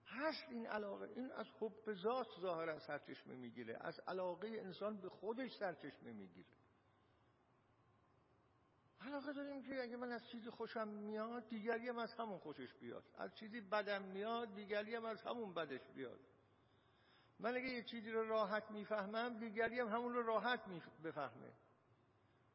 هست 0.05 0.45
این 0.49 0.67
علاقه. 0.67 1.09
این 1.15 1.31
از 1.31 1.47
حب 1.59 1.93
ذات 1.93 2.27
ظاهرا 2.41 2.79
سرچشمه 2.79 3.35
می‌گیره. 3.35 3.77
از 3.81 3.99
علاقه 3.99 4.47
انسان 4.47 4.97
به 4.97 5.09
خودش 5.09 5.55
سرچشمه 5.55 6.13
می‌گیره. 6.13 6.59
علاقه 9.01 9.33
داریم 9.33 9.63
که 9.63 9.81
اگه 9.81 9.97
من 9.97 10.11
از 10.11 10.27
چیزی 10.27 10.49
خوشم 10.49 10.87
میاد 10.87 11.47
دیگری 11.49 11.89
هم 11.89 11.97
از 11.97 12.13
همون 12.13 12.37
خوشش 12.37 12.73
بیاد. 12.73 13.03
از 13.17 13.35
چیزی 13.35 13.61
بدم 13.61 14.01
میاد 14.01 14.55
دیگری 14.55 14.95
هم 14.95 15.05
از 15.05 15.21
همون 15.21 15.53
بدش 15.53 15.89
بیاد. 15.95 16.19
من 17.39 17.55
اگه 17.55 17.69
یه 17.69 17.83
چیزی 17.83 18.11
رو 18.11 18.27
راحت 18.27 18.71
می‌فهمم 18.71 19.39
دیگری 19.39 19.79
هم 19.79 19.87
همون 19.87 20.13
رو 20.13 20.23
راحت 20.23 20.61
بفهمه. 21.03 21.51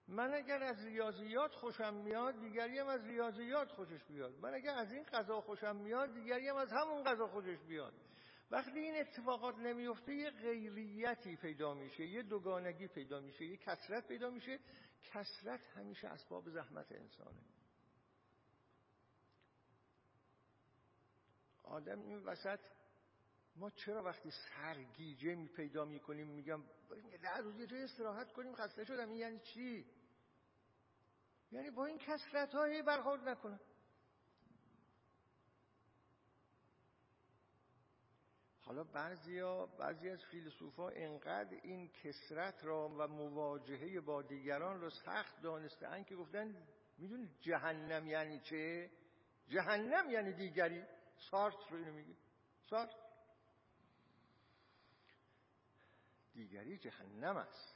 من 0.09 0.35
اگر 0.35 0.63
از 0.63 0.85
ریاضیات 0.85 1.55
خوشم 1.55 1.95
میاد 1.95 2.41
دیگری 2.41 2.79
هم 2.79 2.87
از 2.87 3.05
ریاضیات 3.05 3.73
خوشش 3.73 4.05
بیاد. 4.05 4.39
من 4.39 4.55
اگر 4.55 4.75
از 4.75 4.93
این 4.93 5.05
غذا 5.05 5.41
خوشم 5.41 5.77
میاد 5.77 6.15
دیگری 6.15 6.49
هم 6.49 6.57
از 6.57 6.73
همون 6.73 7.05
غذا 7.05 7.29
خوشش 7.29 7.59
بیاد. 7.69 7.95
وقتی 8.51 8.79
این 8.79 9.01
اتفاقات 9.01 9.59
نمیفته 9.59 10.15
یه 10.15 10.31
غیریتی 10.31 11.37
پیدا 11.37 11.75
میشه 11.75 12.07
یه 12.07 12.23
دوگانگی 12.23 12.89
پیدا 12.89 13.21
میشه 13.21 13.45
یه 13.45 13.57
کسرت 13.57 14.09
پیدا 14.09 14.31
میشه. 14.31 14.59
کسرت 15.03 15.67
همیشه 15.67 16.09
اسباب 16.09 16.51
زحمت 16.51 16.93
انسانه. 16.93 17.41
آدم 21.63 22.01
این 22.01 22.19
وسط 22.19 22.61
ما 23.57 23.71
چرا 23.71 24.03
وقتی 24.03 24.31
سرگیجه 24.31 25.35
می 25.35 25.49
پیدا 25.49 25.85
می 25.85 26.01
کنیم 26.01 26.27
میگم 26.27 26.63
در 27.23 27.41
روز 27.41 27.59
یه 27.59 27.67
جای 27.67 27.83
استراحت 27.83 28.33
کنیم 28.33 28.55
خسته 28.55 28.85
شدم 28.85 29.09
این 29.09 29.19
یعنی 29.19 29.39
چی؟ 29.39 29.87
یعنی 31.53 31.71
با 31.71 31.87
این 31.87 31.99
کسرت 31.99 32.55
هایی 32.55 32.83
برخورد 32.83 33.29
نکنم. 33.29 33.61
حالا 38.65 38.85
بعضیا 38.85 39.67
بعضی 39.67 40.11
از 40.11 40.25
فیلسوفا 40.25 40.89
انقدر 40.89 41.59
این 41.63 41.89
کسرت 41.89 42.65
را 42.65 42.89
و 42.89 43.09
مواجهه 43.09 44.01
با 44.01 44.23
دیگران 44.23 44.81
را 44.81 44.91
سخت 44.91 45.43
دانستن 45.43 46.05
که 46.05 46.17
گفتن 46.17 46.57
می‌دونی 46.99 47.31
جهنم 47.41 48.07
یعنی 48.07 48.41
چه؟ 48.41 48.91
جهنم 49.49 50.11
یعنی 50.11 50.33
دیگری؟ 50.33 50.85
سارت 51.31 51.55
رو 51.71 51.77
اینو 51.77 51.93
میگه. 51.93 52.17
سارت. 52.71 52.91
دیگری 56.33 56.79
جهنم 56.79 57.37
است. 57.37 57.75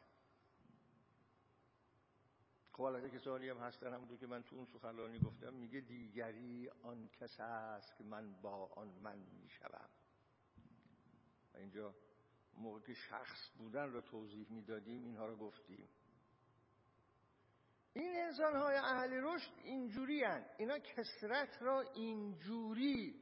خب 2.72 2.82
البته 2.82 3.10
کسانی 3.10 3.48
هم 3.48 3.58
هستن 3.58 3.94
هم 3.94 4.16
که 4.16 4.26
من 4.26 4.42
تو 4.42 4.56
اون 4.56 4.66
سخنرانی 4.66 5.18
گفتم 5.18 5.54
میگه 5.54 5.80
دیگری 5.80 6.70
آن 6.82 7.08
کس 7.08 7.40
است 7.40 7.96
که 7.96 8.04
من 8.04 8.32
با 8.42 8.66
آن 8.66 8.88
من 8.88 9.18
می‌شوم. 9.18 9.88
اینجا 11.58 11.94
موقع 12.54 12.80
که 12.80 12.94
شخص 12.94 13.50
بودن 13.58 13.92
رو 13.92 14.00
توضیح 14.00 14.46
می‌دادیم 14.50 15.04
اینها 15.04 15.26
رو 15.26 15.36
گفتیم 15.36 15.88
این 17.92 18.16
انسان 18.16 18.56
های 18.56 18.76
اهل 18.76 19.10
رشد 19.12 19.52
اینجوری 19.64 20.24
هن. 20.24 20.44
اینا 20.58 20.78
کسرت 20.78 21.62
را 21.62 21.80
اینجوری 21.80 23.20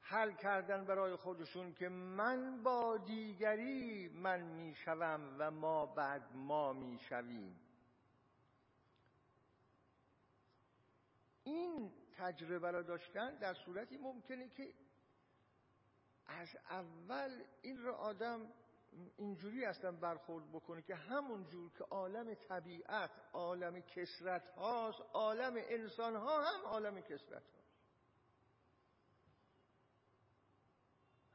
حل 0.00 0.32
کردن 0.32 0.84
برای 0.84 1.16
خودشون 1.16 1.74
که 1.74 1.88
من 1.88 2.62
با 2.62 2.96
دیگری 2.96 4.08
من 4.08 4.42
می‌شوم 4.42 5.36
و 5.38 5.50
ما 5.50 5.86
بعد 5.86 6.32
ما 6.34 6.72
می‌شویم 6.72 7.60
این 11.44 11.92
تجربه 12.16 12.70
را 12.70 12.82
داشتن 12.82 13.38
در 13.38 13.54
صورتی 13.54 13.96
ممکنه 13.96 14.48
که 14.48 14.74
از 16.28 16.56
اول 16.70 17.42
این 17.62 17.82
را 17.82 17.96
آدم 17.96 18.52
اینجوری 19.16 19.64
اصلا 19.64 19.92
برخورد 19.92 20.52
بکنه 20.52 20.82
که 20.82 20.94
همون 20.94 21.46
جور 21.46 21.72
که 21.72 21.84
عالم 21.84 22.34
طبیعت 22.34 23.10
عالم 23.32 23.80
کسرت 23.80 24.48
هاست 24.48 25.00
عالم 25.12 25.54
انسان 25.56 26.16
ها 26.16 26.42
هم 26.42 26.66
عالم 26.66 27.00
کسرت 27.00 27.42
هاست 27.42 27.58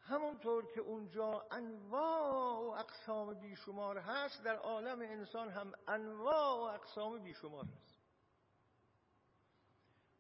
همونطور 0.06 0.72
که 0.74 0.82
اونجا 0.82 1.48
انواع 1.52 2.60
و 2.60 2.80
اقسام 2.80 3.34
بیشمار 3.34 3.98
هست 3.98 4.44
در 4.44 4.56
عالم 4.56 5.02
انسان 5.02 5.50
هم 5.50 5.74
انواع 5.88 6.58
و 6.58 6.76
اقسام 6.76 7.24
بیشمار 7.24 7.66
هست. 7.66 8.00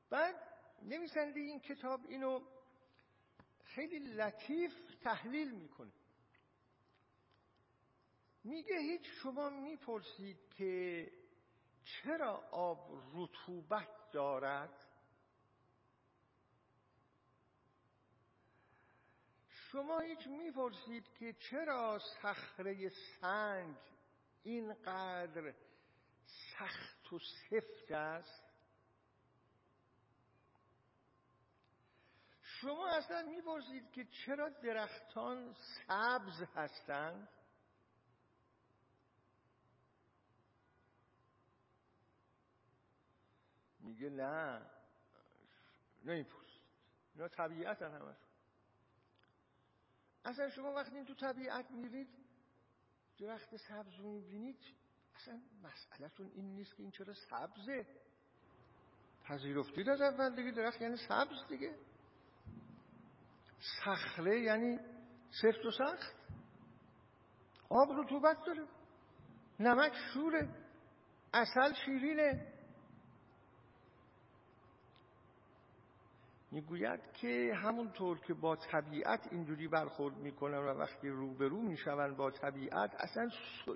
بعد 0.09 0.35
نویسنده 0.81 1.39
این 1.39 1.59
کتاب 1.59 1.99
اینو 2.07 2.39
خیلی 3.75 3.99
لطیف 3.99 4.73
تحلیل 5.03 5.51
می‌کنه. 5.51 5.91
میگه 8.43 8.77
هیچ 8.79 9.07
شما 9.07 9.49
می‌پرسید 9.49 10.53
که 10.57 11.11
چرا 11.83 12.33
آب 12.51 13.01
رطوبت 13.13 14.11
دارد؟ 14.11 14.85
شما 19.49 19.99
هیچ 19.99 20.27
می‌پرسید 20.27 21.13
که 21.19 21.33
چرا 21.33 21.99
صخره 21.99 22.89
سنگ 22.89 23.75
اینقدر 24.43 25.53
سخت 26.25 27.13
و 27.13 27.19
سفت 27.19 27.91
است؟ 27.91 28.42
شما 32.63 32.89
اصلا 32.89 33.21
می‌پرسید 33.21 33.91
که 33.91 34.05
چرا 34.05 34.49
درختان 34.49 35.55
سبز 35.87 36.43
هستند 36.55 37.29
میگه 43.79 44.09
نه 44.09 44.61
نمی‌پرسید. 46.03 46.61
اینا 47.15 47.27
طبیعت 47.27 47.81
همه 47.81 48.15
اصلا 50.25 50.49
شما 50.49 50.73
وقتی 50.73 51.03
تو 51.03 51.13
طبیعت 51.13 51.71
میرید 51.71 52.09
درخت 53.19 53.55
سبز 53.55 53.93
رو 53.99 54.11
می‌بینید 54.11 54.59
اصلا 55.15 55.41
مسئلهتون 55.63 56.31
این 56.35 56.55
نیست 56.55 56.75
که 56.75 56.83
این 56.83 56.91
چرا 56.91 57.13
سبزه. 57.13 57.85
پذیرفتید 59.23 59.89
از 59.89 60.01
اول 60.01 60.35
دیگه 60.35 60.51
درخت 60.51 60.81
یعنی 60.81 60.97
سبز 60.97 61.47
دیگه. 61.49 61.92
صخره 63.63 64.39
یعنی 64.39 64.79
سفت 65.41 65.65
و 65.65 65.71
سخت. 65.71 66.15
آب 67.69 67.89
رطوبت 67.99 68.37
داره. 68.45 68.67
نمک 69.59 69.93
شوره. 70.13 70.49
اصل 71.33 71.73
شیرینه. 71.85 72.53
می‌گوید 76.51 76.99
که 77.13 77.53
همونطور 77.55 78.19
که 78.19 78.33
با 78.33 78.55
طبیعت 78.55 79.27
اینجوری 79.31 79.67
برخورد 79.67 80.17
می‌کنن 80.17 80.57
و 80.57 80.67
وقتی 80.67 81.09
روبرو 81.09 81.61
میشون 81.61 82.15
با 82.15 82.31
طبیعت 82.31 82.95
اصلا 82.95 83.29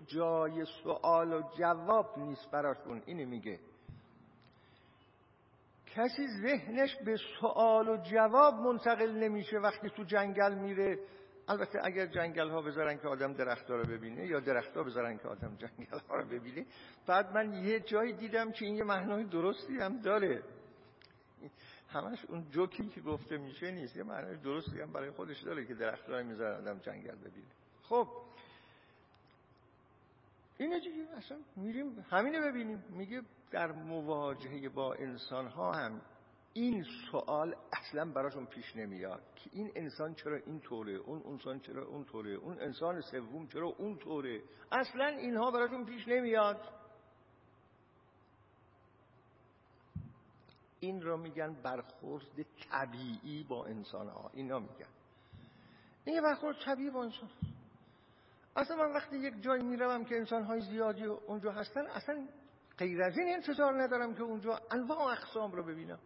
جای 0.08 0.66
سوال 0.84 1.34
و 1.34 1.42
جواب 1.60 2.20
نیست 2.20 2.52
براشون. 2.52 3.04
اینه 3.06 3.26
میگه. 3.26 3.60
کسی 5.98 6.28
ذهنش 6.28 6.96
به 7.06 7.18
سوال 7.40 7.90
و 7.90 7.98
جواب 7.98 8.54
منتقل 8.54 9.12
نمیشه 9.12 9.58
وقتی 9.58 9.90
تو 9.90 10.04
جنگل 10.04 10.54
میره. 10.54 11.00
البته 11.48 11.80
اگر 11.84 12.06
جنگل 12.06 12.50
ها 12.50 12.62
بذارن 12.62 12.98
که 12.98 13.08
آدم 13.08 13.34
درخت 13.34 13.70
رو 13.70 13.86
ببینه 13.86 14.28
یا 14.28 14.40
درخت 14.40 14.78
ها 14.78 14.84
بذارن 14.84 15.18
که 15.18 15.28
آدم 15.28 15.56
جنگل 15.56 16.00
ها 16.10 16.16
رو 16.16 16.26
ببینه 16.26 16.66
بعد 17.08 17.32
من 17.32 17.54
یه 17.54 17.80
جایی 17.80 18.14
دیدم 18.14 18.52
که 18.52 18.66
این 18.66 18.76
یه 18.76 18.84
معنای 18.84 19.24
درستی 19.24 19.78
هم 19.78 20.02
داره. 20.02 20.44
همش 21.90 22.26
اون 22.26 22.50
جوکی 22.52 22.90
که 22.90 23.02
گفته 23.02 23.38
میشه 23.38 23.72
نیست 23.72 23.98
یه 23.98 24.04
معنای 24.04 24.38
درستی 24.38 24.82
هم 24.82 24.94
برای 24.94 25.12
خودش 25.12 25.42
داره 25.42 25.66
که 25.66 25.74
درخت 25.74 26.10
های 26.10 26.24
می‌ذارن 26.24 26.58
آدم 26.58 26.80
جنگل 26.80 27.16
ببینه. 27.16 27.48
خب 27.84 28.08
اینه 30.58 30.80
دیگه 30.80 31.08
اصلا 31.18 31.38
میریم 31.56 32.06
همینه 32.10 32.42
ببینیم. 32.42 32.84
میگه 32.90 33.22
در 33.52 33.72
مواجهه 33.72 34.70
با 34.70 34.94
انسان 34.94 35.48
ها 35.48 35.72
هم 35.72 36.02
این 36.54 36.86
سوال 37.12 37.56
اصلا 37.74 38.06
براشون 38.06 38.46
پیش 38.46 38.76
نمیاد 38.76 39.22
که 39.36 39.50
این 39.54 39.72
انسان 39.76 40.14
چرا 40.14 40.36
این 40.36 40.60
طوره 40.60 40.94
اون 40.94 41.22
انسان 41.26 41.60
چرا 41.60 41.86
اون 41.86 42.06
طوره 42.06 42.32
اون 42.32 42.60
انسان 42.62 43.02
سوم 43.02 43.48
چرا 43.48 43.68
اون 43.68 43.98
طوره؟ 43.98 44.42
اصلا 44.72 45.06
اینها 45.06 45.52
براشون 45.52 45.86
پیش 45.86 46.08
نمیاد. 46.08 46.62
این 50.80 51.02
را 51.02 51.18
میگن 51.18 51.54
برخورد 51.54 52.46
طبیعی 52.70 53.44
با 53.44 53.66
انسان 53.66 54.08
ها 54.08 54.32
اینا 54.34 54.60
میگن. 54.60 54.90
این 56.06 56.22
برخورد 56.22 56.56
طبیعی 56.66 56.90
با 56.90 57.04
انسان. 57.04 57.30
اصلا 58.56 58.76
من 58.76 58.94
وقتی 58.94 59.18
یک 59.18 59.42
جایی 59.42 59.64
می‌روم 59.64 60.06
که 60.06 60.16
انسان 60.16 60.44
های 60.44 60.62
زیادی 60.62 61.04
اونجا 61.04 61.52
هستن 61.52 61.86
اصلا 61.86 62.28
غیر 62.78 63.04
از 63.04 63.18
این 63.18 63.34
انتظار 63.34 63.84
ندارم 63.84 64.16
که 64.16 64.22
اونجا 64.22 64.62
انواع 64.72 65.12
اقسام 65.12 65.52
رو 65.52 65.64
ببینم. 65.64 66.00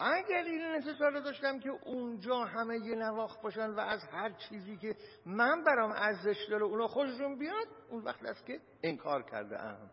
اگر 0.00 0.42
این 0.44 0.62
انتظار 0.64 1.12
رو 1.12 1.20
داشتم 1.20 1.60
که 1.60 1.70
اونجا 1.70 2.44
همه 2.44 2.78
یه 2.78 2.94
نواخت 2.94 3.42
باشن 3.42 3.70
و 3.70 3.80
از 3.80 4.00
هر 4.12 4.30
چیزی 4.30 4.76
که 4.76 4.96
من 5.26 5.64
برام 5.64 5.92
ارزش 5.92 6.46
داره 6.50 6.62
اونا 6.62 6.86
خوششون 6.86 7.38
بیاد 7.38 7.68
اون 7.90 8.04
وقت 8.04 8.24
است 8.24 8.46
که 8.46 8.60
انکار 8.82 9.22
کرده 9.22 9.60
ام 9.60 9.90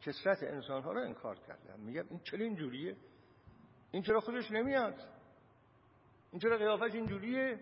کسرت 0.00 0.42
انسان 0.42 0.82
ها 0.82 0.92
رو 0.92 1.00
انکار 1.00 1.38
کرده 1.38 1.76
میگم 1.76 2.04
این 2.10 2.20
چرا 2.20 2.44
اینجوریه 2.44 2.96
این 3.90 4.02
چرا 4.02 4.20
خودش 4.20 4.50
نمیاد؟ 4.50 4.94
این 6.32 6.40
چرا 6.40 6.58
قیافش 6.58 6.94
اینجوریه؟ 6.94 7.60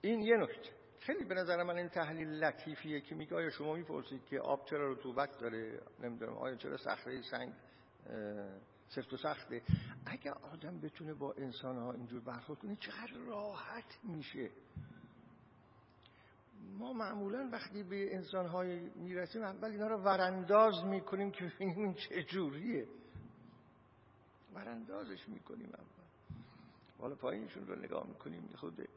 این 0.00 0.20
یه 0.20 0.36
نکته. 0.36 0.81
خیلی 1.06 1.24
به 1.24 1.34
نظر 1.34 1.62
من 1.62 1.76
این 1.76 1.88
تحلیل 1.88 2.28
لطیفیه 2.28 3.00
که 3.00 3.14
میگه 3.14 3.36
آیا 3.36 3.50
شما 3.50 3.74
می‌پرسید 3.74 4.24
که 4.24 4.40
آب 4.40 4.64
چرا 4.64 4.92
رطوبت 4.92 5.38
داره؟ 5.38 5.80
نمی‌دونم 6.00 6.32
آیا 6.32 6.56
چرا 6.56 6.76
صخره 6.76 7.22
سنگ 7.22 7.52
سفت 8.88 9.12
و 9.12 9.16
سخته؟ 9.16 9.62
اگر 10.06 10.32
آدم 10.32 10.80
بتونه 10.80 11.14
با 11.14 11.32
انسان 11.32 11.76
ها 11.76 11.92
اینجور 11.92 12.20
برخورد 12.20 12.58
کنه 12.58 12.76
چقدر 12.76 13.12
راحت 13.26 13.98
میشه؟ 14.02 14.50
ما 16.78 16.92
معمولا 16.92 17.48
وقتی 17.52 17.82
به 17.82 18.14
انسان 18.14 18.46
های 18.46 18.80
می‌رسیم 18.80 19.42
اول 19.42 19.70
اینا 19.70 19.86
رو 19.86 19.96
ورانداز 19.96 20.84
می‌کنیم 20.84 21.30
که 21.30 21.44
ببینیم 21.44 21.94
چه 21.94 22.22
جوریه. 22.22 22.88
وراندازش 24.54 25.28
می‌کنیم 25.28 25.68
اول. 25.68 25.86
حالا 26.98 27.14
پایینشون 27.14 27.66
رو 27.66 27.78
نگاه 27.78 28.06
می‌کنیم 28.06 28.48
خود 28.56 28.88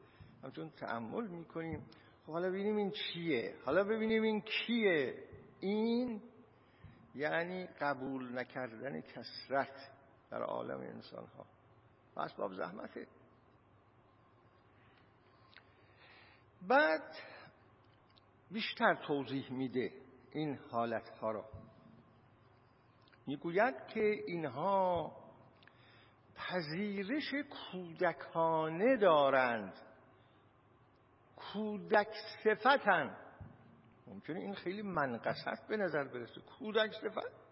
همچون 0.42 0.70
تعمل 0.70 1.26
می‌کنیم. 1.26 1.86
خب 2.26 2.32
حالا 2.32 2.48
ببینیم 2.48 2.76
این 2.76 2.90
چیه. 2.90 3.54
حالا 3.64 3.84
ببینیم 3.84 4.22
این 4.22 4.40
کیه. 4.40 5.24
این 5.60 6.22
یعنی 7.14 7.66
قبول 7.66 8.38
نکردن 8.38 9.00
کسرت 9.00 9.90
در 10.30 10.42
عالم 10.42 10.80
انسان 10.80 11.26
ها 11.26 11.46
و 12.16 12.20
اسباب 12.20 12.54
زحمته. 12.54 13.06
بعد 16.62 17.16
بیشتر 18.50 18.94
توضیح 18.94 19.52
میده 19.52 19.92
این 20.32 20.58
حالت 20.70 21.08
ها 21.08 21.30
را 21.30 21.44
می‌گوید 23.26 23.86
که 23.86 24.00
اینها 24.26 25.12
پذیرش 26.36 27.34
کودکانه 27.50 28.96
دارند. 28.96 29.85
کودک 31.52 32.08
صفتن. 32.44 33.16
ممکنه 34.06 34.40
این 34.40 34.54
خیلی 34.54 34.82
منقصت 34.82 35.66
به 35.68 35.76
نظر 35.76 36.04
برسه. 36.04 36.40
کودک 36.40 36.92
صفت؟ 36.92 37.46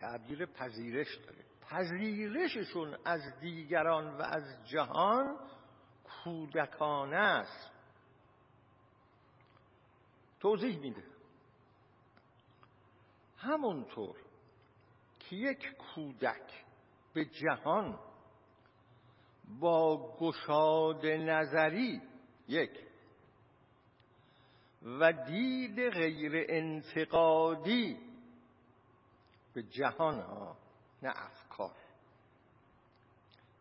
تعبیر 0.00 0.46
پذیرش 0.46 1.16
داره. 1.16 1.44
پذیرششون 1.60 2.98
از 3.04 3.20
دیگران 3.40 4.16
و 4.16 4.22
از 4.22 4.42
جهان 4.66 5.36
کودکانه 6.24 7.16
است. 7.16 7.70
توضیح 10.40 10.78
میده. 10.78 11.04
همونطور 13.36 14.27
یک 15.32 15.76
کودک 15.76 16.64
به 17.14 17.24
جهان 17.24 17.98
با 19.60 20.16
گشاد 20.20 21.06
نظری 21.06 22.02
یک 22.48 22.70
و 24.82 25.12
دید 25.12 25.90
غیر 25.90 26.46
انتقادی 26.48 27.98
به 29.54 29.62
جهان 29.62 30.20
ها 30.20 30.56
نه 31.02 31.12
افکار. 31.16 31.74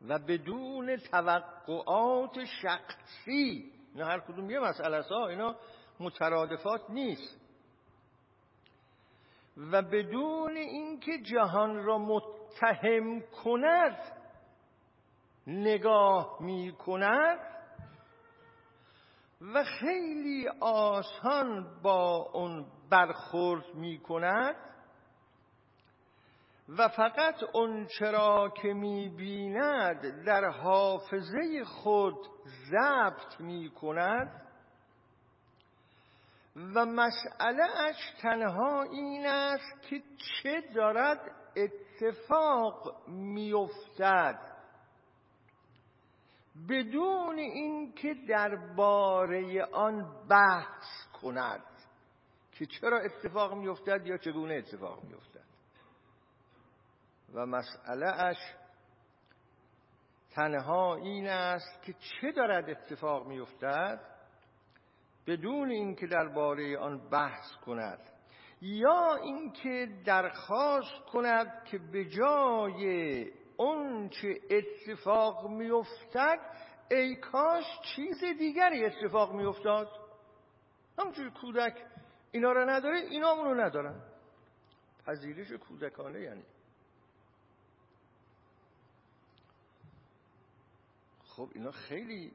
و 0.08 0.20
بدون 0.20 0.98
توقعات 0.98 2.46
شخصی 2.62 3.72
نه 3.96 4.06
هر 4.06 4.20
کدوم 4.20 4.50
یه 4.50 4.60
مسئله 4.60 5.02
ها 5.02 5.28
اینا 5.28 5.56
مترادفات 6.00 6.90
نیست. 6.90 7.47
و 9.58 9.82
بدون 9.82 10.58
اینکه 10.58 11.12
جهان 11.18 11.84
را 11.84 11.98
متهم 11.98 13.22
کند 13.44 13.98
نگاه 15.48 16.38
می 16.42 16.72
کند 16.72 17.40
و 19.42 19.64
خیلی 19.80 20.48
آسان 20.60 21.82
با 21.84 22.30
اون 22.34 22.66
برخورد 22.90 23.76
می 23.76 24.00
کند 24.00 24.56
و 26.70 26.88
فقط 26.88 27.44
اون 27.54 27.88
چرا 28.00 28.54
که 28.62 28.74
می 28.74 29.10
بیند 29.10 30.26
در 30.26 30.46
حافظه 30.46 31.64
خود 31.66 32.18
ضبط 32.46 33.42
می 33.42 33.70
کند 33.70 34.47
و 36.58 36.86
مسئله 36.86 37.64
اش 37.64 37.96
تنها 38.22 38.82
این 38.82 39.26
است 39.26 39.82
که 39.82 40.04
چه 40.18 40.62
دارد 40.76 41.32
اتفاق 41.56 43.08
میافتد. 43.08 44.40
بدون 46.70 47.38
اینکه 47.38 48.16
درباره 48.28 49.66
آن 49.66 50.28
بحث 50.30 51.08
کند 51.22 51.64
که 52.52 52.66
چرا 52.66 53.00
اتفاق 53.00 53.54
میافتد 53.54 54.08
یا 54.08 54.18
چگونه 54.18 54.54
اتفاق 54.54 55.04
میافتد. 55.04 55.48
و 57.34 57.46
مسئله 57.46 58.08
اش 58.08 58.38
تنها 60.32 60.96
این 60.96 61.28
است 61.28 61.84
که 61.84 61.94
چه 61.94 62.32
دارد 62.32 62.70
اتفاق 62.70 63.28
میافتد؟ 63.28 64.17
بدون 65.28 65.70
اینکه 65.70 66.08
درباره 66.08 66.78
آن 66.78 67.10
بحث 67.10 67.56
کند 67.66 68.00
یا 68.62 69.16
اینکه 69.16 69.88
درخواست 70.06 71.06
کند 71.12 71.64
که 71.66 71.78
به 71.78 72.06
جای 72.06 73.32
اون 73.58 74.10
چه 74.10 74.42
اتفاق 74.50 75.50
میافتد 75.50 76.40
ای 76.92 77.16
کاش 77.16 77.66
چیز 77.96 78.24
دیگری 78.24 78.86
اتفاق 78.86 79.34
میافتاد. 79.34 79.88
همچون 81.00 81.30
کودک 81.30 81.86
اینا 82.32 82.52
رو 82.52 82.70
نداره 82.70 83.00
اینا 83.00 83.34
رو 83.34 83.62
ندارن. 83.62 84.02
پذیرش 85.06 85.52
کودکانه 85.52 86.22
یعنی. 86.22 86.44
خب 91.24 91.50
اینا 91.56 91.72
خیلی 91.72 92.32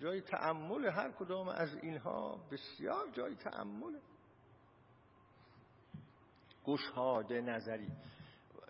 جای 0.00 0.20
تعمل 0.20 0.84
هر 0.86 1.10
کدام 1.10 1.48
از 1.48 1.76
اینها 1.82 2.40
بسیار 2.50 3.10
جای 3.12 3.34
تعمله 3.34 3.98
گشاده 6.64 7.40
نظری. 7.40 7.88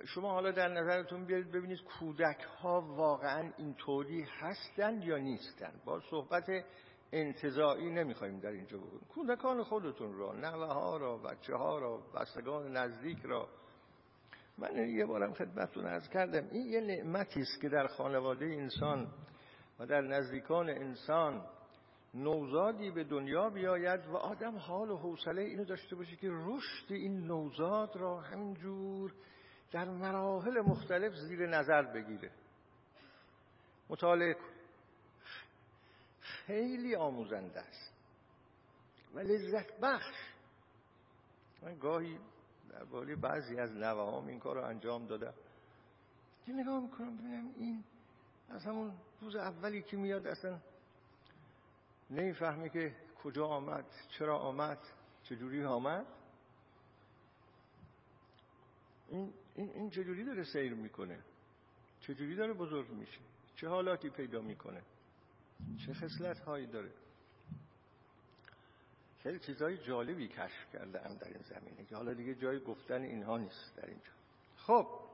شما 0.06 0.32
حالا 0.32 0.50
در 0.50 0.68
نظرتون 0.68 1.24
بیارید 1.24 1.52
ببینید 1.52 1.82
کودک 1.82 2.40
ها 2.42 2.80
واقعا 2.80 3.52
اینطوری 3.56 4.22
هستند 4.22 5.04
یا 5.04 5.18
نیستند 5.18 5.80
با 5.84 6.00
صحبت 6.10 6.64
انتظاعی 7.12 7.90
نمی‌خوایم 7.90 8.40
در 8.40 8.50
اینجا 8.50 8.78
بگویم. 8.78 9.06
کودکان 9.08 9.62
خودتون 9.62 10.18
را 10.18 10.32
نوه 10.32 10.66
ها 10.66 10.96
را 10.96 11.18
بچه 11.18 11.54
ها 11.54 11.78
را 11.78 11.96
بستگان 11.96 12.76
نزدیک 12.76 13.18
را. 13.22 13.48
من 14.58 14.88
یه 14.88 15.06
بارم 15.06 15.34
خدمتتون 15.34 15.86
ارز 15.86 16.08
کردم 16.08 16.48
این 16.50 16.66
یه 16.66 16.80
نعمتی 16.80 17.40
است 17.40 17.60
که 17.60 17.68
در 17.68 17.86
خانواده 17.86 18.44
انسان 18.44 19.12
و 19.80 19.86
در 19.86 20.00
نزدیکان 20.00 20.70
انسان 20.70 21.46
نوزادی 22.14 22.90
به 22.90 23.04
دنیا 23.04 23.50
بیاید 23.50 24.06
و 24.06 24.16
آدم 24.16 24.56
حال 24.56 24.90
و 24.90 24.96
حوصله 24.96 25.42
اینو 25.42 25.64
داشته 25.64 25.96
باشه 25.96 26.16
که 26.16 26.28
رشد 26.30 26.92
این 26.92 27.26
نوزاد 27.26 27.96
را 27.96 28.20
همینجور 28.20 29.12
در 29.72 29.84
مراحل 29.84 30.60
مختلف 30.60 31.14
زیر 31.14 31.46
نظر 31.46 31.82
بگیره. 31.82 32.30
مطالعه 33.88 34.36
خیلی 36.20 36.94
آموزنده 36.94 37.60
است. 37.60 37.92
و 39.14 39.18
لذت 39.18 39.80
بخش. 39.80 40.14
من 41.62 41.78
گاهی 41.78 42.18
در 42.70 43.14
بعضی 43.14 43.56
از 43.56 43.72
نوه 43.72 44.28
این 44.28 44.38
کار 44.38 44.56
رو 44.56 44.64
انجام 44.64 45.06
دادم 45.06 45.34
که 46.46 46.52
نگاه 46.52 46.82
می‌کنم 46.82 47.16
ببینم 47.16 47.54
این 47.56 47.84
از 48.50 48.64
همون 48.64 48.92
روز 49.20 49.36
اولی 49.36 49.82
که 49.82 49.96
میاد 49.96 50.26
اصلا 50.26 50.60
نمی‌فهمه 52.10 52.68
که 52.68 52.96
کجا 53.22 53.46
آمد 53.46 53.84
چرا 54.08 54.38
آمد 54.38 54.78
چجوری 55.22 55.64
آمد. 55.64 56.06
این, 59.08 59.32
این, 59.54 59.70
این 59.70 59.90
چجوری 59.90 60.24
داره 60.24 60.44
سیر 60.44 60.74
می‌کنه؟ 60.74 61.18
چجوری 62.00 62.36
داره 62.36 62.52
بزرگ 62.52 62.90
میشه؟ 62.90 63.20
چه 63.56 63.68
حالاتی 63.68 64.10
پیدا 64.10 64.40
می‌کنه؟ 64.40 64.82
چه 65.86 65.94
خصلت 65.94 66.38
هایی 66.38 66.66
داره؟ 66.66 66.90
خیلی 69.22 69.38
چیزهای 69.38 69.78
جالبی 69.78 70.28
کشف 70.28 70.72
کرده 70.72 71.14
در 71.14 71.28
این 71.28 71.42
زمینه 71.42 71.84
که 71.84 71.96
حالا 71.96 72.14
دیگه 72.14 72.34
جای 72.34 72.60
گفتن 72.60 73.02
اینها 73.02 73.38
نیست 73.38 73.76
در 73.76 73.86
اینجا. 73.86 74.10
خب 74.56 75.09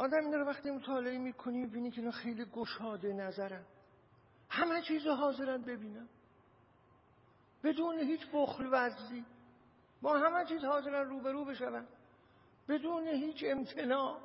آدم 0.00 0.24
این 0.24 0.34
رو 0.34 0.46
وقتی 0.46 0.70
مطالعه 0.70 1.18
می‌کنی 1.18 1.58
می‌بینی 1.58 1.90
که 1.90 2.00
اینا 2.00 2.10
خیلی 2.10 2.44
گشاده 2.44 3.12
نظرن. 3.12 3.64
همه 4.48 4.82
چیز 4.82 5.06
حاضرن 5.06 5.62
ببینن. 5.62 6.08
بدون 7.64 7.98
هیچ 7.98 8.20
بخل 8.32 8.66
ورزی. 8.66 9.24
با 10.02 10.18
همه 10.18 10.44
چیز 10.44 10.64
حاضرن 10.64 11.08
روبرو 11.08 11.44
بشون. 11.44 11.86
بدون 12.68 13.08
هیچ 13.08 13.44
امتناع. 13.46 14.20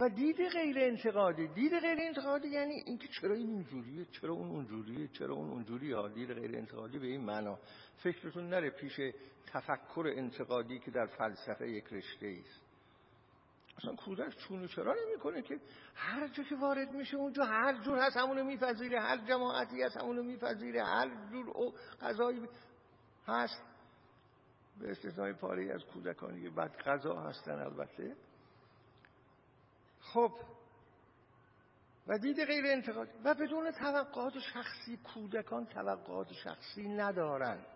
و 0.00 0.08
دید 0.08 0.36
غیر 0.36 0.78
انتقادی. 0.78 1.48
دید 1.48 1.78
غیر 1.78 1.98
انتقادی 2.00 2.48
یعنی 2.48 2.74
اینکه 2.74 3.08
چرا 3.08 3.34
این 3.34 3.48
اینجوریه 3.48 4.04
چرا 4.04 4.34
اون 4.34 4.48
اونجوریه 4.48 5.08
چرا 5.08 5.34
اون 5.34 5.50
اونجوریه. 5.50 5.96
ها 5.96 6.08
دید 6.08 6.32
غیر 6.32 6.56
انتقادی 6.56 6.98
به 6.98 7.06
این 7.06 7.20
معنا. 7.20 7.58
فکرتون 8.02 8.48
نره 8.48 8.70
پیش 8.70 9.00
تفکر 9.46 10.12
انتقادی 10.16 10.78
که 10.78 10.90
در 10.90 11.06
فلسفه 11.06 11.70
یک 11.70 11.84
رشته 11.92 12.38
است. 12.40 12.61
اصلا 13.78 13.94
کودک 13.94 14.36
چون 14.36 14.66
چرا 14.66 14.94
نمی‌کنه 15.06 15.42
که 15.42 15.60
هر 15.94 16.28
جا 16.28 16.42
که 16.42 16.56
وارد 16.56 16.92
میشه 16.92 17.16
اونجا 17.16 17.44
هر 17.44 17.82
جور 17.82 17.98
هست 17.98 18.16
همونو 18.16 18.44
میپذیره 18.44 19.00
هر 19.00 19.16
جماعتی 19.16 19.82
هست 19.82 19.96
همونو 19.96 20.22
میپذیره 20.22 20.84
هر 20.84 21.28
جور 21.30 21.50
او 21.50 21.74
غذایی 22.00 22.48
هست. 23.26 23.62
به 24.80 24.90
استثنای 24.90 25.32
پاره 25.32 25.74
از 25.74 25.84
کودکانی 25.84 26.42
که 26.42 26.50
بعد 26.50 26.76
غذا 26.76 27.20
هستن 27.20 27.58
البته. 27.58 28.16
خب. 30.00 30.32
و 32.06 32.18
دید 32.18 32.44
غیر 32.44 32.66
انتقاد. 32.66 33.08
و 33.24 33.34
بدون 33.34 33.70
توقعات 33.70 34.38
شخصی 34.38 34.96
کودکان 34.96 35.66
توقعات 35.66 36.32
شخصی 36.32 36.88
ندارن. 36.88 37.66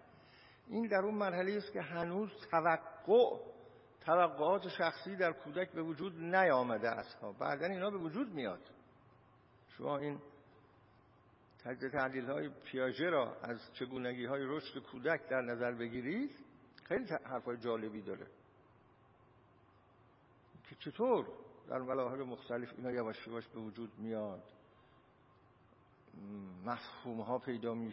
این 0.68 0.86
در 0.86 0.98
اون 1.04 1.14
مرحله 1.14 1.56
است 1.56 1.72
که 1.72 1.82
هنوز 1.82 2.30
توقع 2.50 3.55
توقعات 4.06 4.68
شخصی 4.68 5.16
در 5.16 5.32
کودک 5.32 5.72
به 5.72 5.82
وجود 5.82 6.20
نیامده 6.20 6.90
است. 6.90 7.20
بعدا 7.38 7.66
اینا 7.66 7.90
به 7.90 7.98
وجود 7.98 8.34
میاد. 8.34 8.70
شما 9.68 9.98
این 9.98 10.20
تجزیه 11.64 11.90
تحلیل 11.90 12.30
های 12.30 12.48
پیاژه 12.48 13.04
را 13.04 13.36
از 13.42 13.60
چگونگی 13.72 14.24
های 14.24 14.42
رشد 14.44 14.82
کودک 14.82 15.28
در 15.28 15.40
نظر 15.40 15.72
بگیرید 15.72 16.30
خیلی 16.84 17.04
حرفای 17.24 17.56
جالبی 17.56 18.02
داره. 18.02 18.26
که 20.68 20.74
چطور 20.74 21.28
در 21.68 21.78
ملاحظ 21.78 22.20
مختلف 22.20 22.72
اینا 22.76 22.90
یواش 22.90 23.26
یواش 23.26 23.48
به 23.48 23.60
وجود 23.60 23.98
میاد؟ 23.98 24.42
مفهوم 26.64 27.20
ها 27.20 27.38
پیدا 27.38 27.74
می 27.74 27.92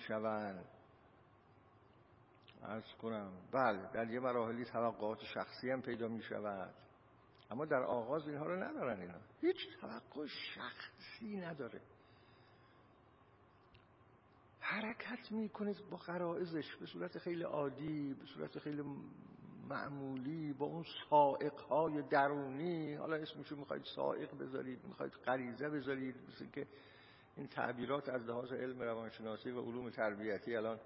ارز 2.64 2.94
کنم. 3.02 3.32
بله 3.52 3.92
در 3.94 4.10
یه 4.10 4.20
مراحلی 4.20 4.66
توقعات 4.66 5.24
شخصی 5.24 5.72
هم 5.72 5.82
پیدا 5.82 6.08
می 6.08 6.22
شود. 6.22 6.74
اما 7.52 7.66
در 7.66 7.84
آغاز 7.84 8.28
اینها 8.28 8.46
رو 8.46 8.64
ندارن 8.64 9.02
اینا. 9.02 9.20
هیچ 9.42 9.58
توقع 9.82 10.28
شخصی 10.28 11.38
نداره. 11.38 11.82
حرکت 14.60 15.32
می‌کنه 15.32 15.76
با 15.92 15.98
قرائزش 15.98 16.76
به 16.76 16.86
صورت 16.86 17.18
خیلی 17.18 17.44
عادی 17.44 18.14
به 18.14 18.26
صورت 18.26 18.60
خیلی 18.60 18.84
معمولی 19.70 20.54
با 20.54 20.66
اون 20.66 20.86
سائق 21.10 21.60
های 21.60 22.02
درونی. 22.02 22.94
حالا 22.94 23.16
اسمشو 23.16 23.56
می‌خواید 23.56 23.84
سائق 23.96 24.38
بذارید 24.38 24.86
می‌خواید 24.86 25.14
غریزه 25.14 25.70
بذارید 25.70 26.16
مثل 26.28 26.46
که 26.46 26.68
این 27.38 27.48
تعبیرات 27.48 28.10
از 28.10 28.26
لحاظ 28.26 28.52
علم 28.52 28.82
روانشناسی 28.82 29.52
و 29.52 29.62
علوم 29.62 29.90
تربیتی 29.90 30.56
الان 30.56 30.80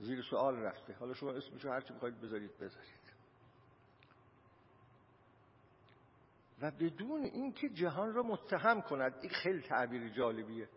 زیر 0.00 0.22
سوال 0.22 0.56
رفته. 0.56 0.92
حالا 0.92 1.14
شما 1.14 1.30
اسمشو 1.30 1.70
هرچی 1.70 1.92
می‌خواید 1.92 2.20
بذارید 2.20 2.58
بذارید. 2.58 3.00
و 6.62 6.70
بدون 6.70 7.22
اینکه 7.22 7.68
جهان 7.68 8.12
را 8.12 8.22
متهم 8.22 8.80
کند 8.82 9.14
این 9.20 9.30
خیلی 9.30 9.62
تعبیر 9.62 10.08
جالبیه. 10.08 10.68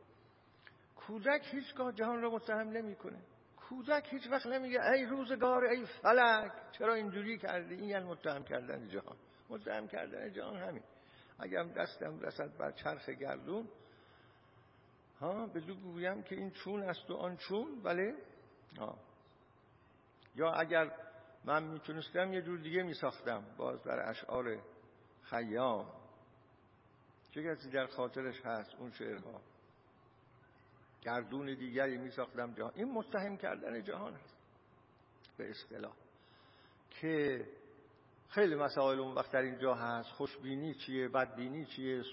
کودک 0.95 1.47
هیچگاه 1.51 1.93
جهان 1.93 2.21
را 2.21 2.30
متهم 2.30 2.69
نمی‌کنه. 2.69 3.21
کودک 3.55 4.07
هیچ 4.09 4.28
وقت 4.32 4.45
نمیگه 4.45 4.91
ای 4.91 5.05
روزگار 5.05 5.63
ای 5.63 5.86
فلک 5.86 6.51
چرا 6.71 6.93
اینجوری 6.93 7.38
کردی؟ 7.38 7.76
این 7.76 7.89
یعنی 7.89 8.05
متهم 8.05 8.43
کردن 8.43 8.88
جهان. 8.88 9.17
متهم 9.49 9.88
کردن 9.88 10.32
جهان 10.32 10.57
همین. 10.57 10.84
اگه 11.39 11.63
دستم 11.63 12.19
رسد 12.19 12.57
بر 12.57 12.71
چرخ 12.71 13.09
گردون 13.09 13.69
ها 15.19 15.47
به 15.47 15.59
گویم 15.59 16.24
که 16.24 16.36
این 16.36 16.51
چون 16.51 16.84
است 16.84 17.09
و 17.09 17.13
آن 17.13 17.38
چون 17.38 17.82
بله؟ 17.84 18.15
ها. 18.78 19.12
یا 20.36 20.51
اگر 20.51 20.91
من 21.45 21.63
می‌تونستم 21.63 22.34
یه 22.34 22.41
جور 22.41 22.59
دیگه 22.59 22.84
میساختم. 22.84 23.43
باز 23.57 23.84
در 23.84 24.09
اشعار 24.09 24.57
خیام. 25.23 25.91
چه 27.31 27.43
کسی 27.43 27.69
در 27.69 27.86
خاطرش 27.88 28.41
هست؟ 28.45 28.75
اون 28.75 28.91
شعرها. 28.91 29.41
گردون 31.01 31.45
دیگری 31.45 31.97
می 31.97 32.09
ساختم 32.09 32.53
جهان. 32.53 32.71
این 32.75 32.93
متهم 32.93 33.38
کردن 33.38 33.84
جهان 33.84 34.13
است. 34.13 34.38
به 35.38 35.49
اصطلاح. 35.49 35.93
که 36.89 37.45
خیلی 38.29 38.55
مسائل 38.55 38.99
اون 38.99 39.15
وقت 39.15 39.31
در 39.31 39.41
اینجا 39.41 39.73
هست. 39.73 40.09
خوشبینی 40.09 40.73
چیه؟ 40.73 41.07
بدبینی 41.07 41.65
چیه؟ 41.65 42.03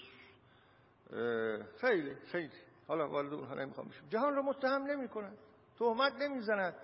خیلی 1.81 2.15
خیلی. 2.15 2.51
حالا 2.87 3.09
وارد 3.09 3.33
اونها 3.33 3.53
نمی‌خوام 3.55 3.87
بشم. 3.87 4.07
جهان 4.09 4.35
رو 4.35 4.43
متهم 4.43 4.83
نمی 4.83 5.07
کند 5.07 5.37
تهمت 5.79 6.13
نمی‌زند. 6.13 6.75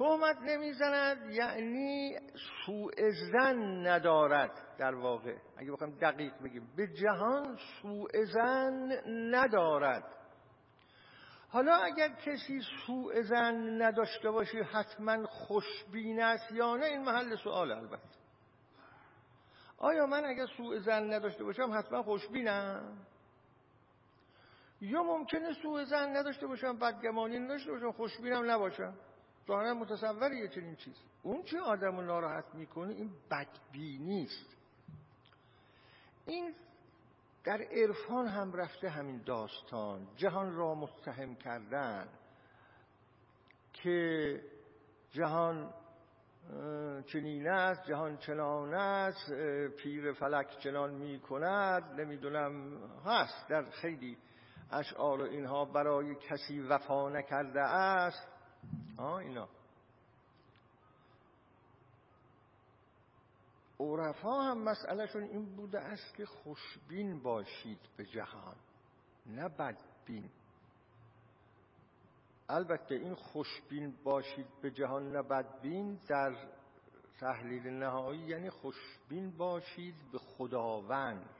تهمت 0.00 0.36
نمی‌زند 0.42 1.30
یعنی 1.30 2.18
سوء 2.66 3.10
زن 3.32 3.86
ندارد 3.86 4.50
در 4.78 4.94
واقع. 4.94 5.36
اگه 5.56 5.72
بخوایم 5.72 5.98
دقیق 6.00 6.32
بگیم 6.42 6.72
به 6.76 6.86
جهان 6.86 7.58
سوء 7.82 8.24
زن 8.24 8.92
ندارد. 9.34 10.16
حالا 11.48 11.74
اگر 11.76 12.08
کسی 12.08 12.60
سوء 12.86 13.22
زن 13.22 13.82
نداشته 13.82 14.30
باشه 14.30 14.62
حتما 14.62 15.26
خوشبین 15.26 16.22
است 16.22 16.52
یا 16.52 16.76
نه 16.76 16.86
این 16.86 17.04
محل 17.04 17.36
سوال 17.36 17.72
البته. 17.72 18.08
آیا 19.78 20.06
من 20.06 20.24
اگر 20.24 20.46
سوء 20.56 20.78
زن 20.78 21.12
نداشته 21.12 21.44
باشم 21.44 21.78
حتما 21.78 22.02
خوشبینم؟ 22.02 23.06
یا 24.80 25.02
ممکنه 25.02 25.52
سوء 25.62 25.84
زن 25.84 26.16
نداشته 26.16 26.46
باشم 26.46 26.78
بدگمانی 26.78 27.38
نداشته 27.38 27.70
باشم 27.70 27.92
خوشبینم 27.92 28.50
نباشم؟ 28.50 28.94
ظاهرا 29.50 29.74
متصور 29.74 30.32
یه 30.32 30.48
چنین 30.48 30.76
چیز 30.76 30.94
اون 31.22 31.42
چه 31.42 31.60
آدم 31.60 31.96
رو 31.96 32.02
ناراحت 32.02 32.54
می‌کنه 32.54 32.94
این 32.94 33.10
بدبینی 33.30 34.22
است. 34.24 34.56
این 36.26 36.54
در 37.44 37.62
عرفان 37.62 38.26
هم 38.26 38.52
رفته 38.52 38.88
همین 38.88 39.22
داستان. 39.26 40.08
جهان 40.16 40.54
را 40.54 40.74
متهم 40.74 41.34
کردن 41.34 42.08
که 43.72 44.40
جهان 45.10 45.74
چنین 47.06 47.48
است 47.48 47.84
جهان 47.84 48.16
چنان 48.16 48.74
است 48.74 49.32
پیر 49.76 50.12
فلک 50.12 50.58
چنان 50.58 50.94
می 50.94 51.20
کند 51.20 52.00
نمی‌دونم 52.00 52.78
هست 53.06 53.48
در 53.48 53.70
خیلی 53.70 54.16
اشعار 54.72 55.22
اینها 55.22 55.64
برای 55.64 56.14
کسی 56.14 56.60
وفا 56.60 57.08
نکرده 57.08 57.60
است. 57.60 58.28
آه 58.96 59.14
اینا. 59.14 59.48
عرفا 63.80 64.42
هم 64.42 64.58
مسئلهشون 64.58 65.22
این 65.22 65.56
بوده 65.56 65.78
است 65.80 66.14
که 66.14 66.26
خوشبین 66.26 67.22
باشید 67.22 67.78
به 67.96 68.04
جهان 68.06 68.56
نه 69.26 69.48
بدبین. 69.48 70.30
البته 72.48 72.94
این 72.94 73.14
خوشبین 73.14 73.94
باشید 74.04 74.46
به 74.62 74.70
جهان 74.70 75.12
نه 75.12 75.22
بدبین 75.22 76.00
در 76.08 76.36
تحلیل 77.20 77.66
نهایی 77.66 78.20
یعنی 78.20 78.50
خوشبین 78.50 79.30
باشید 79.30 79.94
به 80.12 80.18
خداوند. 80.18 81.30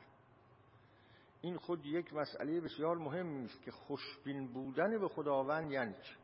این 1.42 1.56
خود 1.56 1.86
یک 1.86 2.14
مسئله 2.14 2.60
بسیار 2.60 2.98
مهم 2.98 3.44
است 3.44 3.62
که 3.62 3.70
خوشبین 3.70 4.52
بودن 4.52 4.98
به 4.98 5.08
خداوند 5.08 5.72
یعنی 5.72 5.94
چه 5.94 6.19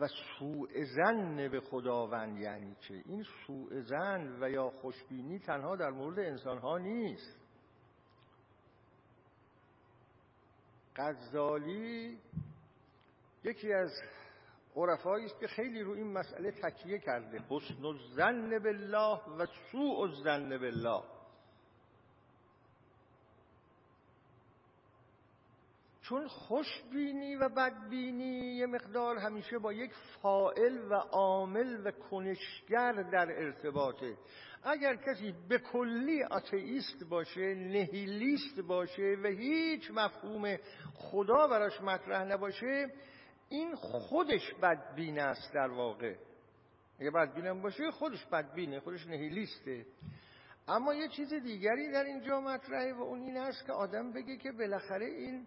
و 0.00 0.08
سوء 0.38 0.84
زن 0.84 1.48
به 1.48 1.60
خداوند 1.60 2.38
یعنی 2.38 2.76
چه؟ 2.80 3.02
این 3.06 3.24
سوء 3.46 3.80
زن 3.80 4.38
و 4.40 4.50
یا 4.50 4.70
خوشبینی 4.70 5.38
تنها 5.38 5.76
در 5.76 5.90
مورد 5.90 6.18
انسان 6.18 6.58
ها 6.58 6.78
نیست. 6.78 7.40
غزالی 10.96 12.18
یکی 13.44 13.72
از 13.72 13.90
عرفایی 14.76 15.24
است 15.24 15.40
که 15.40 15.46
خیلی 15.46 15.82
رو 15.82 15.92
این 15.92 16.12
مسئله 16.12 16.50
تکیه 16.50 16.98
کرده. 16.98 17.44
حسن 17.50 17.84
الظن 17.84 18.58
بالله 18.58 19.20
و 19.38 19.46
سوء 19.72 20.02
الظن 20.02 20.58
بالله. 20.58 21.02
چون 26.02 26.28
خوشبینی 26.28 27.36
و 27.36 27.48
بدبینی 27.48 28.56
یه 28.56 28.66
مقدار 28.66 29.18
همیشه 29.18 29.58
با 29.58 29.72
یک 29.72 29.90
فائل 30.22 30.78
و 30.90 30.94
عامل 30.94 31.86
و 31.86 31.90
کنشگر 31.90 32.92
در 32.92 33.30
ارتباطه. 33.30 34.16
اگر 34.64 34.96
کسی 34.96 35.34
به 35.48 35.58
کلی 35.58 36.22
آتئیست 36.22 37.04
باشه 37.04 37.54
نهیلیست 37.54 38.60
باشه 38.60 39.16
و 39.24 39.26
هیچ 39.26 39.90
مفهوم 39.90 40.56
خدا 40.94 41.46
براش 41.46 41.80
مطرح 41.80 42.24
نباشه 42.24 42.92
این 43.48 43.74
خودش 43.74 44.54
بدبین 44.62 45.18
است 45.18 45.52
در 45.54 45.68
واقع. 45.68 46.14
اگه 47.00 47.10
بدبینم 47.10 47.62
باشه 47.62 47.90
خودش 47.90 48.26
بدبینه 48.26 48.80
خودش 48.80 49.06
نهیلیسته. 49.06 49.86
اما 50.68 50.94
یه 50.94 51.08
چیز 51.08 51.34
دیگری 51.34 51.92
در 51.92 52.04
اینجا 52.04 52.40
مطرحه 52.40 52.92
و 52.92 53.02
اون 53.02 53.20
این 53.20 53.36
است 53.36 53.66
که 53.66 53.72
آدم 53.72 54.12
بگه 54.12 54.36
که 54.36 54.52
بالاخره 54.52 55.06
این 55.06 55.46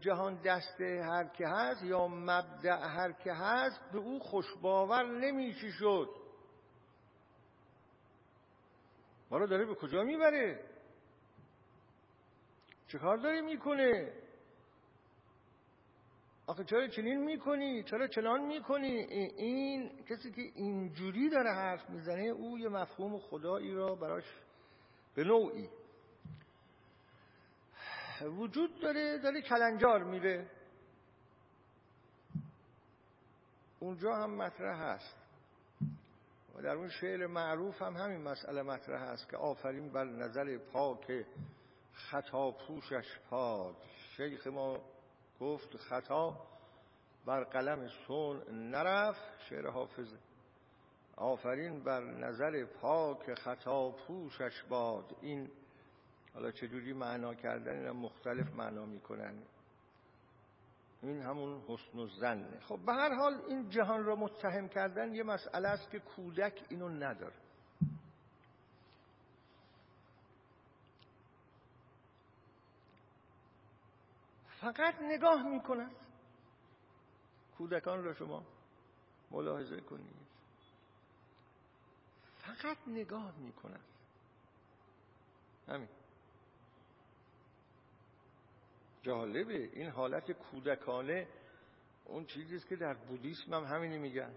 جهان 0.00 0.34
دست 0.34 0.80
هر 0.80 1.24
که 1.24 1.48
هست 1.48 1.82
یا 1.82 2.06
مبدع 2.08 2.86
هر 2.88 3.12
که 3.12 3.32
هست 3.32 3.80
به 3.92 3.98
او 3.98 4.20
خوشباور 4.20 5.18
نمیشه 5.18 5.70
شد. 5.70 6.08
ما 9.30 9.38
رو 9.38 9.46
داره 9.46 9.64
به 9.64 9.74
کجا 9.74 10.02
می‌بره؟ 10.02 10.64
چه 12.88 12.98
کار 12.98 13.16
داره 13.16 13.40
می‌کنه؟ 13.40 14.12
آخه 16.46 16.64
چرا 16.64 16.88
چنین 16.88 17.24
می‌کنی؟ 17.24 17.82
چرا 17.82 18.06
چنان 18.06 18.46
می‌کنی؟ 18.46 18.88
این 18.88 20.04
کسی 20.04 20.32
که 20.32 20.42
اینجوری 20.54 21.30
داره 21.30 21.50
حرف 21.50 21.90
می‌زنه 21.90 22.22
او 22.22 22.58
یه 22.58 22.68
مفهوم 22.68 23.18
خدایی 23.18 23.74
را 23.74 23.94
براش 23.94 24.24
به 25.14 25.24
نوعی 25.24 25.68
وجود 28.22 28.80
داره 28.80 29.18
داره 29.18 29.42
کلنجار 29.42 30.04
میره. 30.04 30.46
اونجا 33.80 34.16
هم 34.16 34.30
مطرح 34.30 34.82
هست. 34.82 35.16
و 36.54 36.62
در 36.62 36.74
اون 36.76 36.88
شعر 36.88 37.26
معروف 37.26 37.82
هم 37.82 37.96
همین 37.96 38.20
مسئله 38.20 38.62
مطرح 38.62 39.02
هست 39.02 39.28
که 39.30 39.36
آفرین 39.36 39.92
بر 39.92 40.04
نظر 40.04 40.58
پاک 40.58 41.24
خطا 41.92 42.50
پوشش 42.50 43.18
پاد 43.30 43.76
شیخ 44.16 44.46
ما 44.46 44.80
گفت 45.40 45.76
خطا 45.76 46.46
بر 47.26 47.44
قلم 47.44 47.88
سون 48.06 48.42
نرفت. 48.70 49.40
شعر 49.48 49.70
حافظه 49.70 50.16
آفرین 51.16 51.84
بر 51.84 52.00
نظر 52.00 52.64
پاک 52.64 53.34
خطا 53.34 53.90
پوشش 53.90 54.62
باد. 54.68 55.16
این 55.20 55.50
حالا 56.34 56.50
چجوری 56.50 56.92
معنا 56.92 57.34
کردن 57.34 57.78
اینا 57.78 57.92
مختلف 57.92 58.54
معنا 58.54 58.86
می‌کنن؟ 58.86 59.42
این 61.02 61.22
همون 61.22 61.62
حسن 61.68 61.98
و 61.98 62.06
زنه 62.06 62.60
خب 62.60 62.78
به 62.86 62.92
هر 62.92 63.14
حال 63.14 63.34
این 63.48 63.68
جهان 63.68 64.04
را 64.04 64.16
متهم 64.16 64.68
کردن 64.68 65.14
یه 65.14 65.22
مسئله 65.22 65.68
است 65.68 65.90
که 65.90 65.98
کودک 65.98 66.66
اینو 66.68 66.88
نداره. 66.88 67.34
فقط 74.46 74.94
نگاه 75.02 75.48
می‌کند 75.48 75.96
کودکان 77.58 78.04
را 78.04 78.14
شما 78.14 78.46
ملاحظه 79.30 79.80
کنید. 79.80 80.14
فقط 82.38 82.76
نگاه 82.86 83.38
می‌کند 83.38 83.84
همین. 85.68 85.88
جالبه. 89.04 89.70
این 89.72 89.88
حالت 89.88 90.32
کودکانه 90.32 91.28
اون 92.04 92.26
چیزی 92.26 92.56
است 92.56 92.68
که 92.68 92.76
در 92.76 92.94
بودیسم 92.94 93.54
هم 93.54 93.64
همینی 93.64 93.98
میگن. 93.98 94.34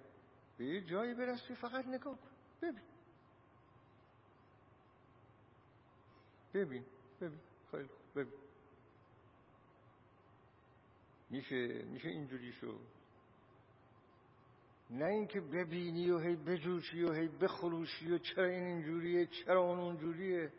به 0.58 0.66
یه 0.66 0.82
جایی 0.82 1.14
برسی 1.14 1.56
فقط 1.56 1.86
نگاه 1.86 2.18
کن. 2.18 2.30
ببین. 2.62 2.82
ببین. 6.54 6.86
ببین. 7.22 7.40
خیلی 7.72 7.90
ببین. 8.16 8.34
میشه 11.30 11.84
میشه 11.84 12.10
اینجوری 12.10 12.52
شو 12.52 12.80
نه 14.90 15.06
اینکه 15.06 15.42
ببینی 15.42 16.12
و 16.12 16.20
هی 16.20 16.36
بجوشی 16.36 17.04
و 17.04 17.14
هی 17.14 17.28
بخروشی 17.28 18.12
و 18.12 18.18
چرا 18.18 18.46
این 18.46 18.64
اینجوریه 18.64 19.26
چرا 19.26 19.62
اون 19.62 19.80
اونجوریه. 19.80 20.52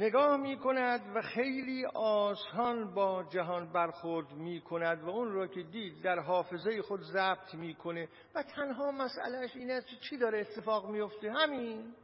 نگاه 0.00 0.36
می 0.36 0.56
کند 0.56 1.16
و 1.16 1.22
خیلی 1.22 1.86
آسان 1.94 2.94
با 2.94 3.22
جهان 3.22 3.72
برخورد 3.72 4.32
می 4.32 4.60
کند 4.60 5.02
و 5.02 5.08
اون 5.08 5.32
را 5.32 5.46
که 5.46 5.62
دید 5.62 6.02
در 6.02 6.18
حافظه 6.18 6.82
خود 6.82 7.00
ضبط 7.00 7.54
می‌کنه 7.54 8.08
و 8.34 8.42
تنها 8.42 8.90
مسئلهش 8.90 9.56
این 9.56 9.70
است 9.70 9.86
چی 10.00 10.16
داره 10.16 10.40
اتفاق 10.40 10.90
میفته؟ 10.90 11.32
همین. 11.32 11.94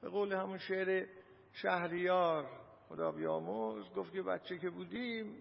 به 0.00 0.08
قول 0.08 0.32
همون 0.32 0.58
شعر 0.58 1.06
شهریار 1.52 2.46
خدا 2.88 3.12
بیاموز 3.12 3.94
گفت 3.94 4.12
که 4.12 4.22
بچه 4.22 4.58
که 4.58 4.70
بودیم 4.70 5.36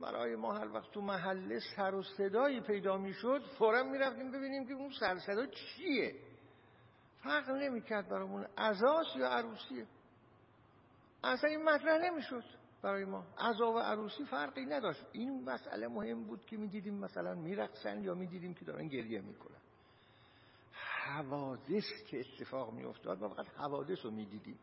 برای 0.00 0.36
ما 0.36 0.52
هر 0.52 0.68
وقت 0.68 0.90
تو 0.92 1.00
محله 1.00 1.58
سر 1.76 1.94
و 1.94 2.02
صدایی 2.02 2.60
پیدا 2.60 2.98
می‌شد 2.98 3.42
فورا 3.58 3.82
می‌رفتیم 3.82 4.30
ببینیم 4.30 4.66
که 4.66 4.74
اون 4.74 4.90
سر 5.00 5.18
صدا 5.18 5.46
چیه. 5.46 6.14
فرق 7.22 7.50
نمی‌کرد 7.50 8.08
برامون 8.08 8.46
ازاس 8.56 9.16
یا 9.16 9.28
عروسیه؟ 9.28 9.86
اصلا 11.24 11.50
این 11.50 11.62
مطرح 11.62 11.98
نمی‌شد 12.10 12.44
برای 12.82 13.04
ما. 13.04 13.24
عزا 13.38 13.72
و 13.72 13.78
عروسی 13.78 14.24
فرقی 14.24 14.64
نداشت. 14.64 15.06
این 15.12 15.44
مسئله 15.44 15.88
مهم 15.88 16.24
بود 16.24 16.44
که 16.44 16.56
می‌دیدیم 16.56 16.94
مثلا 16.94 17.34
میرقصن 17.34 18.04
یا 18.04 18.14
می‌دیدیم 18.14 18.54
که 18.54 18.64
دارن 18.64 18.88
گریه 18.88 19.20
می‌کنن. 19.20 19.56
حوادث 20.72 21.84
که 22.06 22.20
اتفاق 22.20 22.72
میافتاد 22.72 23.20
ما 23.20 23.28
فقط 23.28 23.46
حوادث 23.48 24.04
رو 24.04 24.10
می‌دیدیم. 24.10 24.58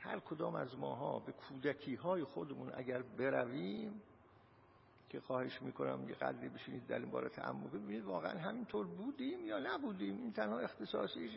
هر 0.00 0.18
کدام 0.18 0.54
از 0.54 0.78
ماها 0.78 1.18
به 1.18 1.32
کودکی 1.32 1.94
های 1.94 2.24
خودمون 2.24 2.72
اگر 2.74 3.02
برویم 3.02 4.02
که 5.08 5.20
خواهش 5.20 5.62
می‌کنم 5.62 6.08
یه 6.08 6.14
قدری 6.14 6.48
بشینید 6.48 6.86
در 6.86 6.98
این 6.98 7.10
باره 7.10 7.28
تعمق 7.28 7.68
ببینید 7.68 8.04
واقعا 8.04 8.38
همینطور 8.38 8.86
بودیم 8.86 9.46
یا 9.46 9.58
نبودیم. 9.58 10.16
این 10.16 10.32
تنها 10.32 10.58
اختصاصیش 10.58 11.32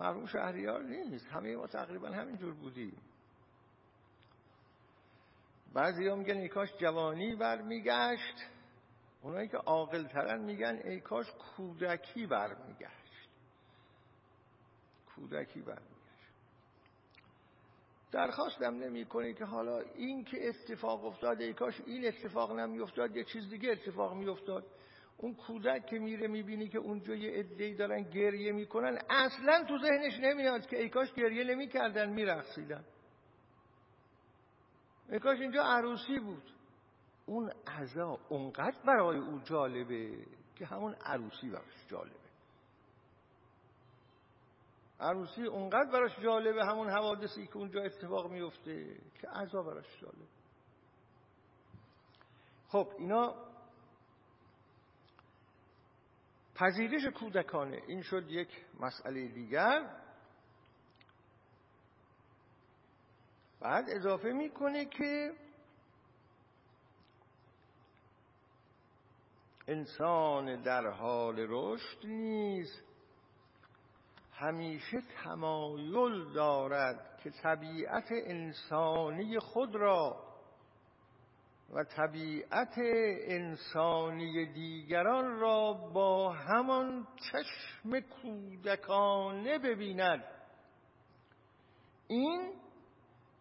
مرحوم 0.00 0.26
شهریار 0.26 0.82
نیست. 0.82 1.26
همه 1.26 1.56
ما 1.56 1.66
تقریبا 1.66 2.08
همینجور 2.08 2.54
بودیم. 2.54 2.96
بعضی 5.74 6.08
هم 6.08 6.18
میگن 6.18 6.36
ای 6.36 6.48
کاش 6.48 6.68
جوانی 6.78 7.36
برمیگشت. 7.36 8.46
اونایی 9.22 9.48
که 9.48 9.56
عاقل 9.56 10.06
ترن 10.06 10.40
میگن 10.40 10.80
ای 10.84 11.00
کاش 11.00 11.26
کودکی 11.30 12.26
برمیگشت. 12.26 13.28
کودکی 15.14 15.60
برمیگشت. 15.60 15.98
درخواستم 18.12 18.74
نمی 18.74 19.04
کنی 19.04 19.34
که 19.34 19.44
حالا 19.44 19.78
این 19.78 20.24
که 20.24 20.48
اتفاق 20.48 21.04
افتاد 21.04 21.40
ای 21.40 21.52
کاش 21.52 21.80
این 21.86 22.06
اتفاق 22.06 22.58
نمی 22.58 22.80
افتاد 22.80 23.16
یه 23.16 23.24
چیز 23.24 23.50
دیگه 23.50 23.70
اتفاق 23.70 24.14
می 24.14 24.28
افتاد 24.28 24.66
اون 25.16 25.34
کودک 25.34 25.86
که 25.86 25.98
میره 25.98 26.26
می‌بینی 26.26 26.68
که 26.68 26.78
اونجا 26.78 27.14
یه 27.14 27.38
عده‌ای 27.38 27.74
دارن 27.74 28.02
گریه 28.02 28.52
می‌کنن 28.52 28.98
اصلا 29.10 29.64
تو 29.64 29.78
ذهنش 29.78 30.18
نمیاد 30.20 30.66
که 30.66 30.78
ای 30.78 30.88
کاش 30.88 31.12
گریه 31.12 31.44
نمی‌کردن 31.44 32.08
میرقصیدن. 32.08 32.84
کاش 35.16 35.40
اینجا 35.40 35.62
عروسی 35.62 36.18
بود. 36.18 36.52
اون 37.26 37.52
عزا 37.66 38.18
اونقدر 38.28 38.82
برای 38.86 39.18
او 39.18 39.38
جالبه 39.38 40.26
که 40.56 40.66
همون 40.66 40.94
عروسی 40.94 41.50
براش 41.50 41.86
جالبه. 41.88 42.28
عروسی 45.00 45.44
اونقدر 45.44 45.90
براش 45.92 46.20
جالبه 46.20 46.64
همون 46.64 46.90
حوادثی 46.90 47.46
که 47.46 47.56
اونجا 47.56 47.82
اتفاق 47.82 48.30
میفته 48.30 49.00
که 49.20 49.28
عزا 49.28 49.62
براش 49.62 50.00
جالبه. 50.00 50.26
خب 52.68 52.88
اینا 52.98 53.34
پذیرش 56.54 57.06
کودکانه. 57.06 57.82
این 57.86 58.02
شد 58.02 58.30
یک 58.30 58.66
مسئله 58.80 59.28
دیگر. 59.28 60.07
بعد 63.60 63.90
اضافه 63.90 64.32
می‌کنه 64.32 64.84
که 64.84 65.32
انسان 69.68 70.62
در 70.62 70.86
حال 70.86 71.46
رشد 71.48 72.06
نیز 72.06 72.82
همیشه 74.32 75.02
تمایل 75.24 76.32
دارد 76.32 77.20
که 77.24 77.30
طبیعت 77.30 78.08
انسانی 78.10 79.38
خود 79.38 79.74
را 79.74 80.28
و 81.72 81.84
طبیعت 81.84 82.74
انسانی 83.28 84.46
دیگران 84.52 85.40
را 85.40 85.72
با 85.72 86.32
همان 86.32 87.06
چشم 87.16 88.00
کودکانه 88.00 89.58
ببیند. 89.58 90.24
این 92.08 92.52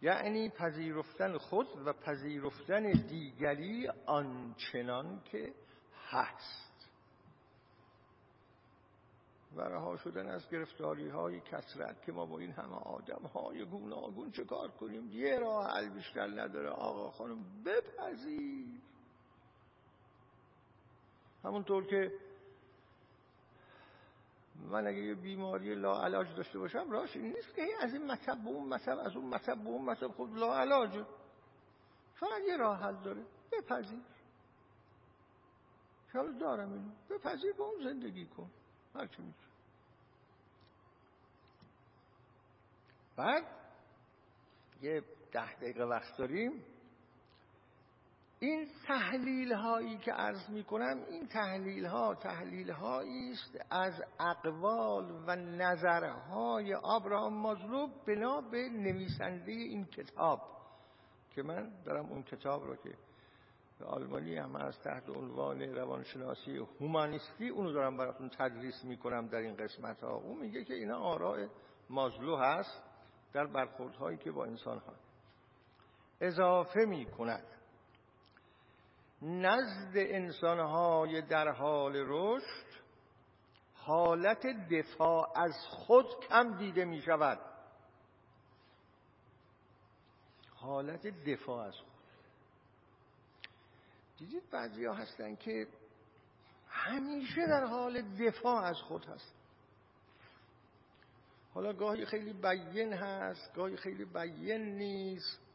یعنی 0.01 0.49
پذیرفتن 0.49 1.37
خود 1.37 1.67
و 1.85 1.93
پذیرفتن 1.93 2.91
دیگری 2.91 3.87
آنچنان 4.05 5.21
که 5.25 5.53
هست. 6.09 6.67
و 9.55 9.61
رها 9.61 9.97
شدن 9.97 10.27
از 10.27 10.49
گرفتاری 10.49 11.09
های 11.09 11.39
کسرت 11.39 12.01
که 12.01 12.11
ما 12.11 12.25
با 12.25 12.39
این 12.39 12.51
همه 12.51 12.75
آدم 12.75 13.25
های 13.33 13.65
گوناگون 13.65 14.31
چه 14.31 14.43
کار 14.43 14.71
کنیم؟ 14.71 15.09
یه 15.11 15.39
راه 15.39 15.71
حل 15.71 15.89
بیشتر 15.89 16.27
نداره 16.27 16.69
آقا 16.69 17.11
خانم 17.11 17.63
بپذیر. 17.65 18.67
همونطور 21.43 21.85
که 21.85 22.11
من 24.57 24.87
اگه 24.87 24.99
یه 24.99 25.15
بیماری 25.15 25.75
لا 25.75 26.03
علاج 26.03 26.35
داشته 26.35 26.59
باشم 26.59 26.91
راش 26.91 27.15
این 27.15 27.25
نیست 27.25 27.55
که 27.55 27.61
از 27.81 27.93
این 27.93 28.11
مطب 28.11 28.43
به 28.43 28.49
اون 28.49 28.69
مطب 28.69 28.97
از 28.97 29.15
اون 29.15 29.25
مطب 29.25 29.63
به 29.63 29.69
اون 29.69 29.85
مطب 29.85 30.07
خود 30.07 30.37
لا 30.37 30.59
علاجه 30.59 31.05
فقط 32.15 32.41
یه 32.47 32.57
راه 32.57 32.79
حل 32.79 33.03
داره 33.03 33.25
بپذیر. 33.51 33.99
حالا 36.13 36.31
دارم 36.31 36.73
اینو. 36.73 36.91
بپذیر 37.09 37.53
با 37.53 37.65
اون 37.65 37.83
زندگی 37.83 38.25
کن. 38.25 38.51
هرچی 38.95 39.21
میتون 39.21 39.47
بعد 43.15 43.43
یه 44.81 45.03
ده 45.31 45.55
دقیقه 45.55 45.83
وقت 45.83 46.17
داریم. 46.17 46.63
این 48.39 48.67
تحلیل 48.87 49.53
هایی 49.53 49.97
که 49.97 50.11
عرض 50.11 50.49
می 50.49 50.63
کنم 50.63 51.03
این 51.09 51.27
تحلیل 51.27 51.85
ها 51.85 52.15
تحلیل 52.15 52.71
هایی 52.71 53.31
است 53.31 53.65
از 53.69 54.03
اقوال 54.19 55.23
و 55.27 55.35
نظرهای 55.35 56.73
آبراهام 56.73 57.33
مازلو 57.33 57.87
بنا 58.07 58.41
به 58.41 58.69
نویسنده 58.69 59.51
این 59.51 59.85
کتاب 59.85 60.41
که 61.35 61.43
من 61.43 61.71
دارم 61.85 62.05
اون 62.05 62.23
کتاب 62.23 62.63
رو 62.63 62.75
که 62.75 62.93
آلمانی 63.85 64.37
هم 64.37 64.55
از 64.55 64.79
تحت 64.79 65.09
عنوان 65.09 65.61
روانشناسی 65.61 66.57
هومانیستی 66.57 67.49
اونو 67.49 67.71
دارم 67.71 67.97
براتون 67.97 68.29
تدریس 68.29 68.83
می‌کنم 68.83 69.27
در 69.27 69.37
این 69.37 69.55
قسمت 69.55 70.03
ها 70.03 70.15
اون 70.15 70.37
میگه 70.37 70.63
که 70.63 70.73
اینا 70.73 70.97
آراء 70.97 71.47
مازلو 71.89 72.37
هست 72.37 72.83
در 73.33 73.45
برخوردهایی 73.45 74.17
که 74.17 74.31
با 74.31 74.45
انسان 74.45 74.77
ها 74.77 74.93
اضافه 76.21 76.85
می‌کند. 76.85 77.56
نزد 79.21 79.93
انسان 79.95 80.59
های 80.59 81.21
در 81.21 81.47
حال 81.47 81.93
رشد 81.95 82.67
حالت 83.73 84.47
دفاع 84.71 85.39
از 85.39 85.53
خود 85.69 86.05
کم 86.29 86.57
دیده 86.57 86.85
می 86.85 87.01
شود. 87.01 87.39
حالت 90.55 91.07
دفاع 91.07 91.67
از 91.67 91.75
خود. 91.75 91.87
دیدید 94.17 94.49
بعضی 94.49 94.85
ها 94.85 94.93
هستن 94.93 95.35
که 95.35 95.67
همیشه 96.69 97.47
در 97.47 97.63
حال 97.63 98.01
دفاع 98.01 98.63
از 98.63 98.77
خود 98.77 99.05
هست 99.05 99.33
حالا 101.53 101.73
گاهی 101.73 102.05
خیلی 102.05 102.33
بیین 102.33 102.93
هست 102.93 103.53
گاهی 103.55 103.77
خیلی 103.77 104.05
بیین 104.05 104.77
نیست. 104.77 105.46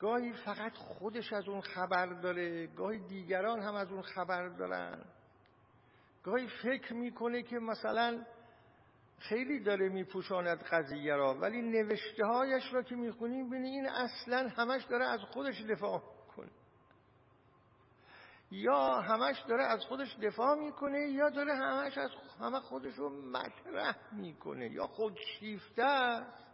گاهی 0.00 0.32
فقط 0.32 0.72
خودش 0.72 1.32
از 1.32 1.48
اون 1.48 1.60
خبر 1.60 2.06
داره 2.06 2.66
گاهی 2.66 2.98
دیگران 2.98 3.60
هم 3.60 3.74
از 3.74 3.92
اون 3.92 4.02
خبر 4.02 4.48
دارن. 4.48 5.04
گاهی 6.22 6.48
فکر 6.62 6.94
می‌کنه 6.94 7.42
که 7.42 7.58
مثلا 7.58 8.24
خیلی 9.18 9.60
داره 9.60 9.88
میپوشاند 9.88 10.62
قضیه 10.62 11.14
را 11.14 11.34
ولی 11.34 11.62
نوشته 11.62 12.24
هایش 12.24 12.72
را 12.72 12.82
که 12.82 12.94
می‌خونیم 12.94 13.50
بینی 13.50 13.68
این 13.68 13.88
اصلا 13.88 14.48
همش 14.48 14.84
داره 14.84 15.04
از 15.04 15.20
خودش 15.20 15.62
دفاع 15.62 16.02
کنه 16.36 16.50
یا 18.50 19.00
همش 19.00 19.40
داره 19.48 19.64
از 19.64 19.84
خودش 19.84 20.16
دفاع 20.22 20.54
می‌کنه 20.58 20.98
یا 20.98 21.30
داره 21.30 21.54
همش 21.54 21.98
از 21.98 22.10
همه 22.40 22.60
خودش 22.60 22.94
رو 22.94 23.30
مطرح 23.30 23.96
می‌کنه 24.12 24.72
یا 24.72 24.86
خودشیفته 24.86 25.84
است. 25.84 26.46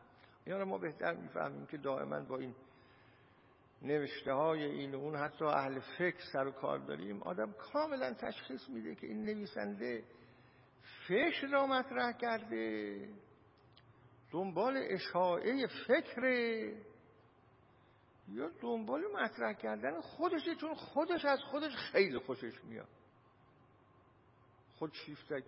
یا 0.46 0.64
ما 0.64 0.78
بهتر 0.78 1.14
می‌فهمیم 1.14 1.66
که 1.66 1.76
دائما 1.76 2.20
با 2.20 2.36
این 2.38 2.54
نوشته 3.82 4.32
های 4.32 4.62
این 4.64 4.94
و 4.94 4.98
اون 4.98 5.16
حتی 5.16 5.44
اهل 5.44 5.80
فکر 5.98 6.24
سر 6.32 6.46
و 6.46 6.50
کار 6.50 6.78
داریم 6.78 7.22
آدم 7.22 7.52
کاملا 7.52 8.14
تشخیص 8.14 8.68
میده 8.68 8.94
که 8.94 9.06
این 9.06 9.24
نویسنده 9.24 10.04
فکر 11.08 11.46
را 11.46 11.66
مطرح 11.66 12.12
کرده 12.12 13.08
دنبال 14.32 14.84
اشاعه 14.90 15.66
فکره 15.86 16.72
یا 18.28 18.50
دنبال 18.60 19.00
مطرح 19.14 19.52
کردن 19.52 20.00
خودشه 20.00 20.54
چون 20.54 20.74
خودش 20.74 21.24
از 21.24 21.38
خودش 21.40 21.72
خیلی 21.76 22.18
خوشش 22.18 22.64
میاد. 22.64 22.88
خود 24.78 24.92
شیفتک. 24.92 25.44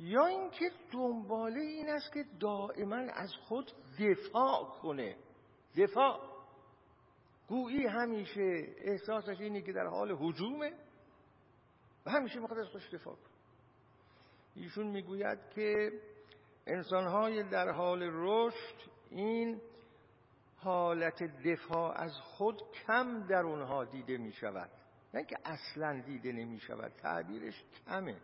یا 0.00 0.26
اینکه 0.26 0.70
دنباله 0.92 1.60
این 1.60 1.88
است 1.88 2.12
که 2.12 2.24
دائما 2.40 2.96
از 2.96 3.32
خود 3.34 3.72
دفاع 4.00 4.64
کنه. 4.82 5.16
دفاع. 5.76 6.33
گویی 7.48 7.86
همیشه 7.86 8.74
احساسش 8.78 9.40
اینه 9.40 9.62
که 9.62 9.72
در 9.72 9.86
حال 9.86 10.16
حجومه 10.20 10.72
و 12.06 12.10
همیشه 12.10 12.40
می‌خواد 12.40 12.58
از 12.58 12.66
خودش 12.66 12.94
دفاع 12.94 13.14
کنه. 13.14 13.34
ایشون 14.54 14.86
می‌گوید 14.86 15.38
که 15.54 15.92
انسانهای 16.66 17.42
در 17.42 17.68
حال 17.70 18.02
رشد 18.12 18.90
این 19.10 19.60
حالت 20.56 21.22
دفاع 21.22 22.00
از 22.00 22.12
خود 22.20 22.62
کم 22.86 23.26
در 23.26 23.42
اونها 23.42 23.84
دیده 23.84 24.16
می 24.16 24.32
شود 24.32 24.70
نه 25.14 25.24
که 25.24 25.36
اصلا 25.44 26.00
دیده 26.00 26.32
نمی 26.32 26.60
شود 26.60 26.92
تعبیرش 27.02 27.64
کمه. 27.86 28.16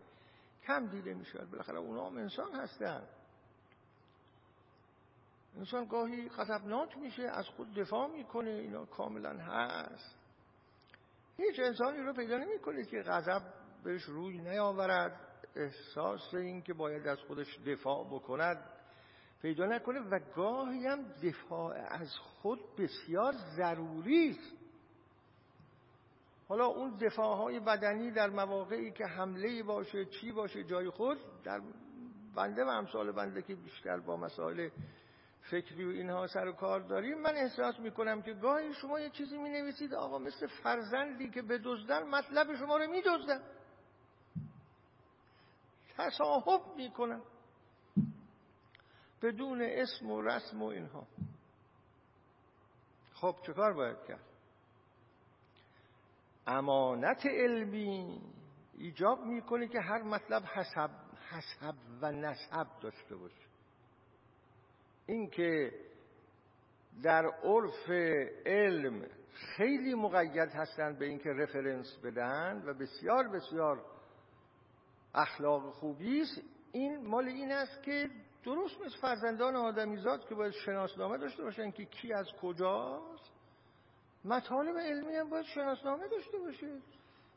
کم 0.66 0.86
دیده 0.86 1.14
می 1.14 1.24
شود 1.24 1.50
بالاخره 1.50 1.78
اونها 1.78 2.06
هم 2.06 2.16
انسان 2.16 2.54
هستن. 2.54 3.08
انسان 5.56 5.84
گاهی 5.84 6.28
خطبناک 6.28 6.98
میشه 6.98 7.22
از 7.22 7.46
خود 7.48 7.74
دفاع 7.74 8.10
می‌کنه 8.10 8.50
اینا 8.50 8.84
کاملا 8.84 9.32
هست. 9.32 10.16
هیچ 11.36 11.60
انسانی 11.60 11.98
رو 11.98 12.12
پیدا 12.12 12.38
نمی‌کنه 12.38 12.84
که 12.84 13.02
غضب 13.02 13.42
بهش 13.84 14.02
روی 14.02 14.38
نیاورد 14.38 15.20
احساس 15.56 16.34
این 16.34 16.62
که 16.62 16.74
باید 16.74 17.06
از 17.06 17.18
خودش 17.18 17.58
دفاع 17.66 18.04
بکند 18.04 18.64
پیدا 19.42 19.66
نکنه 19.66 20.00
و 20.00 20.20
گاهی 20.36 20.86
هم 20.86 21.02
دفاع 21.02 21.76
از 21.90 22.14
خود 22.16 22.60
بسیار 22.78 23.32
ضروری 23.56 24.30
است. 24.30 24.56
حالا 26.48 26.66
اون 26.66 26.96
دفاع 26.96 27.36
های 27.36 27.60
بدنی 27.60 28.10
در 28.10 28.30
مواقعی 28.30 28.90
که 28.92 29.06
حمله 29.06 29.62
باشه 29.62 30.04
چی 30.04 30.32
باشه 30.32 30.64
جای 30.64 30.90
خود 30.90 31.18
در 31.44 31.60
بنده 32.36 32.64
و 32.64 32.68
امثال 32.68 33.12
بنده 33.12 33.42
که 33.42 33.54
بیشتر 33.54 34.00
با 34.00 34.16
مسائل 34.16 34.68
فکری 35.42 35.84
و 35.84 35.88
اینها 35.88 36.26
سر 36.26 36.48
و 36.48 36.52
کار 36.52 36.80
داریم. 36.80 37.18
من 37.18 37.34
احساس 37.36 37.78
می‌کنم 37.78 38.22
که 38.22 38.32
گاهی 38.32 38.74
شما 38.74 39.00
یه 39.00 39.10
چیزی 39.10 39.38
می 39.38 39.48
نویسید 39.48 39.94
آقا 39.94 40.18
مثل 40.18 40.46
فرزندی 40.46 41.30
که 41.30 41.42
بدزدن 41.42 42.08
مطلب 42.08 42.56
شما 42.56 42.76
رو 42.76 42.90
می 42.90 43.02
دزدن 43.02 43.42
تصاحب 45.98 46.76
می‌کنن 46.76 47.22
بدون 49.22 49.62
اسم 49.62 50.10
و 50.10 50.22
رسم 50.22 50.62
و 50.62 50.66
اینها. 50.66 51.06
خب 53.12 53.36
چه 53.46 53.52
کار 53.52 53.72
باید 53.72 53.96
کرد؟ 54.08 54.24
امانت 56.46 57.26
علمی 57.26 58.20
ایجاب 58.78 59.24
می‌کنه 59.24 59.68
که 59.68 59.80
هر 59.80 60.02
مطلب 60.02 60.42
حسب, 60.42 60.90
حسب 61.30 61.74
و 62.00 62.12
نسب 62.12 62.80
داشته 62.80 63.16
باشه. 63.16 63.49
اینکه 65.10 65.72
در 67.02 67.26
عرف 67.26 67.90
علم 68.46 69.06
خیلی 69.56 69.94
مقید 69.94 70.50
هستند 70.50 70.98
به 70.98 71.06
اینکه 71.06 71.30
رفرنس 71.30 71.98
بدن 72.04 72.62
و 72.66 72.74
بسیار 72.74 73.28
بسیار 73.28 73.84
اخلاق 75.14 75.72
خوبی 75.72 76.20
است 76.20 76.40
این 76.72 77.06
مال 77.06 77.28
این 77.28 77.52
است 77.52 77.82
که 77.82 78.10
درست 78.44 78.80
مثل 78.80 78.96
فرزندان 79.00 79.56
آدمیزاد 79.56 80.28
که 80.28 80.34
باید 80.34 80.52
شناسنامه 80.52 81.18
داشته 81.18 81.42
باشن 81.42 81.70
که 81.70 81.84
کی 81.84 82.12
از 82.12 82.26
کجاست. 82.42 83.30
مطالب 84.24 84.78
علمی 84.78 85.14
هم 85.14 85.30
باید 85.30 85.44
شناسنامه 85.44 86.08
داشته 86.08 86.38
باشه. 86.38 86.80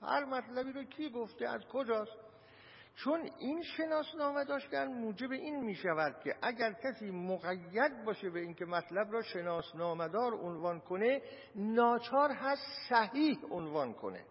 هر 0.01 0.26
مطلبی 0.26 0.71
رو 0.71 0.84
کی 0.84 1.09
گفته 1.09 1.47
از 1.47 1.61
کجاست؟ 1.74 2.17
چون 2.96 3.30
این 3.39 3.64
شناسنامه 3.64 4.44
داشتن 4.44 4.88
موجب 4.88 5.32
این 5.32 5.63
می 5.63 5.76
شود 5.76 6.16
که 6.24 6.36
اگر 6.42 6.74
کسی 6.74 7.12
مقید 7.12 8.05
باشه 8.05 8.30
به 8.30 8.39
اینکه 8.39 8.66
مطلب 8.66 9.12
را 9.12 9.22
شناسنامه 9.22 10.08
عنوان 10.17 10.80
کنه 10.80 11.22
ناچار 11.55 12.32
هست 12.32 12.89
صحیح 12.89 13.38
عنوان 13.51 13.93
کنه. 13.93 14.26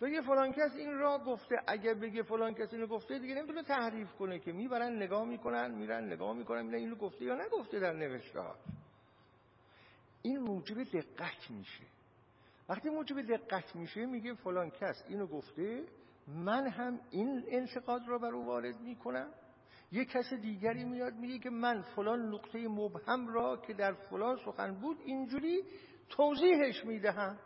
بگه 0.00 0.20
فلان 0.20 0.52
کس 0.52 0.76
این 0.76 0.98
را 0.98 1.18
گفته 1.18 1.56
اگر 1.66 1.94
بگه 1.94 2.22
فلان 2.22 2.54
کس 2.54 2.72
اینو 2.72 2.86
گفته 2.86 3.18
دیگه 3.18 3.34
نمی‌تونه 3.34 3.62
تحریف 3.62 4.12
کنه 4.12 4.38
که 4.38 4.52
می‌برن 4.52 4.96
نگاه 4.96 5.24
می‌کنن 5.24 5.70
میرن 5.70 6.04
نگاه 6.04 6.32
می‌کنن 6.36 6.62
میرن 6.62 6.78
اینو 6.78 6.94
گفته 6.94 7.24
یا 7.24 7.34
نگفته 7.34 7.78
در 7.78 7.92
نوشته 7.92 8.40
ها 8.40 8.56
این 10.22 10.38
موجب 10.38 10.82
دقت 10.82 11.50
میشه. 11.50 11.84
وقتی 12.68 12.90
موجب 12.90 13.22
دقت 13.22 13.76
میشه 13.76 14.06
میگه 14.06 14.34
فلان 14.34 14.70
کس 14.70 15.04
اینو 15.08 15.26
گفته 15.26 15.84
من 16.26 16.68
هم 16.68 17.00
این 17.10 17.44
انتقاد 17.48 18.02
را 18.08 18.18
بر 18.18 18.34
او 18.34 18.46
وارد 18.46 18.80
می‌کنم. 18.80 19.28
یه 19.92 20.04
کس 20.04 20.32
دیگری 20.32 20.84
میاد 20.84 21.14
میگه 21.14 21.38
که 21.38 21.50
من 21.50 21.82
فلان 21.82 22.34
نقطه 22.34 22.68
مبهم 22.68 23.28
را 23.28 23.56
که 23.56 23.72
در 23.72 23.92
فلان 23.92 24.36
سخن 24.44 24.74
بود 24.74 24.96
اینجوری 25.04 25.62
توضیحش 26.08 26.84
می‌دهم. 26.84 27.38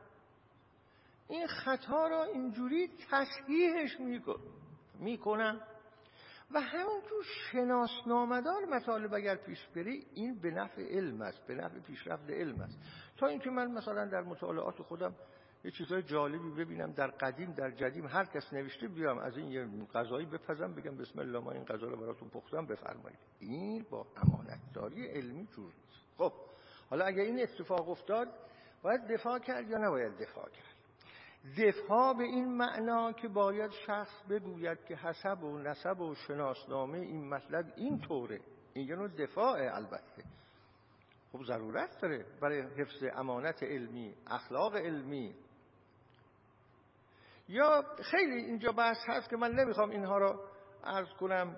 این 1.28 1.47
خطا 1.47 2.09
را 2.09 2.24
اینجوری 2.24 2.90
تصحیحش 3.11 4.01
می‌کنم. 5.01 5.61
و 6.55 6.61
همونجور 6.61 7.24
شناسنامدار 7.53 8.65
مطالب 8.65 9.15
اگر 9.15 9.36
پیش 9.36 9.66
بری 9.66 10.07
این 10.15 10.40
به 10.40 10.51
نفع 10.51 10.82
علم 10.82 11.23
است 11.23 11.47
به 11.47 11.55
نفع 11.55 11.78
پیشرفت 11.78 12.31
علم 12.31 12.61
است. 12.61 12.78
تا 13.23 13.28
اینکه 13.28 13.51
من 13.51 13.70
مثلا 13.70 14.05
در 14.05 14.23
مطالعات 14.23 14.82
خودم 14.82 15.15
یه 15.65 15.70
چیزای 15.70 16.03
جالبی 16.03 16.51
ببینم 16.51 16.93
در 16.93 17.07
قدیم 17.07 17.53
در 17.53 17.70
جدیم 17.70 18.07
هر 18.07 18.24
کس 18.24 18.53
نوشته 18.53 18.89
بیام 18.89 19.19
از 19.19 19.36
این 19.36 19.49
یه 19.49 19.69
غذایی 19.94 20.27
بپزم 20.27 20.74
بگم 20.74 20.97
بسم 20.97 21.19
الله 21.19 21.39
ما 21.39 21.51
این 21.51 21.65
غذا 21.65 21.86
رو 21.86 21.97
براتون 21.97 22.28
پختم 22.28 22.66
بفرمایید. 22.66 23.19
این 23.40 23.86
با 23.90 24.07
امانتداری 24.16 25.07
علمی 25.07 25.47
جور 25.47 25.65
نیست. 25.65 26.07
خب 26.19 26.32
حالا 26.90 27.05
اگر 27.05 27.23
این 27.23 27.43
اتفاق 27.43 27.89
افتاد 27.89 28.28
باید 28.82 29.07
دفاع 29.07 29.39
کرد 29.39 29.70
یا 29.70 29.78
نباید 29.78 30.19
دفاع 30.19 30.49
کرد؟ 30.49 30.77
دفاع 31.59 32.15
به 32.15 32.24
این 32.24 32.57
معنا 32.57 33.12
که 33.12 33.28
باید 33.28 33.70
شخص 33.70 34.23
بگوید 34.31 34.85
که 34.85 34.97
حسب 34.97 35.44
و 35.44 35.59
نسب 35.59 36.01
و 36.01 36.15
شناسنامه 36.15 36.99
این 36.99 37.28
مطلب 37.28 37.73
این 37.77 37.99
طوره 38.01 38.40
این 38.74 38.89
یه 38.89 39.09
دفاع 39.09 39.77
البته. 39.77 40.24
خب 41.33 41.45
ضرورت 41.45 42.01
داره 42.01 42.27
برای 42.41 42.61
حفظ 42.61 43.05
امانت 43.15 43.63
علمی 43.63 44.15
اخلاق 44.27 44.77
علمی. 44.77 45.35
یا 47.49 47.85
خیلی 48.03 48.35
اینجا 48.35 48.73
بحث 48.73 48.97
هست 49.09 49.31
که 49.31 49.37
من 49.37 49.53
نمی‌خوام 49.53 49.91
اینها 49.91 50.19
رو 50.19 50.41
عرض 50.85 51.09
کنم. 51.09 51.57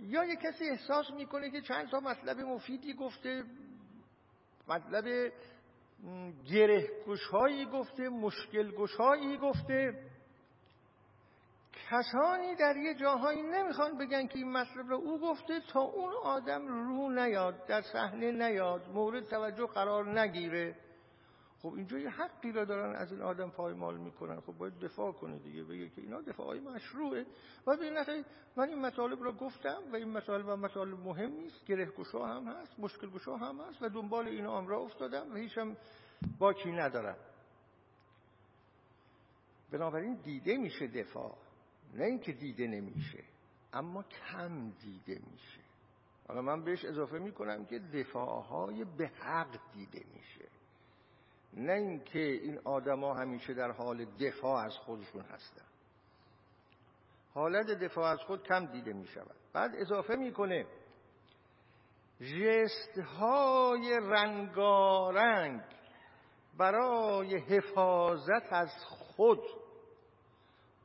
یا 0.00 0.24
یه 0.24 0.36
کسی 0.36 0.64
احساس 0.70 1.10
می‌کنه 1.10 1.50
که 1.50 1.60
چند 1.60 1.90
تا 1.90 2.00
مطلب 2.00 2.40
مفیدی 2.40 2.94
گفته 2.94 3.44
مطلب 4.68 5.32
گره 6.50 6.88
گشایی 7.06 7.66
گفته 7.66 8.08
مشکل 8.08 8.70
گفته. 9.36 10.09
کسانی 11.90 12.54
در 12.54 12.76
یه 12.76 12.94
جاهایی 12.94 13.42
نمی‌خوان 13.42 13.98
بگن 13.98 14.26
که 14.26 14.38
این 14.38 14.52
مطلب 14.52 14.88
رو 14.88 14.96
او 14.96 15.20
گفته 15.20 15.60
تا 15.72 15.80
اون 15.80 16.12
آدم 16.22 16.66
رو 16.68 17.10
نیاد 17.10 17.66
در 17.66 17.82
صحنه 17.82 18.32
نیاد 18.32 18.88
مورد 18.88 19.26
توجه 19.26 19.66
قرار 19.66 20.20
نگیره. 20.20 20.76
خب 21.62 21.72
اینجا 21.74 21.98
یه 21.98 22.10
حقی 22.10 22.52
را 22.52 22.64
دارن 22.64 22.96
از 22.96 23.12
این 23.12 23.22
آدم 23.22 23.50
پایمال 23.50 23.96
می‌کنن. 23.96 24.40
خب 24.40 24.52
باید 24.52 24.78
دفاع 24.78 25.12
کنه 25.12 25.38
دیگه 25.38 25.62
بگه 25.62 25.88
که 25.88 26.00
اینا 26.00 26.20
دفاعی 26.20 26.60
مشروعه. 26.60 27.26
و 27.66 27.76
به 27.76 28.04
من 28.56 28.68
این 28.68 28.78
مطالب 28.78 29.24
را 29.24 29.32
گفتم 29.32 29.82
و 29.92 29.96
این 29.96 30.08
مطالب 30.08 30.46
و 30.46 30.56
مطالب 30.56 30.98
مهم 30.98 31.32
نیست 31.32 31.64
گره 31.66 31.86
گشا 31.86 32.26
هم 32.26 32.46
هست 32.48 32.80
مشکل 32.80 33.10
گشا 33.10 33.36
هم 33.36 33.60
هست 33.60 33.82
و 33.82 33.88
دنبال 33.88 34.28
اینا 34.28 34.58
هم 34.58 34.66
را 34.66 34.78
افتادم 34.78 35.32
و 35.32 35.34
هیچم 35.34 35.76
باکی 36.38 36.72
ندارم. 36.72 37.16
بنابراین 39.72 40.14
دیده 40.14 40.56
میشه 40.56 40.86
دفاع. 40.86 41.34
نه 41.94 42.04
اینکه 42.04 42.32
دیده 42.32 42.66
نمیشه 42.66 43.24
اما 43.72 44.02
کم 44.02 44.70
دیده 44.70 45.20
میشه. 45.30 45.60
حالا 46.28 46.42
من 46.42 46.64
بهش 46.64 46.84
اضافه 46.84 47.18
می‌کنم 47.18 47.64
که 47.64 47.78
دفاعهای 47.78 48.84
به 48.84 49.06
حق 49.08 49.58
دیده 49.72 50.04
میشه. 50.14 50.48
نه 51.54 51.72
اینکه 51.72 52.18
این 52.18 52.58
آدما 52.64 53.14
همیشه 53.14 53.54
در 53.54 53.70
حال 53.70 54.04
دفاع 54.04 54.64
از 54.64 54.72
خودشون 54.72 55.22
هستن. 55.22 55.64
حالت 57.34 57.66
دفاع 57.66 58.12
از 58.12 58.18
خود 58.18 58.42
کم 58.42 58.66
دیده 58.66 58.92
می 58.92 59.06
شود 59.06 59.36
بعد 59.52 59.70
اضافه 59.74 60.16
می‌کنه 60.16 60.66
جست 62.20 62.98
های 62.98 64.00
رنگارنگ 64.02 65.62
برای 66.58 67.36
حفاظت 67.38 68.52
از 68.52 68.70
خود. 68.88 69.40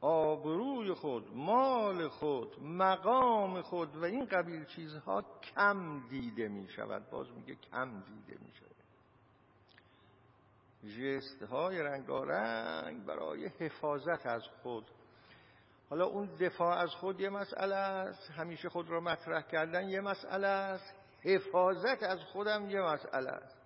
آبروی 0.05 0.93
خود 0.93 1.35
مال 1.35 2.07
خود 2.07 2.63
مقام 2.63 3.61
خود 3.61 3.95
و 3.95 4.03
این 4.03 4.25
قبیل 4.25 4.65
چیزها 4.65 5.25
کم 5.41 5.99
دیده 6.09 6.47
می 6.47 6.69
شود 6.69 7.09
باز 7.09 7.27
میگه 7.31 7.55
کم 7.55 7.89
دیده 7.89 8.37
می 8.45 8.51
شود 8.53 8.75
جست 10.83 11.43
های 11.43 11.79
رنگارنگ 11.79 13.05
برای 13.05 13.45
حفاظت 13.45 14.25
از 14.25 14.43
خود. 14.63 14.85
حالا 15.89 16.05
اون 16.05 16.25
دفاع 16.25 16.77
از 16.77 16.89
خود 16.89 17.19
یه 17.19 17.29
مسئله 17.29 17.75
است 17.75 18.31
همیشه 18.31 18.69
خود 18.69 18.89
را 18.89 18.99
مطرح 18.99 19.41
کردن 19.41 19.89
یه 19.89 20.01
مسئله 20.01 20.47
است 20.47 20.93
حفاظت 21.21 22.03
از 22.03 22.19
خودم 22.19 22.69
یه 22.69 22.81
مسئله 22.81 23.29
است. 23.29 23.64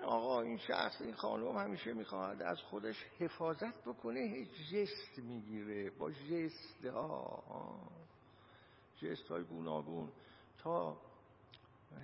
این 0.00 0.08
آقا 0.08 0.40
این 0.40 0.58
شخص 0.58 1.00
این 1.00 1.14
خانم 1.14 1.56
همیشه 1.56 1.92
می‌خواهد 1.92 2.42
از 2.42 2.58
خودش 2.60 3.04
حفاظت 3.18 3.84
بکنه 3.84 4.44
جست 4.44 5.18
می‌گیره 5.18 5.90
با 5.90 6.10
جست 6.10 6.84
ها 6.84 7.42
جست 9.02 9.28
های 9.28 9.42
گوناگون. 9.42 10.08
تا 10.58 10.96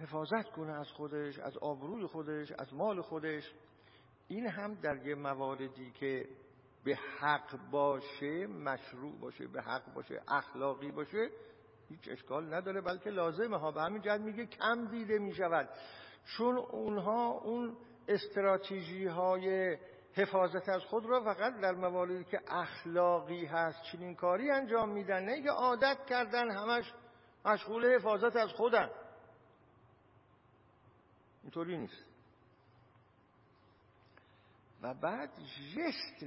حفاظت 0.03 0.51
کنه 0.51 0.73
از 0.73 0.89
خودش 0.89 1.39
از 1.39 1.57
آبروی 1.57 2.07
خودش 2.07 2.53
از 2.53 2.75
مال 2.75 3.01
خودش. 3.01 3.53
این 4.29 4.47
هم 4.47 4.75
در 4.75 5.07
یه 5.07 5.15
مواردی 5.15 5.91
که 5.91 6.29
به 6.85 6.99
حق 7.21 7.71
باشه 7.71 8.47
مشروع 8.47 9.19
باشه 9.21 9.47
به 9.47 9.63
حق 9.63 9.95
باشه 9.95 10.23
اخلاقی 10.29 10.91
باشه 10.91 11.31
هیچ 11.89 12.09
اشکال 12.09 12.55
نداره 12.55 12.81
بلکه 12.81 13.11
لازمه. 13.11 13.59
ها 13.59 13.71
به 13.71 13.83
همین 13.83 14.03
جد 14.03 14.21
میگه 14.21 14.47
کم 14.47 14.87
دیده 14.87 15.19
می‌شود. 15.19 15.69
چون 16.27 16.57
اونها 16.57 17.29
اون 17.31 17.77
استراتژی 18.09 19.07
های 19.07 19.77
حفاظت 20.15 20.69
از 20.69 20.83
خود 20.83 21.07
را 21.07 21.21
فقط 21.21 21.61
در 21.61 21.73
مواردی 21.73 22.25
که 22.25 22.41
اخلاقی 22.49 23.47
هست 23.47 23.83
چنین 23.83 24.15
کاری 24.15 24.51
انجام 24.51 24.89
میدن 24.89 25.25
نه 25.25 25.43
که 25.43 25.51
عادت 25.51 26.07
کردن 26.07 26.51
همش 26.51 26.93
مشغول 27.45 27.95
حفاظت 27.95 28.37
از 28.37 28.51
خودن. 28.51 28.91
اینطوری 31.43 31.79
نیست. 31.79 32.05
و 34.83 34.95
بعد 34.95 35.31
جست 35.75 36.27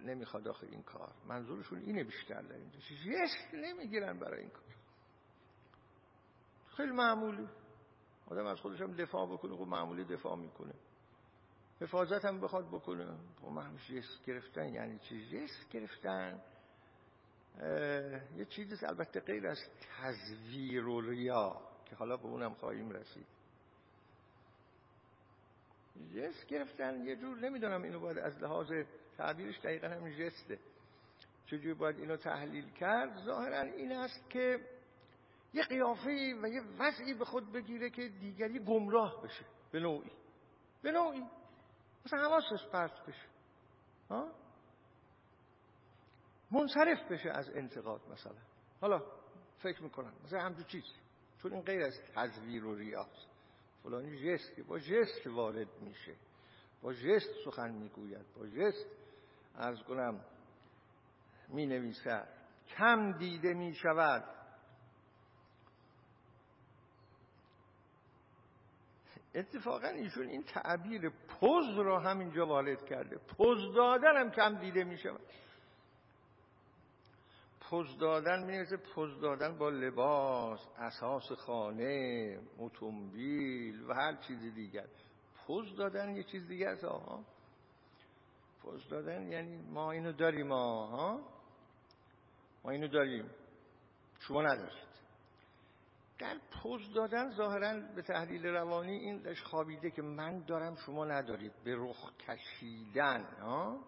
نمی‌خواد 0.00 0.48
آخه 0.48 0.66
این 0.66 0.82
کار. 0.82 1.12
منظورشون 1.26 1.78
اینه 1.78 2.04
بیشتر 2.04 2.42
در 2.42 2.54
اینجا. 2.54 2.78
جست 2.78 3.54
نمی‌گیرن 3.54 4.18
برای 4.18 4.40
این 4.40 4.50
کار. 4.50 4.64
خیلی 6.76 6.92
معمولی. 6.92 7.48
آدم 8.30 8.46
از 8.46 8.60
خودش 8.60 8.80
هم 8.80 8.92
دفاع 8.92 9.26
بکنه 9.26 9.56
خب 9.56 9.66
معمولی 9.66 10.04
دفاع 10.04 10.36
می‌کنه. 10.36 10.74
حفاظت 11.80 12.24
هم 12.24 12.40
بخواد 12.40 12.68
بکنه. 12.68 13.06
خب 13.40 13.46
هم 13.46 13.76
جست 13.76 14.24
گرفتن 14.26 14.74
یعنی 14.74 14.98
چی؟ 14.98 15.26
جست 15.26 15.68
گرفتن. 15.70 16.42
یه 18.36 18.44
چیزی 18.48 18.86
البته 18.86 19.20
غیر 19.20 19.46
از 19.46 19.58
تزویر 19.80 20.86
و 20.86 21.00
ریا 21.00 21.60
که 21.84 21.96
حالا 21.96 22.16
به 22.16 22.26
اونم 22.26 22.54
خواهیم 22.54 22.90
رسید. 22.90 23.26
جست 26.16 26.46
گرفتن 26.46 27.04
یه 27.04 27.16
جور 27.16 27.38
نمی‌دونم 27.38 27.82
اینو 27.82 28.00
باید 28.00 28.18
از 28.18 28.42
لحاظ 28.42 28.72
تعبیرش 29.16 29.60
دقیقا 29.60 29.88
همین 29.88 30.18
جسته 30.18 30.58
چجور 31.46 31.74
باید 31.74 31.98
اینو 31.98 32.16
تحلیل 32.16 32.70
کرد؟ 32.70 33.24
ظاهرا 33.24 33.60
این 33.60 33.92
است 33.92 34.30
که 34.30 34.60
یه 35.54 35.62
قیافه 35.62 36.34
و 36.42 36.48
یه 36.48 36.62
وضعی 36.78 37.14
به 37.14 37.24
خود 37.24 37.52
بگیره 37.52 37.90
که 37.90 38.08
دیگری 38.08 38.58
گمراه 38.58 39.22
بشه. 39.22 39.44
به 39.72 39.80
نوعی. 39.80 40.10
به 40.82 40.92
نوعی. 40.92 41.26
مثلا 42.06 42.28
حواسش 42.28 42.66
پرت 42.72 43.06
بشه. 43.06 43.26
ها؟ 44.10 44.30
منصرف 46.50 47.12
بشه 47.12 47.30
از 47.30 47.50
انتقاد 47.50 48.00
مثلا. 48.12 48.36
حالا 48.80 49.02
فکر 49.58 49.82
می‌کنم. 49.82 50.12
مثلا 50.24 50.40
همچون 50.40 50.64
چیز. 50.64 50.84
چون 51.42 51.52
این 51.52 51.62
غیر 51.62 51.82
از 51.82 51.94
تزویر 52.14 52.64
و 52.64 52.74
ریاست 52.74 53.28
فلانی 53.82 54.36
جست 54.36 54.60
با 54.60 54.78
جست 54.78 55.26
وارد 55.26 55.80
میشه. 55.80 56.16
با 56.82 56.92
جست 56.92 57.30
سخن 57.44 57.70
می‌گوید. 57.70 58.26
با 58.36 58.46
جست 58.46 58.86
از 59.54 59.82
کنم 59.82 60.24
می 61.48 61.66
نویسد 61.66 62.28
کم 62.68 63.12
دیده 63.18 63.54
می 63.54 63.74
شود 63.74 64.39
اتفاقا 69.34 69.88
ایشون 69.88 70.28
این 70.28 70.42
تعبیر 70.42 71.10
پوز 71.10 71.78
را 71.78 72.00
همینجا 72.00 72.46
وارد 72.46 72.84
کرده. 72.84 73.18
پوز 73.18 73.74
دادن 73.74 74.16
هم 74.16 74.30
کم 74.30 74.58
دیده 74.58 74.84
می 74.84 74.98
شود 74.98 75.20
پوز 77.60 77.98
دادن 77.98 78.44
می‌رسه 78.46 78.76
پوز 78.76 79.20
دادن 79.20 79.58
با 79.58 79.68
لباس 79.68 80.68
اساس 80.78 81.32
خانه 81.32 82.38
اتومبیل 82.58 83.82
و 83.82 83.94
هر 83.94 84.16
چیز 84.16 84.54
دیگر. 84.54 84.86
پوز 85.46 85.76
دادن 85.76 86.16
یه 86.16 86.22
چیز 86.22 86.48
دیگه 86.48 86.68
است 86.68 86.84
آها. 86.84 87.24
پوز 88.62 88.88
دادن 88.88 89.32
یعنی 89.32 89.56
ما 89.56 89.92
اینو 89.92 90.12
داریم 90.12 90.52
آها. 90.52 91.20
ما 92.64 92.70
اینو 92.70 92.88
داریم. 92.88 93.30
شما 94.20 94.42
ندارید 94.42 94.89
در 96.20 96.38
پوز 96.50 96.92
دادن 96.92 97.30
ظاهرا 97.30 97.80
به 97.94 98.02
تحلیل 98.02 98.46
روانی 98.46 98.92
این 98.92 99.22
داشت 99.22 99.44
خوابیده 99.44 99.90
که 99.90 100.02
من 100.02 100.44
دارم 100.44 100.74
شما 100.74 101.04
ندارید. 101.04 101.52
به 101.64 101.76
رخ 101.78 102.12
کشیدن 102.16 103.24
ها؟ 103.24 103.84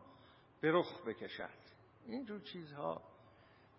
به 0.60 0.72
رخ 0.72 1.06
بکشد. 1.06 1.62
اینجور 2.06 2.40
چیزها 2.40 3.02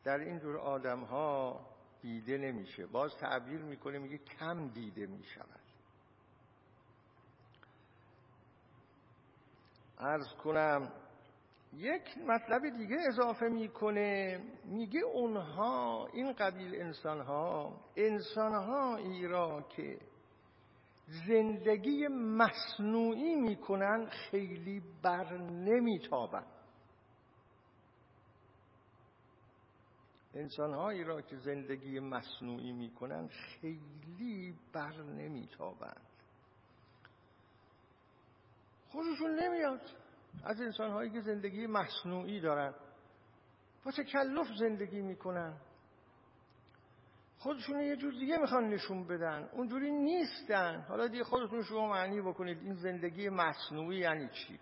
در 0.03 0.17
این 0.17 0.39
جور 0.39 0.57
آدم 0.57 1.03
ها 1.03 1.65
دیده 2.01 2.37
نمیشه. 2.37 2.85
باز 2.85 3.17
تعبیر 3.17 3.61
می‌کنه 3.61 3.99
میگه 3.99 4.17
کم 4.17 4.67
دیده 4.67 5.05
می‌شود. 5.05 5.59
ارز 9.97 10.33
کنم 10.33 10.91
یک 11.77 12.17
مطلب 12.17 12.77
دیگه 12.77 12.97
اضافه 13.07 13.45
می‌کنه. 13.45 14.41
میگه 14.65 14.99
اونها 14.99 16.07
این 16.13 16.33
قبیل 16.33 16.75
انسان 16.75 17.21
ها 17.21 17.79
انسان 17.95 18.53
را 19.25 19.61
که 19.61 19.99
زندگی 21.27 22.07
مصنوعی 22.07 23.35
می‌کنن 23.35 24.05
خیلی 24.05 24.81
بر 25.03 25.37
نمیتابن. 25.37 26.45
انسانهایی 30.33 31.03
را 31.03 31.21
که 31.21 31.35
زندگی 31.37 31.99
مصنوعی 31.99 32.71
می‌کنن 32.71 33.27
خیلی 33.27 34.55
بر 34.73 35.01
نمیتابند 35.01 36.07
خوششون 38.89 39.39
نمیاد. 39.39 40.02
از 40.43 40.61
انسانهایی 40.61 41.09
که 41.09 41.21
زندگی 41.21 41.67
مصنوعی 41.67 42.39
دارن. 42.39 42.73
با 43.85 43.91
تکلف 43.91 44.47
زندگی 44.59 45.01
می‌کنن. 45.01 45.57
خودشون 47.37 47.79
یه 47.79 47.95
جور 47.95 48.13
دیگه 48.13 48.37
می‌خوان 48.37 48.69
نشون 48.69 49.07
بدن. 49.07 49.49
اونجوری 49.51 49.91
نیستن. 49.91 50.85
حالا 50.89 51.07
دیگه 51.07 51.23
خودتون 51.23 51.63
شما 51.63 51.89
معنی 51.89 52.21
بکنید. 52.21 52.57
این 52.57 52.73
زندگی 52.73 53.29
مصنوعی 53.29 53.97
یعنی 53.97 54.29
چی؟ 54.29 54.59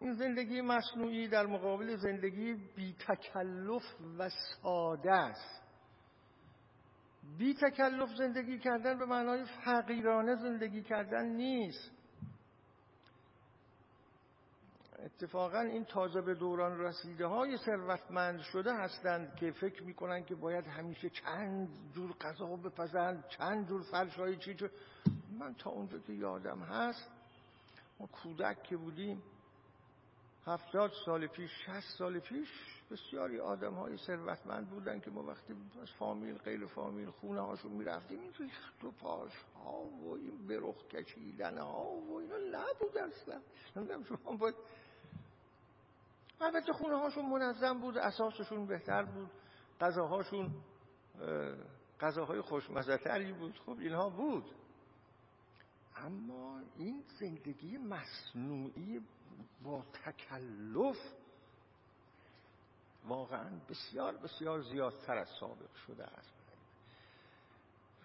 این 0.00 0.12
زندگی 0.12 0.60
مصنوعی 0.60 1.28
در 1.28 1.46
مقابل 1.46 1.96
زندگی 1.96 2.54
بی 2.54 2.96
تکلف 2.98 3.82
و 4.18 4.28
ساده 4.28 5.12
است. 5.12 5.62
بی 7.38 7.54
تکلف 7.54 8.08
زندگی 8.18 8.58
کردن 8.58 8.98
به 8.98 9.06
معنای 9.06 9.44
فقیرانه 9.64 10.36
زندگی 10.36 10.82
کردن 10.82 11.26
نیست. 11.26 11.90
اتفاقا 14.98 15.60
این 15.60 15.84
تازه 15.84 16.20
به 16.20 16.34
دوران 16.34 16.80
رسیده 16.80 17.26
های 17.26 17.56
ثروتمند 17.56 18.40
شده 18.40 18.74
هستند 18.74 19.36
که 19.36 19.50
فکر 19.50 19.82
می‌کنن 19.82 20.24
که 20.24 20.34
باید 20.34 20.66
همیشه 20.66 21.10
چند 21.10 21.68
جور 21.94 22.12
غذا 22.12 22.46
بپزند 22.46 23.24
چند 23.28 23.68
جور 23.68 23.82
فرش 23.82 24.14
های 24.14 24.36
چی 24.36 24.56
من 25.38 25.54
تا 25.54 25.70
اونجا 25.70 25.98
که 25.98 26.12
یادم 26.12 26.58
هست 26.58 27.10
ما 28.00 28.06
کودک 28.06 28.62
که 28.62 28.76
بودیم 28.76 29.22
هفتاد 30.46 30.92
سال 31.06 31.26
پیش 31.26 31.50
شست 31.66 31.98
سال 31.98 32.18
پیش 32.18 32.48
بسیاری 32.90 33.40
آدم 33.40 33.74
های 33.74 33.96
ثروتمند 33.96 34.70
بودن 34.70 35.00
که 35.00 35.10
ما 35.10 35.22
وقتی 35.22 35.54
از 35.82 35.90
فامیل 35.90 36.38
غیر 36.38 36.66
فامیل 36.66 37.10
خونه 37.10 37.40
هاشون 37.40 37.72
می‌رفتیم 37.72 38.20
این 38.20 38.32
ریخت 38.38 38.84
و 38.84 38.90
پاش 38.90 39.32
ها 39.64 39.82
و 39.82 40.14
این 40.14 40.46
برخ 40.46 40.86
کشیدن 40.86 41.58
ها 41.58 41.84
و 41.84 42.18
اینا 42.18 42.36
نبود 42.36 42.98
اصلا. 42.98 43.40
نمی‌دونم 43.76 44.04
شما 44.04 44.36
باید 44.36 44.54
البته 46.40 46.72
خونه 46.72 46.96
هاشون 46.96 47.26
منظم 47.26 47.80
بود 47.80 47.98
اساسشون 47.98 48.66
بهتر 48.66 49.02
بود 49.02 49.30
غذاهاشون 49.80 50.50
غذاهای 52.00 52.40
خوشمزه 52.40 53.32
بود. 53.32 53.58
خب 53.66 53.78
اینها 53.78 54.08
بود. 54.08 54.44
اما 55.96 56.60
این 56.76 57.04
زندگی 57.20 57.78
مصنوعی 57.78 59.00
با 59.64 59.82
تکلف 60.04 60.96
واقعا 63.04 63.50
بسیار 63.68 64.16
بسیار 64.16 64.60
زیادتر 64.60 65.16
از 65.16 65.28
سابق 65.40 65.74
شده 65.86 66.04
است. 66.04 66.32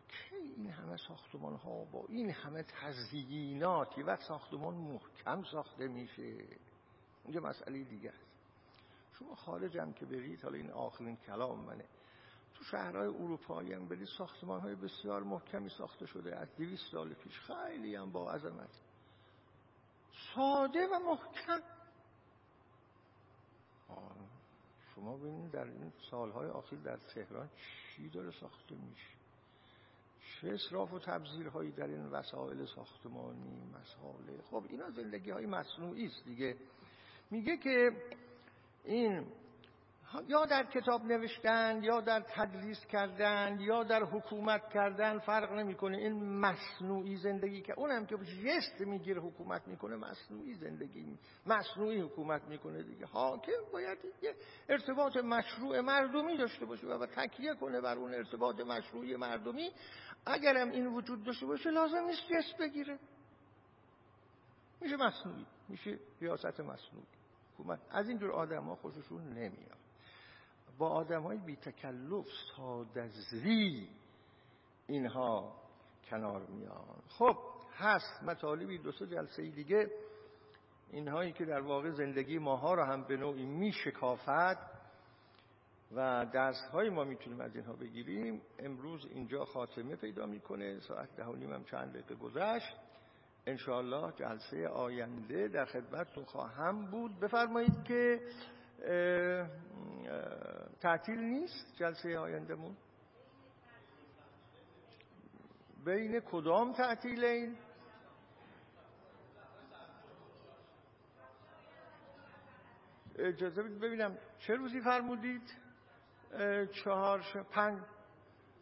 کی 0.08 0.36
این 0.36 0.70
همه 0.70 0.98
ساختمان 0.98 1.56
ها 1.56 1.86
با 1.86 2.06
این 2.10 2.30
همه 2.30 2.64
تزیینات 2.64 3.98
یه 3.98 4.06
وقت 4.06 4.22
ساختمان 4.22 4.74
محکم 4.74 5.44
ساخته 5.44 5.88
میشه. 5.88 6.48
یه 7.30 7.40
مسئله 7.40 7.84
دیگه 7.84 8.10
است. 8.10 8.32
شما 9.20 9.36
خارج 9.36 9.78
هم 9.78 9.94
که 9.94 10.06
برید 10.06 10.44
حالا 10.44 10.58
این 10.58 10.72
آخرین 10.72 11.16
کلام 11.16 11.60
منه. 11.60 11.86
تو 12.54 12.64
شهرهای 12.64 13.08
اروپایی 13.08 13.74
هم 13.74 13.88
برید 13.88 14.08
ساختمان 14.18 14.62
های 14.62 14.76
بسیار 14.76 15.24
محکمی 15.24 15.70
ساخته 15.70 16.06
شده. 16.06 16.36
از 16.36 16.56
دویست 16.56 16.92
سال 16.92 17.14
پیش 17.14 17.40
خیلی 17.40 17.96
هم 17.96 18.12
با 18.12 18.32
عظمت. 18.32 18.82
ساده 20.36 20.88
و 20.88 21.00
محکم. 21.00 21.62
شما 24.96 25.18
ببینید 25.18 25.52
در 25.52 25.64
این 25.64 25.94
سالهای 26.12 26.50
آخر 26.50 26.76
در 26.76 26.98
تهران 26.98 27.50
چی 27.96 28.10
داره 28.10 28.32
ساخته 28.32 28.76
میشه؟ 28.76 29.22
چه 30.42 30.50
اصراف 30.50 30.94
و 30.94 31.00
تبذیرهایی 31.00 31.72
در 31.72 31.88
این 31.88 32.06
وسایل 32.06 32.66
ساختمانی 32.66 33.62
مسائل. 33.82 34.42
خب 34.42 34.64
اینا 34.70 34.90
زندگی 34.90 35.32
های 35.32 35.46
مصنوعی 35.46 36.06
است 36.06 36.24
دیگه. 36.26 36.58
میگه 37.32 37.58
که 37.58 37.92
این 38.84 39.28
یا 40.28 40.46
در 40.46 40.64
کتاب 40.64 41.06
نوشتن 41.06 41.84
یا 41.84 42.02
در 42.02 42.20
تدریس 42.20 42.86
کردن 42.86 43.60
یا 43.60 43.84
در 43.84 44.04
حکومت 44.04 44.70
کردن 44.70 45.20
فرق 45.20 45.52
نمی‌کنه. 45.52 45.98
این 45.98 46.40
مصنوعی 46.40 47.16
زندگی 47.16 47.62
که 47.62 47.74
اونم 47.78 48.06
که 48.06 48.18
جست 48.18 48.82
می‌گیره 48.82 49.22
حکومت 49.22 49.68
می‌کنه 49.68 49.96
مصنوعی 49.96 50.54
زندگی 50.54 51.18
مصنوعی 51.46 52.02
حکومت 52.02 52.44
می‌کنه 52.44 52.84
دیگه. 52.84 53.06
حاکم 53.06 53.52
باید 53.74 53.98
یه 54.22 54.36
ارتباط 54.70 55.18
مشروع 55.18 55.80
مردمی 55.80 56.38
داشته 56.38 56.66
باشه 56.66 56.88
و 56.88 57.06
تکیه 57.06 57.54
کنه 57.54 57.82
بر 57.82 57.98
اون 57.98 58.14
ارتباط 58.14 58.60
مشروعی 58.60 59.16
مردمی. 59.16 59.72
اگرم 60.26 60.72
این 60.72 60.88
وجود 60.88 61.24
داشته 61.24 61.46
باشه 61.46 61.70
لازم 61.70 62.04
نیست 62.04 62.22
جست 62.22 62.58
بگیره. 62.60 63.00
میشه 64.82 64.98
مصنوعی 64.98 65.46
میشه 65.70 66.00
ریاست 66.22 66.60
مصنوعی. 66.60 67.21
حکومت. 67.62 67.80
از 67.92 68.10
اینجور 68.10 68.32
آدم 68.32 68.64
ها 68.64 68.76
خوششون 68.76 69.30
نمیاد. 69.34 69.78
با 70.78 70.90
آدم 70.90 71.22
های 71.22 71.38
بی 71.38 71.56
تکلف 71.56 72.26
سادزی 72.58 73.90
اینها 74.88 75.56
کنار 76.10 76.46
میان. 76.46 77.02
خب 77.08 77.38
هست 77.78 78.24
مطالبی 78.24 78.78
دو 78.78 78.92
سه 78.92 79.08
جلسه 79.08 79.50
دیگه. 79.50 79.92
اینهایی 80.92 81.32
که 81.32 81.46
در 81.46 81.62
واقع 81.62 81.90
زندگی 81.90 82.40
ماها 82.40 82.74
رو 82.74 82.84
هم 82.84 83.04
به 83.04 83.18
نوعی 83.18 83.46
می 83.46 83.72
شکافت 83.72 84.72
و 85.96 86.26
درس 86.26 86.68
های 86.72 86.90
ما 86.90 87.04
می‌تونیم 87.04 87.42
از 87.42 87.56
اینها 87.56 87.74
بگیریم. 87.74 88.42
امروز 88.60 89.06
اینجا 89.06 89.46
خاتمه 89.46 89.96
پیدا 89.96 90.26
می‌کنه. 90.26 90.80
ساعت 90.80 91.16
ده 91.16 91.26
و 91.26 91.54
هم 91.54 91.64
چند 91.64 91.90
دقیقه 91.94 92.16
گذشت. 92.16 92.76
انشاءالله 93.46 94.12
جلسه 94.12 94.68
آینده 94.68 95.48
در 95.48 95.66
خدمتتون 95.66 96.24
خواهم 96.26 96.92
بود. 96.92 97.20
بفرمایید 97.20 97.84
که 97.84 98.22
تعطیل 100.82 101.20
نیست 101.20 101.76
جلسه 101.76 102.20
آیندهمون؟ 102.20 102.78
بین 105.86 106.20
کدام 106.20 106.74
تعطیل 106.74 107.24
این 107.24 107.58
اجازه 113.16 113.64
ببینم 113.64 114.18
چه 114.40 114.56
روزی 114.56 114.82
فرمودید؟ 114.82 115.54
چهار 116.84 117.22
پنج؟ 117.52 117.80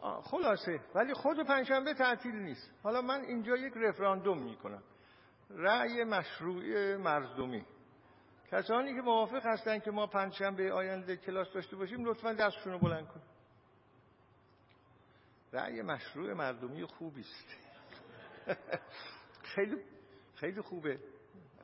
خلاصه. 0.01 0.79
ولی 0.95 1.13
خود 1.13 1.47
پنجشنبه 1.47 1.93
تعطیل 1.93 2.35
نیست. 2.35 2.71
حالا 2.83 3.01
من 3.01 3.21
اینجا 3.21 3.55
یک 3.55 3.73
رفراندوم 3.75 4.43
می‌کنم. 4.43 4.83
رأی 5.49 6.03
مشروعی 6.03 6.95
مردمی 6.95 7.65
کسانی 8.51 8.95
که 8.95 9.01
موافق 9.01 9.45
هستند 9.45 9.83
که 9.83 9.91
ما 9.91 10.07
پنجشنبه 10.07 10.73
آینده 10.73 11.17
کلاس 11.17 11.53
داشته 11.53 11.75
باشیم 11.75 12.05
لطفا 12.05 12.33
دستشون 12.33 12.73
رو 12.73 12.79
بلند 12.79 13.07
کن 13.07 13.21
رأی 15.53 15.81
مشروع 15.81 16.33
مردمی 16.33 16.85
خوبی 16.85 17.21
است. 17.21 17.57
خیلی 19.55 19.77
خیلی 20.35 20.61
خوبه. 20.61 20.99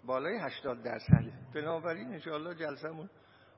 بالای 0.03 0.37
80 0.37 0.83
درصد 0.83 1.23
بنابراین 1.53 2.13
انشاءالله 2.13 2.55
جلسمون 2.55 3.09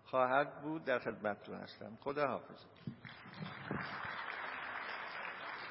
خواهد 0.04 0.62
بود. 0.62 0.84
در 0.84 1.00
خدمتتون 1.00 1.56
هستم. 1.56 1.98
خدا 2.02 2.28
حافظ 2.28 2.66